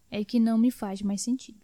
é 0.09 0.25
que 0.25 0.39
não 0.39 0.57
me 0.57 0.71
faz 0.71 1.03
mais 1.03 1.21
sentido. 1.21 1.59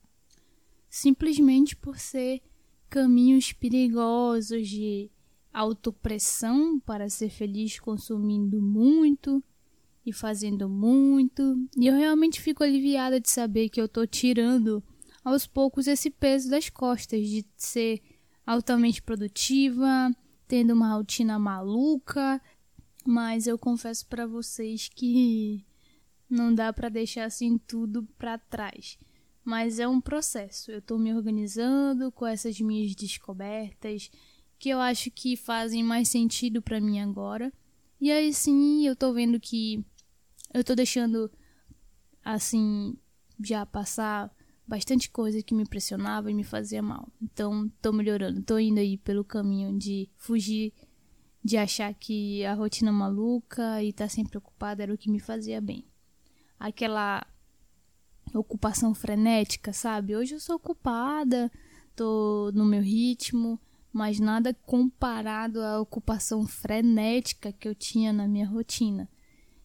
Simplesmente 0.91 1.77
por 1.77 1.97
ser 1.97 2.43
caminhos 2.91 3.53
perigosos 3.53 4.69
de 4.69 5.13
autopressão 5.53 6.79
para 6.81 7.09
ser 7.09 7.31
feliz 7.31 7.79
consumindo 7.81 8.61
muito 8.61 9.43
e 10.05 10.13
fazendo 10.13 10.69
muito. 10.69 11.69
E 11.77 11.87
eu 11.87 11.95
realmente 11.95 12.41
fico 12.41 12.63
aliviada 12.63 13.21
de 13.21 13.31
saber 13.31 13.69
que 13.69 13.81
eu 13.81 13.87
estou 13.87 14.07
tirando 14.07 14.83
aos 15.25 15.47
poucos 15.47 15.87
esse 15.87 16.11
peso 16.11 16.51
das 16.51 16.69
costas 16.69 17.27
de 17.29 17.45
ser 17.57 18.01
altamente 18.47 19.03
produtiva, 19.03 20.11
tendo 20.47 20.73
uma 20.73 20.95
rotina 20.95 21.39
maluca, 21.39 22.41
mas 23.05 23.47
eu 23.47 23.59
confesso 23.59 24.07
para 24.07 24.27
vocês 24.27 24.89
que 24.89 25.65
não 26.29 26.55
dá 26.55 26.73
para 26.73 26.89
deixar 26.89 27.25
assim 27.25 27.59
tudo 27.59 28.03
para 28.19 28.39
trás. 28.39 28.99
Mas 29.45 29.79
é 29.79 29.89
um 29.89 30.01
processo. 30.01 30.71
Eu 30.71 30.79
estou 30.79 30.99
me 30.99 31.15
organizando 31.15 32.13
com 32.13 32.27
essas 32.27 32.61
minhas 32.61 32.95
descobertas 32.95 34.11
que 34.59 34.69
eu 34.69 34.81
acho 34.81 35.11
que 35.11 35.37
fazem 35.37 35.83
mais 35.83 36.09
sentido 36.09 36.61
para 36.61 36.81
mim 36.81 37.01
agora. 37.01 37.53
E 38.01 38.11
aí 38.11 38.33
sim, 38.33 38.87
eu 38.87 38.97
tô 38.97 39.13
vendo 39.13 39.39
que 39.41 39.85
eu 40.53 40.65
tô 40.65 40.75
deixando 40.75 41.31
assim 42.25 42.97
já 43.43 43.65
passar 43.65 44.35
bastante 44.67 45.11
coisa 45.11 45.43
que 45.43 45.55
me 45.55 45.63
impressionava 45.63 46.31
e 46.31 46.35
me 46.35 46.45
fazia 46.45 46.83
mal. 46.83 47.09
Então, 47.23 47.71
tô 47.81 47.93
melhorando, 47.93 48.43
tô 48.43 48.59
indo 48.59 48.81
aí 48.81 48.99
pelo 48.99 49.25
caminho 49.25 49.79
de 49.79 50.09
fugir 50.17 50.73
de 51.43 51.57
achar 51.57 51.95
que 51.95 52.45
a 52.45 52.55
rotina 52.55 52.93
maluca 52.93 53.83
e 53.83 53.91
estar 53.91 54.05
tá 54.05 54.09
sempre 54.09 54.37
ocupada 54.37 54.83
era 54.83 54.93
o 54.93 54.99
que 54.99 55.11
me 55.11 55.21
fazia 55.21 55.61
bem 55.61 55.87
aquela 56.59 57.25
ocupação 58.35 58.95
frenética, 58.95 59.73
sabe? 59.73 60.17
Hoje 60.17 60.35
eu 60.35 60.41
sou 60.41 60.57
ocupada, 60.57 61.51
tô 61.95 62.51
no 62.55 62.65
meu 62.65 62.83
ritmo, 62.83 63.61
mas 63.93 64.21
nada 64.21 64.55
comparado 64.67 65.61
à 65.63 65.81
ocupação 65.81 66.47
frenética 66.47 67.53
que 67.53 67.69
eu 67.69 67.75
tinha 67.75 68.13
na 68.13 68.29
minha 68.29 68.47
rotina. 68.47 69.09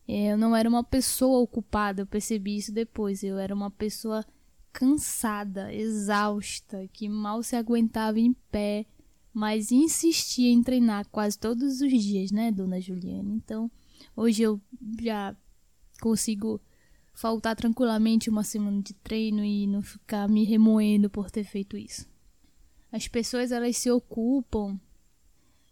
É, 0.08 0.34
eu 0.34 0.38
não 0.38 0.56
era 0.56 0.68
uma 0.68 0.84
pessoa 0.84 1.40
ocupada, 1.40 2.02
eu 2.02 2.08
percebi 2.08 2.58
isso 2.58 2.72
depois. 2.72 3.24
Eu 3.24 3.38
era 3.38 3.54
uma 3.54 3.72
pessoa 3.72 4.26
cansada, 4.72 5.74
exausta, 5.74 6.88
que 6.92 7.08
mal 7.08 7.44
se 7.44 7.56
aguentava 7.56 8.20
em 8.20 8.34
pé, 8.52 8.86
mas 9.34 9.72
insistia 9.72 10.52
em 10.52 10.64
treinar 10.64 11.08
quase 11.10 11.38
todos 11.38 11.80
os 11.82 11.92
dias, 12.04 12.32
né, 12.32 12.52
dona 12.52 12.82
Juliana? 12.82 13.34
Então, 13.34 13.70
hoje 14.16 14.44
eu 14.44 14.60
já 15.02 15.36
consigo 16.02 16.60
faltar 17.14 17.56
tranquilamente 17.56 18.30
uma 18.30 18.44
semana 18.44 18.82
de 18.82 18.94
treino 18.96 19.44
e 19.44 19.68
não 19.68 19.82
ficar 19.82 20.28
me 20.28 20.44
remoendo 20.44 21.10
por 21.10 21.30
ter 21.30 21.44
feito 21.44 21.78
isso. 21.78 22.12
As 22.94 23.08
pessoas 23.08 23.52
elas 23.52 23.76
se 23.76 23.90
ocupam 23.90 24.80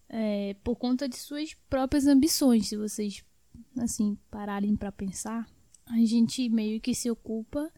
é, 0.10 0.56
por 0.64 0.76
conta 0.76 1.08
de 1.08 1.16
suas 1.16 1.54
próprias 1.70 2.08
ambições. 2.08 2.68
Se 2.68 2.76
vocês 2.76 3.24
assim 3.78 4.18
pararem 4.32 4.76
para 4.76 4.92
pensar, 4.92 5.48
a 5.86 5.98
gente 6.04 6.50
meio 6.50 6.82
que 6.82 6.96
se 6.96 7.12
ocupa 7.12 7.72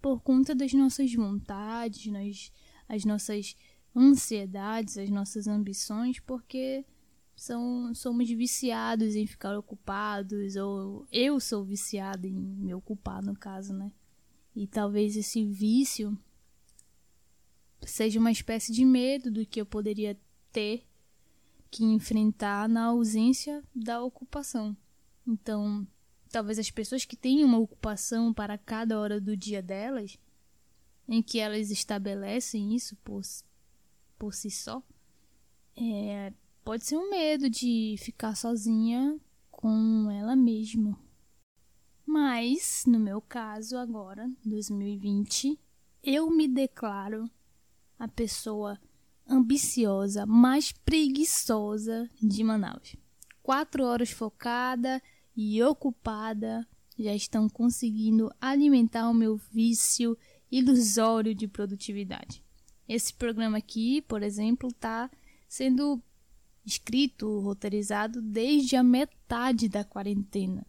por 0.00 0.22
conta 0.22 0.54
das 0.54 0.72
nossas 0.72 1.12
vontades, 1.12 2.10
nas, 2.10 2.50
as 2.88 3.04
nossas 3.04 3.54
ansiedades, 3.94 4.96
as 4.96 5.10
nossas 5.10 5.46
ambições, 5.46 6.18
porque 6.18 6.82
são, 7.36 7.94
somos 7.94 8.30
viciados 8.30 9.14
em 9.14 9.26
ficar 9.26 9.58
ocupados, 9.58 10.56
ou 10.56 11.06
eu 11.12 11.38
sou 11.38 11.62
viciada 11.62 12.26
em 12.26 12.32
me 12.32 12.72
ocupar, 12.72 13.22
no 13.22 13.36
caso, 13.36 13.74
né? 13.74 13.92
E 14.54 14.66
talvez 14.66 15.18
esse 15.18 15.44
vício 15.44 16.18
seja 17.84 18.18
uma 18.18 18.30
espécie 18.30 18.72
de 18.72 18.84
medo 18.84 19.30
do 19.30 19.44
que 19.44 19.60
eu 19.60 19.66
poderia 19.66 20.18
ter 20.52 20.86
que 21.70 21.84
enfrentar 21.84 22.68
na 22.68 22.86
ausência 22.86 23.62
da 23.74 24.02
ocupação. 24.02 24.76
Então, 25.26 25.86
talvez 26.30 26.58
as 26.58 26.70
pessoas 26.70 27.04
que 27.04 27.16
têm 27.16 27.44
uma 27.44 27.58
ocupação 27.58 28.32
para 28.32 28.56
cada 28.56 28.98
hora 28.98 29.20
do 29.20 29.36
dia 29.36 29.62
delas, 29.62 30.18
em 31.08 31.22
que 31.22 31.38
elas 31.38 31.70
estabelecem 31.70 32.74
isso 32.74 32.96
por, 32.96 33.22
por 34.18 34.34
si 34.34 34.50
só, 34.50 34.82
é, 35.76 36.32
pode 36.64 36.84
ser 36.84 36.96
um 36.96 37.10
medo 37.10 37.50
de 37.50 37.96
ficar 37.98 38.34
sozinha 38.34 39.20
com 39.50 40.10
ela 40.10 40.34
mesma. 40.34 40.98
Mas, 42.04 42.84
no 42.86 42.98
meu 42.98 43.20
caso, 43.20 43.76
agora, 43.76 44.30
2020, 44.44 45.58
eu 46.02 46.30
me 46.30 46.46
declaro 46.46 47.28
a 47.98 48.06
pessoa 48.08 48.78
ambiciosa, 49.28 50.26
mais 50.26 50.72
preguiçosa 50.72 52.08
de 52.22 52.44
Manaus. 52.44 52.96
Quatro 53.42 53.84
horas 53.84 54.10
focada 54.10 55.02
e 55.36 55.62
ocupada 55.62 56.66
já 56.98 57.14
estão 57.14 57.48
conseguindo 57.48 58.32
alimentar 58.40 59.08
o 59.08 59.14
meu 59.14 59.36
vício 59.36 60.16
ilusório 60.50 61.34
de 61.34 61.46
produtividade. 61.46 62.42
Esse 62.88 63.12
programa 63.12 63.58
aqui, 63.58 64.00
por 64.02 64.22
exemplo, 64.22 64.68
está 64.68 65.10
sendo 65.48 66.00
escrito, 66.64 67.40
roteirizado 67.40 68.22
desde 68.22 68.76
a 68.76 68.82
metade 68.82 69.68
da 69.68 69.84
quarentena. 69.84 70.66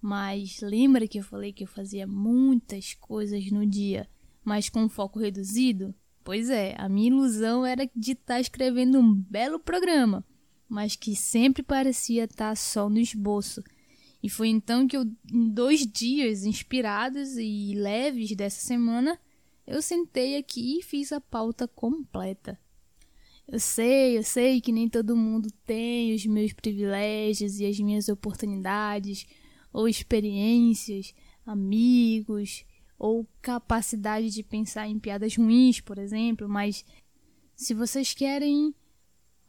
Mas 0.00 0.60
lembra 0.60 1.06
que 1.08 1.18
eu 1.18 1.24
falei 1.24 1.52
que 1.52 1.64
eu 1.64 1.68
fazia 1.68 2.06
muitas 2.06 2.94
coisas 2.94 3.50
no 3.50 3.66
dia, 3.66 4.08
mas 4.44 4.68
com 4.68 4.88
foco 4.88 5.18
reduzido? 5.18 5.94
Pois 6.26 6.50
é, 6.50 6.74
a 6.76 6.88
minha 6.88 7.06
ilusão 7.06 7.64
era 7.64 7.88
de 7.94 8.10
estar 8.10 8.34
tá 8.34 8.40
escrevendo 8.40 8.98
um 8.98 9.14
belo 9.14 9.60
programa, 9.60 10.26
mas 10.68 10.96
que 10.96 11.14
sempre 11.14 11.62
parecia 11.62 12.24
estar 12.24 12.48
tá 12.48 12.56
só 12.56 12.90
no 12.90 12.98
esboço. 12.98 13.62
E 14.20 14.28
foi 14.28 14.48
então 14.48 14.88
que 14.88 14.96
eu, 14.96 15.04
em 15.32 15.48
dois 15.48 15.86
dias 15.86 16.44
inspirados 16.44 17.36
e 17.36 17.74
leves 17.76 18.34
dessa 18.34 18.60
semana, 18.60 19.16
eu 19.64 19.80
sentei 19.80 20.36
aqui 20.36 20.80
e 20.80 20.82
fiz 20.82 21.12
a 21.12 21.20
pauta 21.20 21.68
completa. 21.68 22.58
Eu 23.46 23.60
sei, 23.60 24.18
eu 24.18 24.24
sei 24.24 24.60
que 24.60 24.72
nem 24.72 24.88
todo 24.88 25.14
mundo 25.14 25.48
tem 25.64 26.12
os 26.12 26.26
meus 26.26 26.52
privilégios 26.52 27.60
e 27.60 27.66
as 27.66 27.78
minhas 27.78 28.08
oportunidades, 28.08 29.28
ou 29.72 29.86
experiências, 29.86 31.14
amigos, 31.46 32.64
ou 32.98 33.26
capacidade 33.42 34.30
de 34.30 34.42
pensar 34.42 34.88
em 34.88 34.98
piadas 34.98 35.36
ruins, 35.36 35.80
por 35.80 35.98
exemplo, 35.98 36.48
mas 36.48 36.84
se 37.54 37.74
vocês 37.74 38.14
querem 38.14 38.74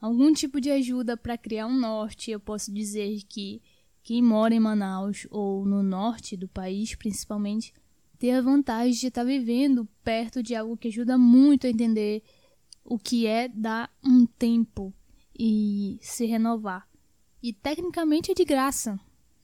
algum 0.02 0.34
tipo 0.34 0.62
de 0.62 0.70
ajuda 0.72 1.18
para 1.18 1.38
criar 1.38 1.68
um 1.68 1.78
norte, 1.78 2.32
eu 2.32 2.40
posso 2.40 2.72
dizer 2.74 3.22
que 3.28 3.62
quem 4.04 4.22
mora 4.22 4.54
em 4.54 4.60
Manaus 4.60 5.28
ou 5.30 5.66
no 5.66 5.84
norte 5.84 6.38
do 6.38 6.48
país, 6.48 6.96
principalmente, 6.96 7.74
tem 8.18 8.34
a 8.34 8.42
vantagem 8.42 8.94
de 8.94 9.08
estar 9.08 9.24
vivendo 9.24 9.88
perto 10.04 10.42
de 10.42 10.56
algo 10.56 10.78
que 10.78 10.88
ajuda 10.88 11.18
muito 11.18 11.68
a 11.68 11.70
entender 11.70 12.24
o 12.84 12.98
que 12.98 13.28
é 13.28 13.48
dar 13.48 13.92
um 14.04 14.26
tempo 14.26 14.94
e 15.38 16.00
se 16.02 16.26
renovar. 16.26 16.88
E 17.44 17.54
tecnicamente 17.54 18.32
é 18.32 18.34
de 18.34 18.46
graça. 18.46 19.00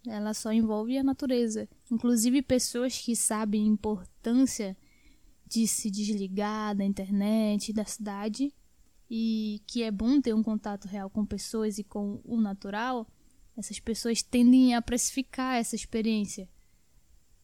Ela 0.05 0.33
só 0.33 0.51
envolve 0.51 0.97
a 0.97 1.03
natureza. 1.03 1.67
Inclusive 1.91 2.41
pessoas 2.41 2.97
que 2.97 3.15
sabem 3.15 3.63
a 3.63 3.67
importância 3.67 4.75
de 5.45 5.67
se 5.67 5.89
desligar 5.89 6.75
da 6.75 6.83
internet, 6.83 7.71
da 7.71 7.85
cidade, 7.85 8.53
e 9.09 9.61
que 9.67 9.83
é 9.83 9.91
bom 9.91 10.19
ter 10.19 10.33
um 10.33 10.41
contato 10.41 10.87
real 10.87 11.09
com 11.09 11.25
pessoas 11.25 11.77
e 11.77 11.83
com 11.83 12.19
o 12.23 12.41
natural, 12.41 13.07
essas 13.55 13.79
pessoas 13.79 14.23
tendem 14.23 14.73
a 14.73 14.81
precificar 14.81 15.57
essa 15.57 15.75
experiência. 15.75 16.49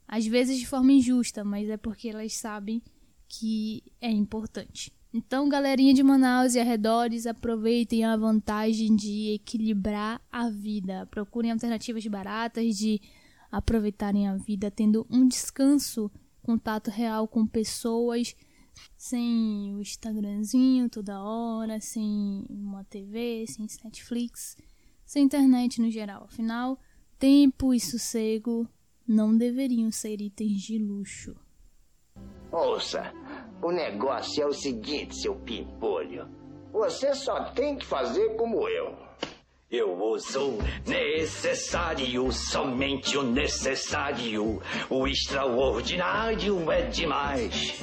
Às 0.08 0.26
vezes 0.26 0.58
de 0.58 0.66
forma 0.66 0.92
injusta, 0.92 1.44
mas 1.44 1.70
é 1.70 1.78
porque 1.78 2.10
elas 2.10 2.34
sabem 2.34 2.82
que 3.28 3.84
é 4.02 4.10
importante. 4.10 4.92
Então, 5.12 5.50
galerinha 5.50 5.92
de 5.92 6.04
Manaus 6.04 6.54
e 6.54 6.60
arredores, 6.60 7.26
aproveitem 7.26 8.06
a 8.06 8.16
vantagem 8.16 8.96
de 8.96 9.34
equilibrar 9.34 10.22
a 10.32 10.52
vida. 10.52 11.08
Procurem 11.10 11.52
alternativas 11.52 12.06
baratas 12.06 12.78
de 12.78 13.02
aproveitarem 13.52 14.28
a 14.28 14.38
vida, 14.38 14.70
tendo 14.70 15.08
um 15.10 15.28
descanso, 15.28 16.12
contato 16.44 16.92
real 16.92 17.28
com 17.28 17.48
pessoas, 17.48 18.36
sem 18.96 19.76
o 19.76 19.82
Instagramzinho 19.82 20.88
toda 20.88 21.20
hora, 21.20 21.80
sem 21.82 22.46
uma 22.48 22.84
TV, 22.84 23.46
sem 23.48 23.66
Netflix, 23.84 24.56
sem 25.04 25.26
internet 25.26 25.82
no 25.82 25.90
geral. 25.90 26.26
Afinal, 26.26 26.80
tempo 27.18 27.74
e 27.74 27.80
sossego 27.80 28.70
não 29.08 29.36
deveriam 29.36 29.92
ser 29.92 30.22
itens 30.22 30.62
de 30.62 30.78
luxo. 30.78 31.36
Ouça, 32.52 33.14
o 33.62 33.72
negócio 33.72 34.42
é 34.42 34.46
o 34.46 34.54
seguinte, 34.54 35.16
seu 35.16 35.36
pimpolho. 35.36 36.28
Você 36.72 37.14
só 37.14 37.46
tem 37.52 37.78
que 37.78 37.86
fazer 37.86 38.36
como 38.36 38.68
eu. 38.68 38.96
Eu 39.70 40.02
uso 40.02 40.58
necessário, 40.88 42.32
somente 42.32 43.16
o 43.16 43.22
necessário. 43.22 44.60
O 44.90 45.08
extraordinário 45.08 46.72
é 46.72 46.88
demais. 46.88 47.80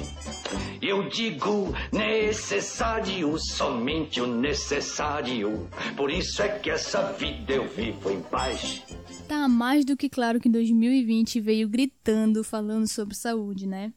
Eu 0.81 1.07
digo 1.07 1.73
necessário, 1.93 3.37
somente 3.39 4.19
o 4.19 4.27
necessário. 4.27 5.69
Por 5.95 6.11
isso 6.11 6.41
é 6.41 6.59
que 6.59 6.69
essa 6.69 7.13
vida 7.13 7.53
eu 7.53 7.69
vivo 7.69 8.11
em 8.11 8.21
paz. 8.21 8.83
Tá 9.25 9.47
mais 9.47 9.85
do 9.85 9.95
que 9.95 10.09
claro 10.09 10.41
que 10.41 10.49
2020 10.49 11.39
veio 11.39 11.69
gritando 11.69 12.43
falando 12.43 12.87
sobre 12.87 13.15
saúde, 13.15 13.65
né? 13.65 13.93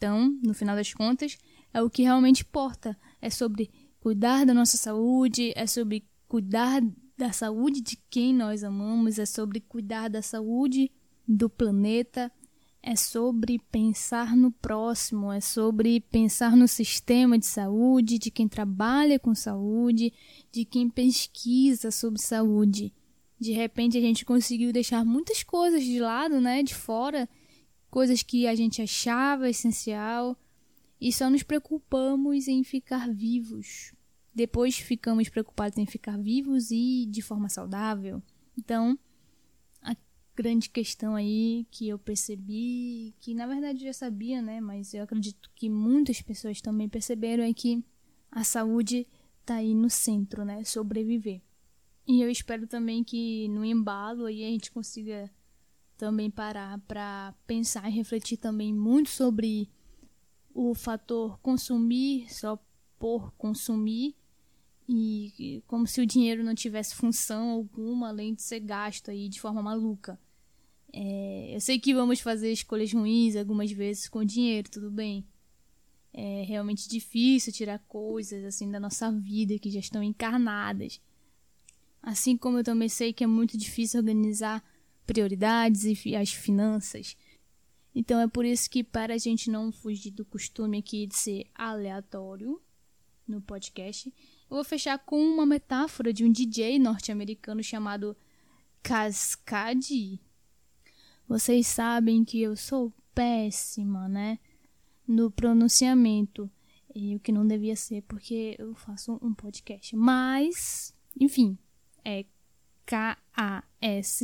Então, 0.00 0.34
no 0.42 0.54
final 0.54 0.74
das 0.74 0.94
contas, 0.94 1.36
é 1.74 1.82
o 1.82 1.90
que 1.90 2.02
realmente 2.02 2.40
importa. 2.40 2.96
É 3.20 3.28
sobre 3.28 3.70
cuidar 4.00 4.46
da 4.46 4.54
nossa 4.54 4.78
saúde, 4.78 5.52
é 5.54 5.66
sobre 5.66 6.08
cuidar 6.26 6.80
da 7.18 7.30
saúde 7.32 7.82
de 7.82 7.98
quem 8.08 8.34
nós 8.34 8.64
amamos, 8.64 9.18
é 9.18 9.26
sobre 9.26 9.60
cuidar 9.60 10.08
da 10.08 10.22
saúde 10.22 10.90
do 11.28 11.50
planeta, 11.50 12.32
é 12.82 12.96
sobre 12.96 13.58
pensar 13.70 14.34
no 14.34 14.50
próximo, 14.50 15.30
é 15.30 15.38
sobre 15.38 16.00
pensar 16.00 16.56
no 16.56 16.66
sistema 16.66 17.38
de 17.38 17.44
saúde, 17.44 18.18
de 18.18 18.30
quem 18.30 18.48
trabalha 18.48 19.18
com 19.18 19.34
saúde, 19.34 20.14
de 20.50 20.64
quem 20.64 20.88
pesquisa 20.88 21.90
sobre 21.90 22.22
saúde. 22.22 22.90
De 23.38 23.52
repente 23.52 23.98
a 23.98 24.00
gente 24.00 24.24
conseguiu 24.24 24.72
deixar 24.72 25.04
muitas 25.04 25.42
coisas 25.42 25.84
de 25.84 26.00
lado, 26.00 26.40
né, 26.40 26.62
de 26.62 26.74
fora, 26.74 27.28
coisas 27.90 28.22
que 28.22 28.46
a 28.46 28.54
gente 28.54 28.80
achava 28.80 29.50
essencial 29.50 30.36
e 31.00 31.12
só 31.12 31.28
nos 31.28 31.42
preocupamos 31.42 32.46
em 32.46 32.62
ficar 32.62 33.12
vivos. 33.12 33.92
Depois 34.34 34.78
ficamos 34.78 35.28
preocupados 35.28 35.76
em 35.76 35.86
ficar 35.86 36.16
vivos 36.16 36.70
e 36.70 37.06
de 37.10 37.20
forma 37.20 37.48
saudável. 37.48 38.22
Então, 38.56 38.98
a 39.82 39.96
grande 40.36 40.70
questão 40.70 41.16
aí 41.16 41.66
que 41.70 41.88
eu 41.88 41.98
percebi, 41.98 43.14
que 43.18 43.34
na 43.34 43.46
verdade 43.46 43.84
já 43.84 43.92
sabia, 43.92 44.40
né? 44.40 44.60
Mas 44.60 44.94
eu 44.94 45.02
acredito 45.02 45.50
que 45.54 45.68
muitas 45.68 46.22
pessoas 46.22 46.60
também 46.60 46.88
perceberam 46.88 47.42
é 47.42 47.52
que 47.52 47.84
a 48.30 48.44
saúde 48.44 49.06
tá 49.44 49.56
aí 49.56 49.74
no 49.74 49.90
centro, 49.90 50.44
né? 50.44 50.62
Sobreviver. 50.62 51.42
E 52.06 52.22
eu 52.22 52.30
espero 52.30 52.66
também 52.66 53.02
que 53.02 53.48
no 53.48 53.64
embalo 53.64 54.26
aí 54.26 54.44
a 54.44 54.48
gente 54.48 54.70
consiga 54.70 55.30
também 56.00 56.30
parar 56.30 56.78
para 56.88 57.34
pensar 57.46 57.86
e 57.86 57.92
refletir 57.92 58.38
também 58.38 58.72
muito 58.72 59.10
sobre 59.10 59.68
o 60.54 60.74
fator 60.74 61.38
consumir 61.40 62.32
só 62.32 62.58
por 62.98 63.30
consumir 63.34 64.16
e 64.88 65.62
como 65.66 65.86
se 65.86 66.00
o 66.00 66.06
dinheiro 66.06 66.42
não 66.42 66.54
tivesse 66.54 66.94
função 66.94 67.50
alguma 67.50 68.08
além 68.08 68.34
de 68.34 68.40
ser 68.40 68.60
gasto 68.60 69.10
aí 69.10 69.28
de 69.28 69.38
forma 69.38 69.62
maluca. 69.62 70.18
É, 70.90 71.54
eu 71.54 71.60
sei 71.60 71.78
que 71.78 71.92
vamos 71.92 72.18
fazer 72.20 72.50
escolhas 72.50 72.92
ruins 72.92 73.36
algumas 73.36 73.70
vezes 73.70 74.08
com 74.08 74.24
dinheiro, 74.24 74.70
tudo 74.70 74.90
bem. 74.90 75.24
É 76.14 76.44
realmente 76.44 76.88
difícil 76.88 77.52
tirar 77.52 77.78
coisas 77.80 78.42
assim 78.42 78.70
da 78.70 78.80
nossa 78.80 79.12
vida 79.12 79.58
que 79.58 79.70
já 79.70 79.80
estão 79.80 80.02
encarnadas. 80.02 80.98
Assim 82.02 82.38
como 82.38 82.58
eu 82.58 82.64
também 82.64 82.88
sei 82.88 83.12
que 83.12 83.22
é 83.22 83.26
muito 83.26 83.58
difícil 83.58 84.00
organizar 84.00 84.64
prioridades 85.10 86.04
e 86.06 86.14
as 86.14 86.32
finanças. 86.32 87.16
Então 87.92 88.20
é 88.20 88.28
por 88.28 88.44
isso 88.44 88.70
que 88.70 88.84
para 88.84 89.14
a 89.14 89.18
gente 89.18 89.50
não 89.50 89.72
fugir 89.72 90.12
do 90.12 90.24
costume 90.24 90.78
aqui 90.78 91.04
de 91.04 91.16
ser 91.16 91.46
aleatório 91.52 92.62
no 93.26 93.40
podcast, 93.40 94.14
eu 94.48 94.54
vou 94.54 94.62
fechar 94.62 94.96
com 95.00 95.20
uma 95.20 95.44
metáfora 95.44 96.12
de 96.12 96.24
um 96.24 96.30
DJ 96.30 96.78
norte-americano 96.78 97.60
chamado 97.60 98.16
Cascade. 98.84 100.20
Vocês 101.26 101.66
sabem 101.66 102.24
que 102.24 102.40
eu 102.40 102.54
sou 102.54 102.92
péssima, 103.12 104.08
né? 104.08 104.38
No 105.08 105.28
pronunciamento. 105.28 106.48
E 106.94 107.16
o 107.16 107.20
que 107.20 107.32
não 107.32 107.46
devia 107.46 107.74
ser, 107.74 108.02
porque 108.02 108.54
eu 108.60 108.76
faço 108.76 109.18
um 109.20 109.34
podcast. 109.34 109.96
Mas, 109.96 110.94
enfim, 111.18 111.58
é 112.04 112.24
K-A-S-K-A-D-E. 112.90 114.16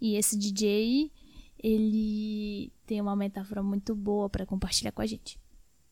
E 0.00 0.14
esse 0.14 0.38
DJ, 0.38 1.10
ele 1.58 2.72
tem 2.86 3.00
uma 3.00 3.16
metáfora 3.16 3.60
muito 3.60 3.92
boa 3.92 4.30
para 4.30 4.46
compartilhar 4.46 4.92
com 4.92 5.02
a 5.02 5.06
gente. 5.06 5.36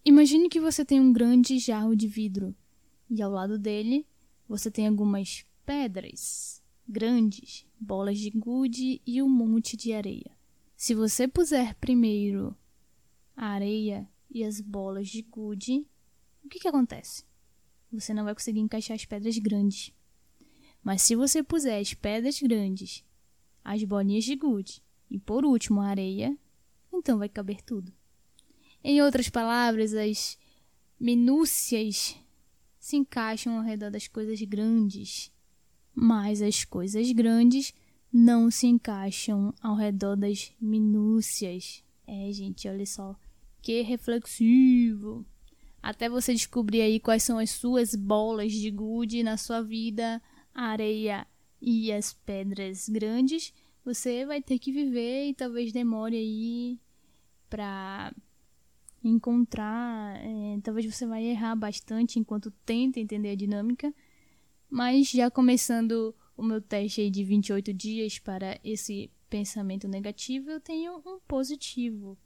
Imagine 0.05 0.49
que 0.49 0.61
você 0.61 0.85
tem 0.85 1.01
um 1.01 1.13
grande 1.13 1.59
jarro 1.59 1.97
de 1.97 2.07
vidro 2.07 2.55
e 3.11 3.21
ao 3.21 3.33
lado 3.33 3.59
dele 3.59 4.07
você 4.49 4.71
tem 4.71 4.87
algumas 4.87 5.45
pedras 5.67 6.63
grandes, 6.89 7.67
bolas 7.81 8.21
de 8.21 8.31
gude 8.31 9.03
e 9.05 9.21
um 9.21 9.29
monte 9.29 9.77
de 9.77 9.93
areia. 9.93 10.31
Se 10.77 10.95
você 10.95 11.27
puser 11.27 11.75
primeiro 11.77 12.57
a 13.37 13.47
areia 13.47 14.09
e 14.31 14.45
as 14.45 14.61
bolas 14.61 15.09
de 15.09 15.23
gude, 15.23 15.85
o 16.45 16.49
que, 16.49 16.61
que 16.61 16.69
acontece? 16.69 17.25
Você 17.91 18.15
não 18.15 18.23
vai 18.23 18.35
conseguir 18.35 18.61
encaixar 18.61 18.95
as 18.95 19.05
pedras 19.05 19.37
grandes. 19.39 19.93
Mas 20.83 21.03
se 21.03 21.15
você 21.15 21.43
puser 21.43 21.81
as 21.81 21.95
pedras 21.95 22.41
grandes, 22.41 23.05
as 23.65 23.83
bolinhas 23.85 24.25
de 24.25 24.35
gude 24.35 24.83
e 25.11 25.19
por 25.19 25.45
último 25.45 25.81
a 25.81 25.87
areia, 25.87 26.37
então 26.93 27.19
vai 27.19 27.29
caber 27.29 27.63
tudo. 27.63 27.93
Em 28.83 29.01
outras 29.01 29.29
palavras, 29.29 29.95
as 29.95 30.37
minúcias 30.99 32.17
se 32.79 32.97
encaixam 32.97 33.57
ao 33.57 33.63
redor 33.63 33.91
das 33.91 34.09
coisas 34.09 34.41
grandes, 34.43 35.31
mas 35.95 36.43
as 36.43 36.65
coisas 36.65 37.11
grandes 37.13 37.73
não 38.13 38.51
se 38.51 38.67
encaixam 38.67 39.55
ao 39.63 39.77
redor 39.77 40.17
das 40.17 40.53
minúcias. 40.61 41.85
É, 42.07 42.31
gente, 42.33 42.69
olha 42.69 42.85
só 42.85 43.17
que 43.63 43.81
reflexivo. 43.83 45.25
Até 45.81 46.09
você 46.09 46.33
descobrir 46.33 46.83
aí 46.83 47.01
quais 47.01 47.23
são 47.23 47.39
as 47.39 47.51
suas 47.51 47.95
bolas 47.95 48.53
de 48.53 48.71
gude 48.71 49.23
na 49.23 49.37
sua 49.37 49.63
vida, 49.63 50.21
a 50.55 50.67
areia 50.67 51.27
e 51.61 51.93
as 51.93 52.13
pedras 52.13 52.89
grandes, 52.89 53.53
você 53.85 54.27
vai 54.27 54.43
ter 54.43 54.59
que 54.59 54.73
viver 54.73 55.29
e 55.29 55.35
talvez 55.35 55.73
demore 55.73 56.17
aí 56.17 56.79
para 57.49 58.15
encontrar. 59.03 60.17
É, 60.17 60.59
talvez 60.63 60.87
você 60.87 61.07
vai 61.07 61.25
errar 61.25 61.55
bastante 61.55 62.19
enquanto 62.19 62.51
tenta 62.65 63.01
entender 63.01 63.31
a 63.31 63.37
dinâmica, 63.37 63.93
mas 64.71 65.11
já 65.11 65.31
começando 65.31 66.15
o 66.37 66.43
meu 66.43 66.61
teste 66.61 67.11
de 67.11 67.25
28 67.25 67.73
dias 67.75 68.19
para 68.19 68.59
esse 68.65 69.11
pensamento 69.29 69.89
negativo, 69.89 70.51
eu 70.51 70.61
tenho 70.61 70.97
um 71.07 71.19
positivo. 71.27 72.19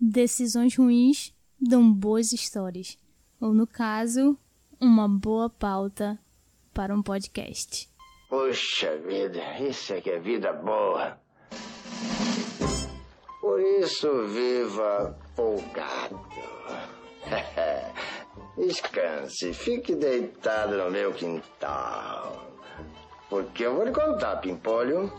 Decisões 0.00 0.76
ruins 0.76 1.34
dão 1.60 1.92
boas 1.92 2.32
histórias, 2.32 2.98
ou 3.40 3.54
no 3.54 3.66
caso, 3.66 4.38
uma 4.80 5.08
boa 5.08 5.48
pauta 5.48 6.18
para 6.74 6.92
um 6.92 7.02
podcast. 7.02 7.88
Poxa 8.28 8.96
vida, 8.98 9.60
isso 9.60 9.94
é 9.94 10.00
que 10.00 10.10
é 10.10 10.18
vida 10.18 10.52
boa. 10.52 11.16
Por 13.40 13.60
isso, 13.60 14.26
viva 14.26 15.16
folgado. 15.36 16.20
Descanse, 18.58 19.54
fique 19.54 19.94
deitado 19.94 20.76
no 20.76 20.90
meu 20.90 21.12
quintal. 21.12 22.44
Porque 23.30 23.66
eu 23.66 23.76
vou 23.76 23.84
lhe 23.84 23.92
contar, 23.92 24.36
Pimpolho. 24.36 25.12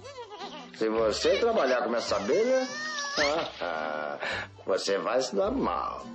Se 0.77 0.89
você 0.89 1.37
trabalhar 1.37 1.83
com 1.83 1.95
essa 1.95 2.17
abelha, 2.17 2.67
você 4.65 4.97
vai 4.97 5.21
se 5.21 5.35
dar 5.35 5.51
mal. 5.51 6.05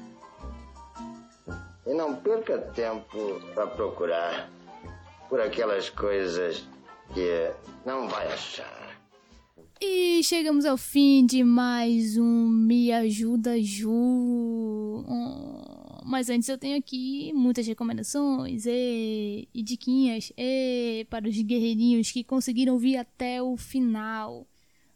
E 1.86 1.94
não 1.94 2.14
perca 2.16 2.58
tempo 2.58 3.40
para 3.54 3.66
procurar 3.68 4.50
por 5.30 5.40
aquelas 5.40 5.88
coisas 5.88 6.66
que 7.14 7.52
não 7.86 8.08
vai 8.08 8.26
achar. 8.32 8.98
E 9.80 10.22
chegamos 10.24 10.66
ao 10.66 10.76
fim 10.76 11.24
de 11.24 11.44
mais 11.44 12.18
um 12.18 12.48
Me 12.48 12.92
Ajuda 12.92 13.62
Ju. 13.62 15.04
mas 16.04 16.28
antes 16.28 16.48
eu 16.48 16.58
tenho 16.58 16.76
aqui 16.76 17.32
muitas 17.32 17.66
recomendações 17.66 18.66
e, 18.66 19.48
e 19.54 19.62
diquinhas 19.62 20.32
e, 20.36 21.06
para 21.08 21.28
os 21.28 21.40
guerreirinhos 21.40 22.10
que 22.10 22.24
conseguiram 22.24 22.76
vir 22.76 22.96
até 22.96 23.40
o 23.40 23.56
final. 23.56 24.46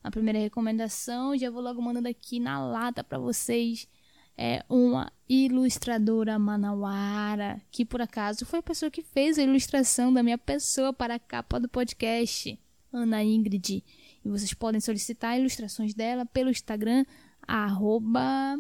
A 0.02 0.10
primeira 0.10 0.38
recomendação, 0.40 1.38
já 1.38 1.48
vou 1.48 1.62
logo 1.62 1.80
mandando 1.80 2.08
aqui 2.08 2.40
na 2.40 2.62
lata 2.62 3.02
para 3.02 3.18
vocês, 3.18 3.88
é 4.36 4.64
uma 4.68 5.12
ilustradora 5.28 6.38
manauara, 6.38 7.60
que 7.70 7.84
por 7.84 8.02
acaso 8.02 8.44
foi 8.44 8.58
a 8.58 8.62
pessoa 8.62 8.90
que 8.90 9.02
fez 9.02 9.38
a 9.38 9.42
ilustração 9.42 10.12
da 10.12 10.22
minha 10.22 10.38
pessoa 10.38 10.92
para 10.92 11.14
a 11.14 11.18
capa 11.18 11.58
do 11.58 11.68
podcast, 11.68 12.58
Ana 12.92 13.22
Ingrid. 13.22 13.84
E 14.24 14.28
vocês 14.28 14.52
podem 14.54 14.80
solicitar 14.80 15.38
ilustrações 15.38 15.94
dela 15.94 16.26
pelo 16.26 16.50
Instagram, 16.50 17.04
arroba 17.46 18.58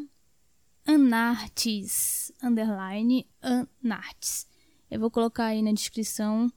anartes, 0.86 2.32
underline 2.42 3.26
anartes. 3.40 4.46
Eu 4.90 5.00
vou 5.00 5.10
colocar 5.10 5.46
aí 5.46 5.62
na 5.62 5.72
descrição 5.72 6.52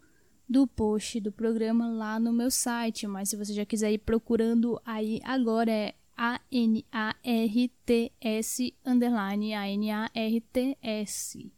do 0.47 0.65
post 0.65 1.19
do 1.19 1.31
programa 1.31 1.87
lá 1.87 2.19
no 2.19 2.31
meu 2.31 2.49
site, 2.49 3.07
mas 3.07 3.29
se 3.29 3.35
você 3.35 3.53
já 3.53 3.65
quiser 3.65 3.91
ir 3.91 3.97
procurando 3.97 4.79
aí 4.85 5.19
agora 5.23 5.71
é 5.71 5.95
A-N-A-R-T-S 6.17 6.83
underline 8.85 9.53
A-N-A-R-T-S 9.53 11.51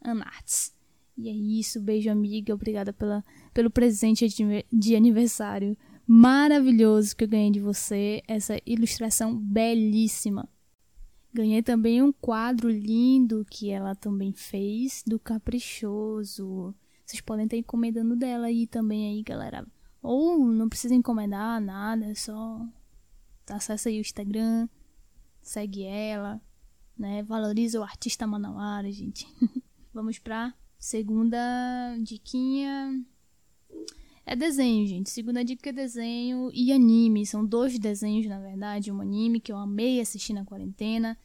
Anartes. 0.00 0.74
E 1.16 1.28
é 1.28 1.32
isso, 1.32 1.80
beijo 1.80 2.10
amiga, 2.10 2.54
obrigada 2.54 2.92
pela, 2.92 3.24
pelo 3.54 3.70
presente 3.70 4.28
de, 4.28 4.64
de 4.72 4.96
aniversário 4.96 5.76
maravilhoso 6.06 7.16
que 7.16 7.24
eu 7.24 7.28
ganhei 7.28 7.50
de 7.50 7.60
você, 7.60 8.22
essa 8.28 8.60
ilustração 8.64 9.36
belíssima. 9.36 10.48
Ganhei 11.32 11.62
também 11.62 12.00
um 12.02 12.12
quadro 12.12 12.70
lindo 12.70 13.44
que 13.50 13.70
ela 13.70 13.94
também 13.94 14.32
fez 14.32 15.02
do 15.06 15.18
Caprichoso. 15.18 16.74
Vocês 17.04 17.20
podem 17.20 17.44
estar 17.44 17.56
encomendando 17.56 18.16
dela 18.16 18.46
aí 18.46 18.66
também 18.66 19.10
aí, 19.10 19.22
galera. 19.22 19.66
Ou 20.02 20.46
não 20.46 20.68
precisa 20.68 20.94
encomendar 20.94 21.60
nada, 21.60 22.06
é 22.06 22.14
só 22.14 22.66
acessa 23.48 23.88
aí 23.88 23.98
o 23.98 24.00
Instagram, 24.00 24.68
segue 25.42 25.84
ela, 25.84 26.40
né? 26.98 27.22
Valoriza 27.22 27.80
o 27.80 27.82
artista 27.82 28.26
manauara, 28.26 28.90
gente. 28.90 29.26
Vamos 29.92 30.18
pra 30.18 30.54
segunda 30.78 31.38
diquinha. 32.02 33.04
É 34.24 34.34
desenho, 34.34 34.86
gente. 34.86 35.08
Segunda 35.10 35.44
dica 35.44 35.70
é 35.70 35.72
desenho 35.72 36.50
e 36.52 36.72
anime. 36.72 37.24
São 37.24 37.44
dois 37.44 37.78
desenhos, 37.78 38.26
na 38.26 38.40
verdade. 38.40 38.90
Um 38.90 39.00
anime 39.00 39.40
que 39.40 39.52
eu 39.52 39.56
amei 39.56 40.00
assistir 40.00 40.32
na 40.32 40.44
quarentena. 40.44 41.16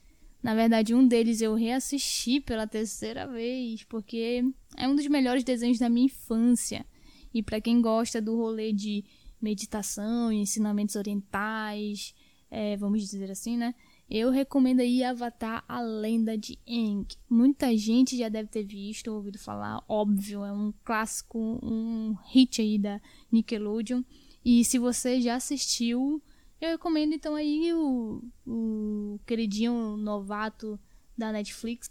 Na 0.41 0.55
verdade, 0.55 0.93
um 0.93 1.07
deles 1.07 1.41
eu 1.41 1.53
reassisti 1.55 2.39
pela 2.39 2.67
terceira 2.67 3.27
vez, 3.27 3.83
porque 3.83 4.43
é 4.75 4.87
um 4.87 4.95
dos 4.95 5.07
melhores 5.07 5.43
desenhos 5.43 5.79
da 5.79 5.89
minha 5.89 6.05
infância. 6.05 6.85
E 7.33 7.41
para 7.41 7.61
quem 7.61 7.81
gosta 7.81 8.21
do 8.21 8.35
rolê 8.35 8.73
de 8.73 9.03
meditação, 9.41 10.31
ensinamentos 10.31 10.95
orientais, 10.95 12.13
é, 12.49 12.75
vamos 12.77 13.01
dizer 13.01 13.31
assim, 13.31 13.57
né? 13.57 13.73
Eu 14.09 14.29
recomendo 14.29 14.81
aí 14.81 15.05
Avatar, 15.05 15.63
a 15.69 15.79
lenda 15.81 16.37
de 16.37 16.59
Aang. 16.67 17.07
Muita 17.29 17.75
gente 17.77 18.17
já 18.17 18.27
deve 18.27 18.49
ter 18.49 18.63
visto, 18.63 19.07
ouvido 19.07 19.39
falar, 19.39 19.81
óbvio, 19.87 20.43
é 20.43 20.51
um 20.51 20.73
clássico, 20.83 21.39
um 21.63 22.13
hit 22.25 22.61
aí 22.61 22.77
da 22.77 22.99
Nickelodeon. 23.31 24.03
E 24.43 24.65
se 24.65 24.77
você 24.77 25.21
já 25.21 25.35
assistiu, 25.35 26.21
eu 26.59 26.71
recomendo 26.71 27.13
então 27.13 27.35
aí 27.35 27.73
o, 27.73 28.21
o 28.45 29.19
queridinho 29.25 29.95
novato 29.95 30.77
da 31.17 31.31
Netflix, 31.31 31.89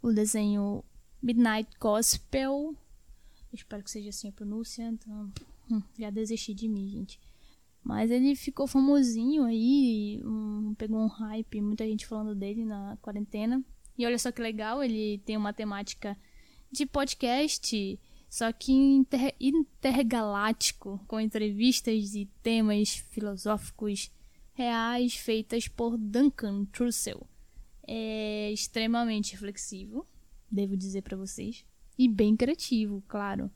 o 0.00 0.10
desenho 0.10 0.82
Midnight 1.22 1.68
Gospel. 1.78 2.74
Espero 3.52 3.84
que 3.84 3.90
seja 3.90 4.08
assim 4.08 4.28
a 4.28 4.32
pronúncia, 4.32 4.84
então 4.88 5.30
hum, 5.70 5.82
já 5.98 6.10
desisti 6.10 6.54
de 6.54 6.68
mim, 6.68 6.88
gente. 6.88 7.20
Mas 7.82 8.10
ele 8.10 8.34
ficou 8.34 8.66
famosinho 8.66 9.44
aí, 9.44 10.20
um, 10.24 10.74
pegou 10.76 11.00
um 11.00 11.06
hype, 11.06 11.60
muita 11.60 11.86
gente 11.86 12.06
falando 12.06 12.34
dele 12.34 12.64
na 12.64 12.98
quarentena. 13.00 13.64
E 13.96 14.04
olha 14.04 14.18
só 14.18 14.30
que 14.30 14.42
legal, 14.42 14.82
ele 14.82 15.18
tem 15.24 15.36
uma 15.36 15.52
temática 15.52 16.16
de 16.70 16.84
podcast, 16.86 17.98
só 18.28 18.52
que 18.52 18.72
inter, 18.72 19.34
intergaláctico, 19.40 21.00
com 21.06 21.18
entrevistas 21.18 22.14
e 22.14 22.26
temas 22.42 22.90
filosóficos 23.10 24.10
reais 24.52 25.14
feitas 25.14 25.66
por 25.66 25.96
Duncan 25.96 26.64
Trussell. 26.66 27.26
É 27.86 28.50
extremamente 28.52 29.32
reflexivo, 29.32 30.06
devo 30.50 30.76
dizer 30.76 31.02
para 31.02 31.16
vocês, 31.16 31.64
e 31.96 32.06
bem 32.06 32.36
criativo, 32.36 33.02
claro. 33.08 33.50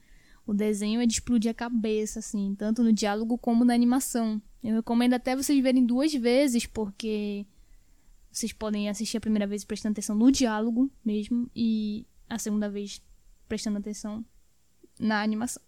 O 0.47 0.53
desenho 0.53 1.01
é 1.01 1.07
de 1.07 1.15
explodir 1.15 1.51
a 1.51 1.55
cabeça, 1.55 2.19
assim, 2.19 2.55
tanto 2.59 2.83
no 2.83 2.93
diálogo 2.93 3.39
como 3.39 3.65
na 3.65 3.75
animação. 3.75 4.43
Eu 4.63 4.77
recomendo 4.77 5.15
até 5.15 5.37
vocês 5.37 5.63
verem 5.63 5.85
duas 5.85 6.13
vezes, 6.13 6.67
porque 6.67 7.47
vocês 8.31 8.53
podem 8.53 8.89
assistir 8.89 9.17
a 9.17 9.21
primeira 9.21 9.47
vez 9.47 9.65
prestando 9.65 9.93
atenção 9.93 10.17
no 10.17 10.31
diálogo 10.33 10.91
mesmo, 11.05 11.51
e 11.55 12.07
a 12.29 12.39
segunda 12.39 12.69
vez 12.69 13.01
prestando 13.49 13.79
atenção 13.79 14.25
na 14.99 15.23
animação. 15.23 15.63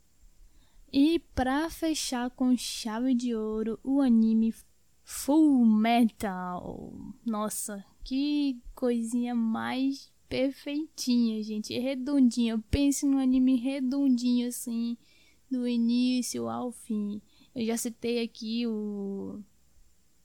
E 0.93 1.19
para 1.35 1.69
fechar 1.71 2.31
com 2.31 2.57
chave 2.57 3.15
de 3.15 3.35
ouro, 3.35 3.79
o 3.83 4.01
anime 4.01 4.55
Full 5.03 5.67
Metal. 5.67 6.95
Nossa, 7.27 7.85
que 8.05 8.63
coisinha 8.75 9.35
mais 9.35 10.14
perfeitinha, 10.35 11.41
gente. 11.43 11.79
Redondinha. 11.79 12.59
Pense 12.69 13.07
num 13.07 13.19
anime 13.19 13.55
redondinho 13.55 14.49
assim, 14.49 14.97
do 15.49 15.67
início 15.69 16.49
ao 16.49 16.73
fim. 16.73 17.23
Eu 17.55 17.65
já 17.65 17.77
citei 17.77 18.21
aqui 18.21 18.67
o, 18.67 19.41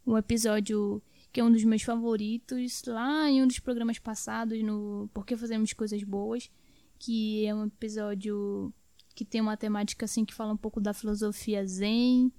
o 0.04 0.18
episódio 0.18 1.02
que 1.32 1.40
é 1.40 1.44
um 1.44 1.52
dos 1.52 1.64
meus 1.64 1.84
favoritos, 1.84 2.82
lá 2.88 3.30
em 3.30 3.44
um 3.44 3.48
dos 3.48 3.60
programas 3.60 4.00
passados, 4.00 4.64
no 4.64 5.08
Por 5.14 5.24
que 5.28 5.38
Fazemos 5.38 5.74
Coisas 5.74 6.02
Boas, 6.04 6.50
que 6.98 7.46
é 7.46 7.54
um 7.54 7.68
episódio 7.68 8.74
que 9.14 9.24
tem 9.24 9.40
uma 9.40 9.56
temática 9.56 10.06
assim 10.06 10.26
que 10.26 10.34
fala 10.34 10.54
um 10.54 10.58
pouco 10.58 10.82
da 10.82 10.92
filosofia 10.92 11.64
zen. 11.68 12.32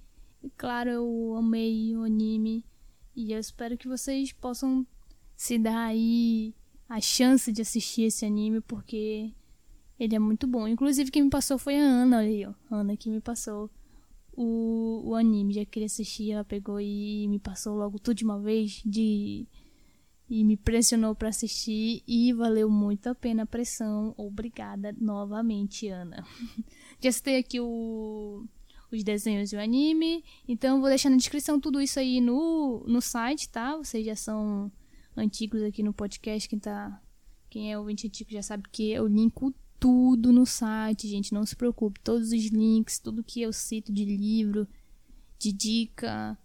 E 0.43 0.49
claro, 0.57 0.89
eu 0.89 1.35
amei 1.37 1.95
o 1.95 2.03
anime 2.03 2.65
e 3.15 3.31
eu 3.31 3.39
espero 3.39 3.77
que 3.77 3.87
vocês 3.87 4.33
possam 4.33 4.85
se 5.37 5.57
dar 5.57 5.85
aí 5.85 6.53
a 6.91 6.99
chance 6.99 7.53
de 7.53 7.61
assistir 7.61 8.03
esse 8.03 8.25
anime 8.25 8.59
porque 8.59 9.31
ele 9.97 10.13
é 10.13 10.19
muito 10.19 10.45
bom. 10.45 10.67
Inclusive 10.67 11.09
quem 11.09 11.23
me 11.23 11.29
passou 11.29 11.57
foi 11.57 11.77
a 11.77 11.81
Ana, 11.81 12.17
olha 12.17 12.27
aí, 12.27 12.45
ó. 12.45 12.53
Ana 12.69 12.97
que 12.97 13.09
me 13.09 13.21
passou 13.21 13.69
o, 14.33 15.01
o 15.05 15.15
anime. 15.15 15.53
Já 15.53 15.63
queria 15.63 15.85
assistir, 15.85 16.31
ela 16.31 16.43
pegou 16.43 16.81
e 16.81 17.29
me 17.29 17.39
passou 17.39 17.77
logo 17.77 17.97
tudo 17.97 18.17
de 18.17 18.25
uma 18.25 18.37
vez 18.41 18.81
de 18.85 19.47
e 20.29 20.43
me 20.43 20.57
pressionou 20.57 21.15
para 21.15 21.29
assistir 21.29 22.03
e 22.05 22.33
valeu 22.33 22.69
muito 22.69 23.07
a 23.07 23.15
pena 23.15 23.43
a 23.43 23.45
pressão. 23.45 24.13
Obrigada 24.17 24.93
novamente, 24.99 25.87
Ana. 25.87 26.25
Já 26.99 27.11
citei 27.13 27.37
aqui 27.37 27.61
o, 27.61 28.45
os 28.91 29.01
desenhos 29.01 29.53
e 29.53 29.55
o 29.55 29.61
anime, 29.61 30.25
então 30.45 30.81
vou 30.81 30.89
deixar 30.89 31.09
na 31.09 31.17
descrição 31.17 31.57
tudo 31.57 31.81
isso 31.81 31.99
aí 31.99 32.19
no, 32.19 32.83
no 32.85 33.01
site, 33.01 33.47
tá? 33.47 33.77
Vocês 33.77 34.05
já 34.05 34.15
são 34.15 34.71
antigos 35.15 35.61
aqui 35.63 35.83
no 35.83 35.93
podcast, 35.93 36.47
quem 36.47 36.59
tá. 36.59 37.01
Quem 37.49 37.71
é 37.71 37.77
ouvinte 37.77 38.07
antigo 38.07 38.31
já 38.31 38.41
sabe 38.41 38.63
que 38.71 38.91
eu 38.91 39.07
linko 39.07 39.53
tudo 39.79 40.31
no 40.31 40.45
site, 40.45 41.07
gente. 41.07 41.33
Não 41.33 41.45
se 41.45 41.55
preocupe. 41.55 41.99
Todos 41.99 42.31
os 42.31 42.45
links, 42.45 42.99
tudo 42.99 43.23
que 43.23 43.41
eu 43.41 43.51
cito 43.51 43.91
de 43.91 44.05
livro, 44.05 44.67
de 45.37 45.51
dica, 45.51 46.37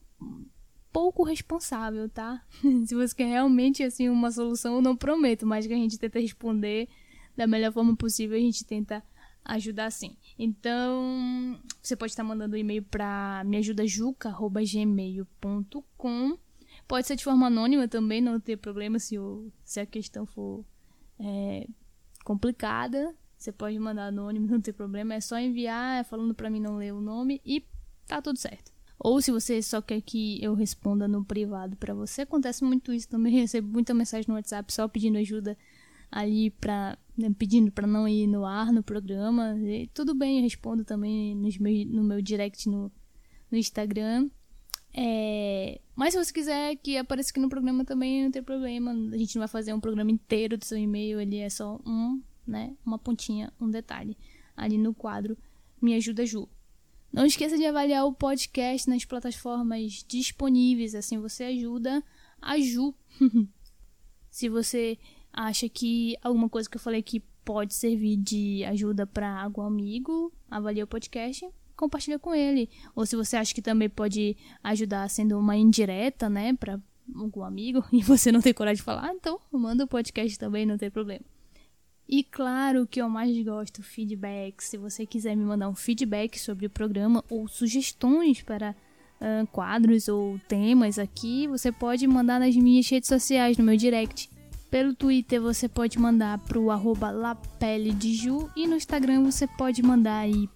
pouco 0.91 1.23
responsável, 1.23 2.09
tá? 2.09 2.43
Se 2.85 2.95
você 2.95 3.15
quer 3.15 3.27
realmente 3.27 3.83
assim 3.83 4.09
uma 4.09 4.31
solução, 4.31 4.75
eu 4.75 4.81
não 4.81 4.95
prometo, 4.95 5.45
mas 5.45 5.67
que 5.67 5.73
a 5.73 5.77
gente 5.77 5.97
tenta 5.97 6.19
responder 6.19 6.87
da 7.35 7.47
melhor 7.47 7.71
forma 7.71 7.95
possível, 7.95 8.37
a 8.37 8.41
gente 8.41 8.65
tenta 8.65 9.03
ajudar 9.43 9.91
sim. 9.91 10.15
Então, 10.37 11.59
você 11.81 11.95
pode 11.95 12.11
estar 12.11 12.23
mandando 12.23 12.55
um 12.55 12.59
e-mail 12.59 12.83
para 12.83 13.41
meajudajuca@gmail.com. 13.45 16.37
Pode 16.87 17.07
ser 17.07 17.15
de 17.15 17.23
forma 17.23 17.47
anônima 17.47 17.87
também, 17.87 18.21
não 18.21 18.39
tem 18.39 18.55
problema 18.57 18.99
se, 18.99 19.17
o, 19.17 19.51
se 19.63 19.79
a 19.79 19.85
questão 19.85 20.25
for 20.25 20.63
é, 21.19 21.67
complicada. 22.23 23.15
Você 23.37 23.51
pode 23.51 23.77
mandar 23.79 24.07
anônimo, 24.07 24.47
não 24.47 24.61
tem 24.61 24.73
problema. 24.73 25.15
É 25.15 25.21
só 25.21 25.39
enviar 25.39 26.05
falando 26.05 26.35
para 26.35 26.49
mim 26.49 26.59
não 26.59 26.77
ler 26.77 26.93
o 26.93 27.01
nome 27.01 27.41
e 27.45 27.65
tá 28.05 28.21
tudo 28.21 28.37
certo. 28.37 28.70
Ou 29.03 29.19
se 29.19 29.31
você 29.31 29.61
só 29.63 29.81
quer 29.81 29.99
que 29.99 30.43
eu 30.43 30.53
responda 30.53 31.07
no 31.07 31.25
privado 31.25 31.75
para 31.75 31.91
você, 31.91 32.21
acontece 32.21 32.63
muito 32.63 32.93
isso 32.93 33.09
também. 33.09 33.33
Recebo 33.41 33.67
muita 33.67 33.95
mensagem 33.95 34.27
no 34.27 34.35
WhatsApp 34.35 34.71
só 34.71 34.87
pedindo 34.87 35.17
ajuda 35.17 35.57
ali 36.11 36.51
para 36.51 36.97
né, 37.17 37.33
pedindo 37.37 37.71
para 37.71 37.87
não 37.87 38.07
ir 38.07 38.27
no 38.27 38.45
ar 38.45 38.71
no 38.71 38.83
programa. 38.83 39.57
E 39.59 39.87
tudo 39.87 40.13
bem, 40.13 40.37
eu 40.37 40.43
respondo 40.43 40.85
também 40.85 41.35
nos 41.35 41.57
meu, 41.57 41.85
no 41.87 42.03
meu 42.03 42.21
direct 42.21 42.69
no, 42.69 42.91
no 43.49 43.57
Instagram. 43.57 44.29
É, 44.93 45.81
mas 45.95 46.13
se 46.13 46.23
você 46.23 46.31
quiser 46.31 46.75
que 46.75 46.95
apareça 46.95 47.31
aqui 47.31 47.39
no 47.39 47.49
programa 47.49 47.83
também, 47.83 48.25
não 48.25 48.31
tem 48.31 48.43
problema. 48.43 48.91
A 48.91 49.17
gente 49.17 49.35
não 49.35 49.41
vai 49.41 49.47
fazer 49.47 49.73
um 49.73 49.79
programa 49.79 50.11
inteiro 50.11 50.57
do 50.57 50.65
seu 50.65 50.77
e-mail, 50.77 51.19
ele 51.19 51.37
é 51.37 51.49
só 51.49 51.79
um, 51.85 52.21
né, 52.45 52.75
uma 52.85 52.99
pontinha, 52.99 53.51
um 53.59 53.69
detalhe 53.69 54.15
ali 54.55 54.77
no 54.77 54.93
quadro 54.93 55.35
Me 55.81 55.95
Ajuda 55.95 56.23
Ju. 56.23 56.47
Não 57.11 57.25
esqueça 57.25 57.57
de 57.57 57.65
avaliar 57.65 58.05
o 58.05 58.13
podcast 58.13 58.89
nas 58.89 59.03
plataformas 59.03 60.05
disponíveis, 60.07 60.95
assim 60.95 61.19
você 61.19 61.43
ajuda 61.43 62.01
a 62.41 62.57
Ju. 62.57 62.95
Se 64.29 64.47
você 64.47 64.97
acha 65.33 65.67
que 65.67 66.15
alguma 66.23 66.47
coisa 66.47 66.69
que 66.69 66.77
eu 66.77 66.81
falei 66.81 67.01
aqui 67.01 67.21
pode 67.43 67.73
servir 67.73 68.15
de 68.15 68.63
ajuda 68.63 69.05
para 69.05 69.41
algum 69.41 69.61
amigo, 69.61 70.31
avalie 70.49 70.83
o 70.83 70.87
podcast, 70.87 71.45
compartilha 71.75 72.17
com 72.17 72.33
ele. 72.33 72.69
Ou 72.95 73.05
se 73.05 73.15
você 73.15 73.35
acha 73.35 73.53
que 73.53 73.61
também 73.61 73.89
pode 73.89 74.37
ajudar 74.63 75.09
sendo 75.09 75.37
uma 75.37 75.57
indireta, 75.57 76.29
né, 76.29 76.53
para 76.53 76.79
algum 77.13 77.43
amigo 77.43 77.83
e 77.91 78.01
você 78.01 78.31
não 78.31 78.41
tem 78.41 78.53
coragem 78.53 78.77
de 78.77 78.83
falar, 78.83 79.13
então 79.13 79.39
manda 79.51 79.83
o 79.83 79.87
podcast 79.87 80.37
também, 80.39 80.65
não 80.65 80.77
tem 80.77 80.89
problema. 80.89 81.25
E 82.11 82.23
claro 82.23 82.85
que 82.85 83.01
eu 83.01 83.07
mais 83.07 83.41
gosto 83.41 83.81
feedback. 83.81 84.61
Se 84.61 84.77
você 84.77 85.05
quiser 85.05 85.33
me 85.33 85.45
mandar 85.45 85.69
um 85.69 85.75
feedback 85.75 86.37
sobre 86.37 86.65
o 86.65 86.69
programa 86.69 87.23
ou 87.29 87.47
sugestões 87.47 88.41
para 88.41 88.75
uh, 89.21 89.47
quadros 89.47 90.09
ou 90.09 90.37
temas 90.45 90.99
aqui, 90.99 91.47
você 91.47 91.71
pode 91.71 92.05
mandar 92.05 92.37
nas 92.37 92.53
minhas 92.53 92.89
redes 92.89 93.07
sociais, 93.07 93.57
no 93.57 93.63
meu 93.63 93.77
direct. 93.77 94.29
Pelo 94.69 94.93
Twitter 94.93 95.41
você 95.41 95.69
pode 95.69 95.97
mandar 95.97 96.37
pro 96.39 96.69
arroba 96.69 97.13
e 98.57 98.67
no 98.67 98.75
Instagram 98.75 99.23
você 99.23 99.47
pode 99.47 99.81
mandar 99.81 100.17
aí 100.17 100.49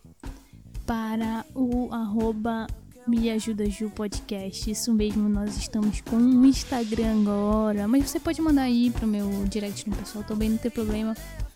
para 0.85 1.45
o 1.55 1.89
arroba 1.93 2.67
Me 3.07 3.29
Ajuda 3.29 3.69
Ju 3.69 3.89
Podcast. 3.89 4.69
Isso 4.69 4.93
mesmo, 4.93 5.29
nós 5.29 5.55
estamos 5.55 6.01
com 6.01 6.17
um 6.17 6.45
Instagram 6.45 7.21
agora. 7.21 7.87
Mas 7.87 8.09
você 8.09 8.19
pode 8.19 8.41
mandar 8.41 8.63
aí 8.63 8.91
pro 8.91 9.07
meu 9.07 9.29
direct 9.45 9.89
no 9.89 9.95
pessoal 9.95 10.23
também, 10.25 10.49
não 10.49 10.57
tem 10.57 10.71
problema. 10.71 11.15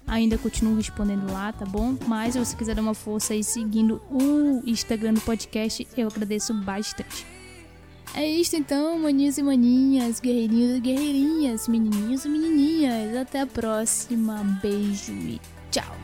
Ainda 0.09 0.37
continuo 0.37 0.75
respondendo 0.75 1.31
lá, 1.31 1.53
tá 1.53 1.65
bom? 1.65 1.95
Mas 2.07 2.33
se 2.33 2.39
você 2.39 2.55
quiser 2.55 2.75
dar 2.75 2.81
uma 2.81 2.95
força 2.95 3.33
aí 3.33 3.43
seguindo 3.43 4.01
o 4.09 4.61
Instagram 4.65 5.13
do 5.13 5.21
podcast, 5.21 5.87
eu 5.95 6.07
agradeço 6.07 6.53
bastante. 6.53 7.25
É 8.15 8.27
isso 8.27 8.55
então, 8.55 8.97
maninhos 8.97 9.37
e 9.37 9.43
maninhas, 9.43 10.19
guerreirinhos 10.19 10.77
e 10.77 10.79
guerreirinhas, 10.79 11.67
menininhos 11.67 12.25
e 12.25 12.29
menininhas. 12.29 13.15
Até 13.15 13.41
a 13.41 13.47
próxima. 13.47 14.43
Beijo 14.61 15.11
e 15.11 15.39
tchau. 15.69 15.95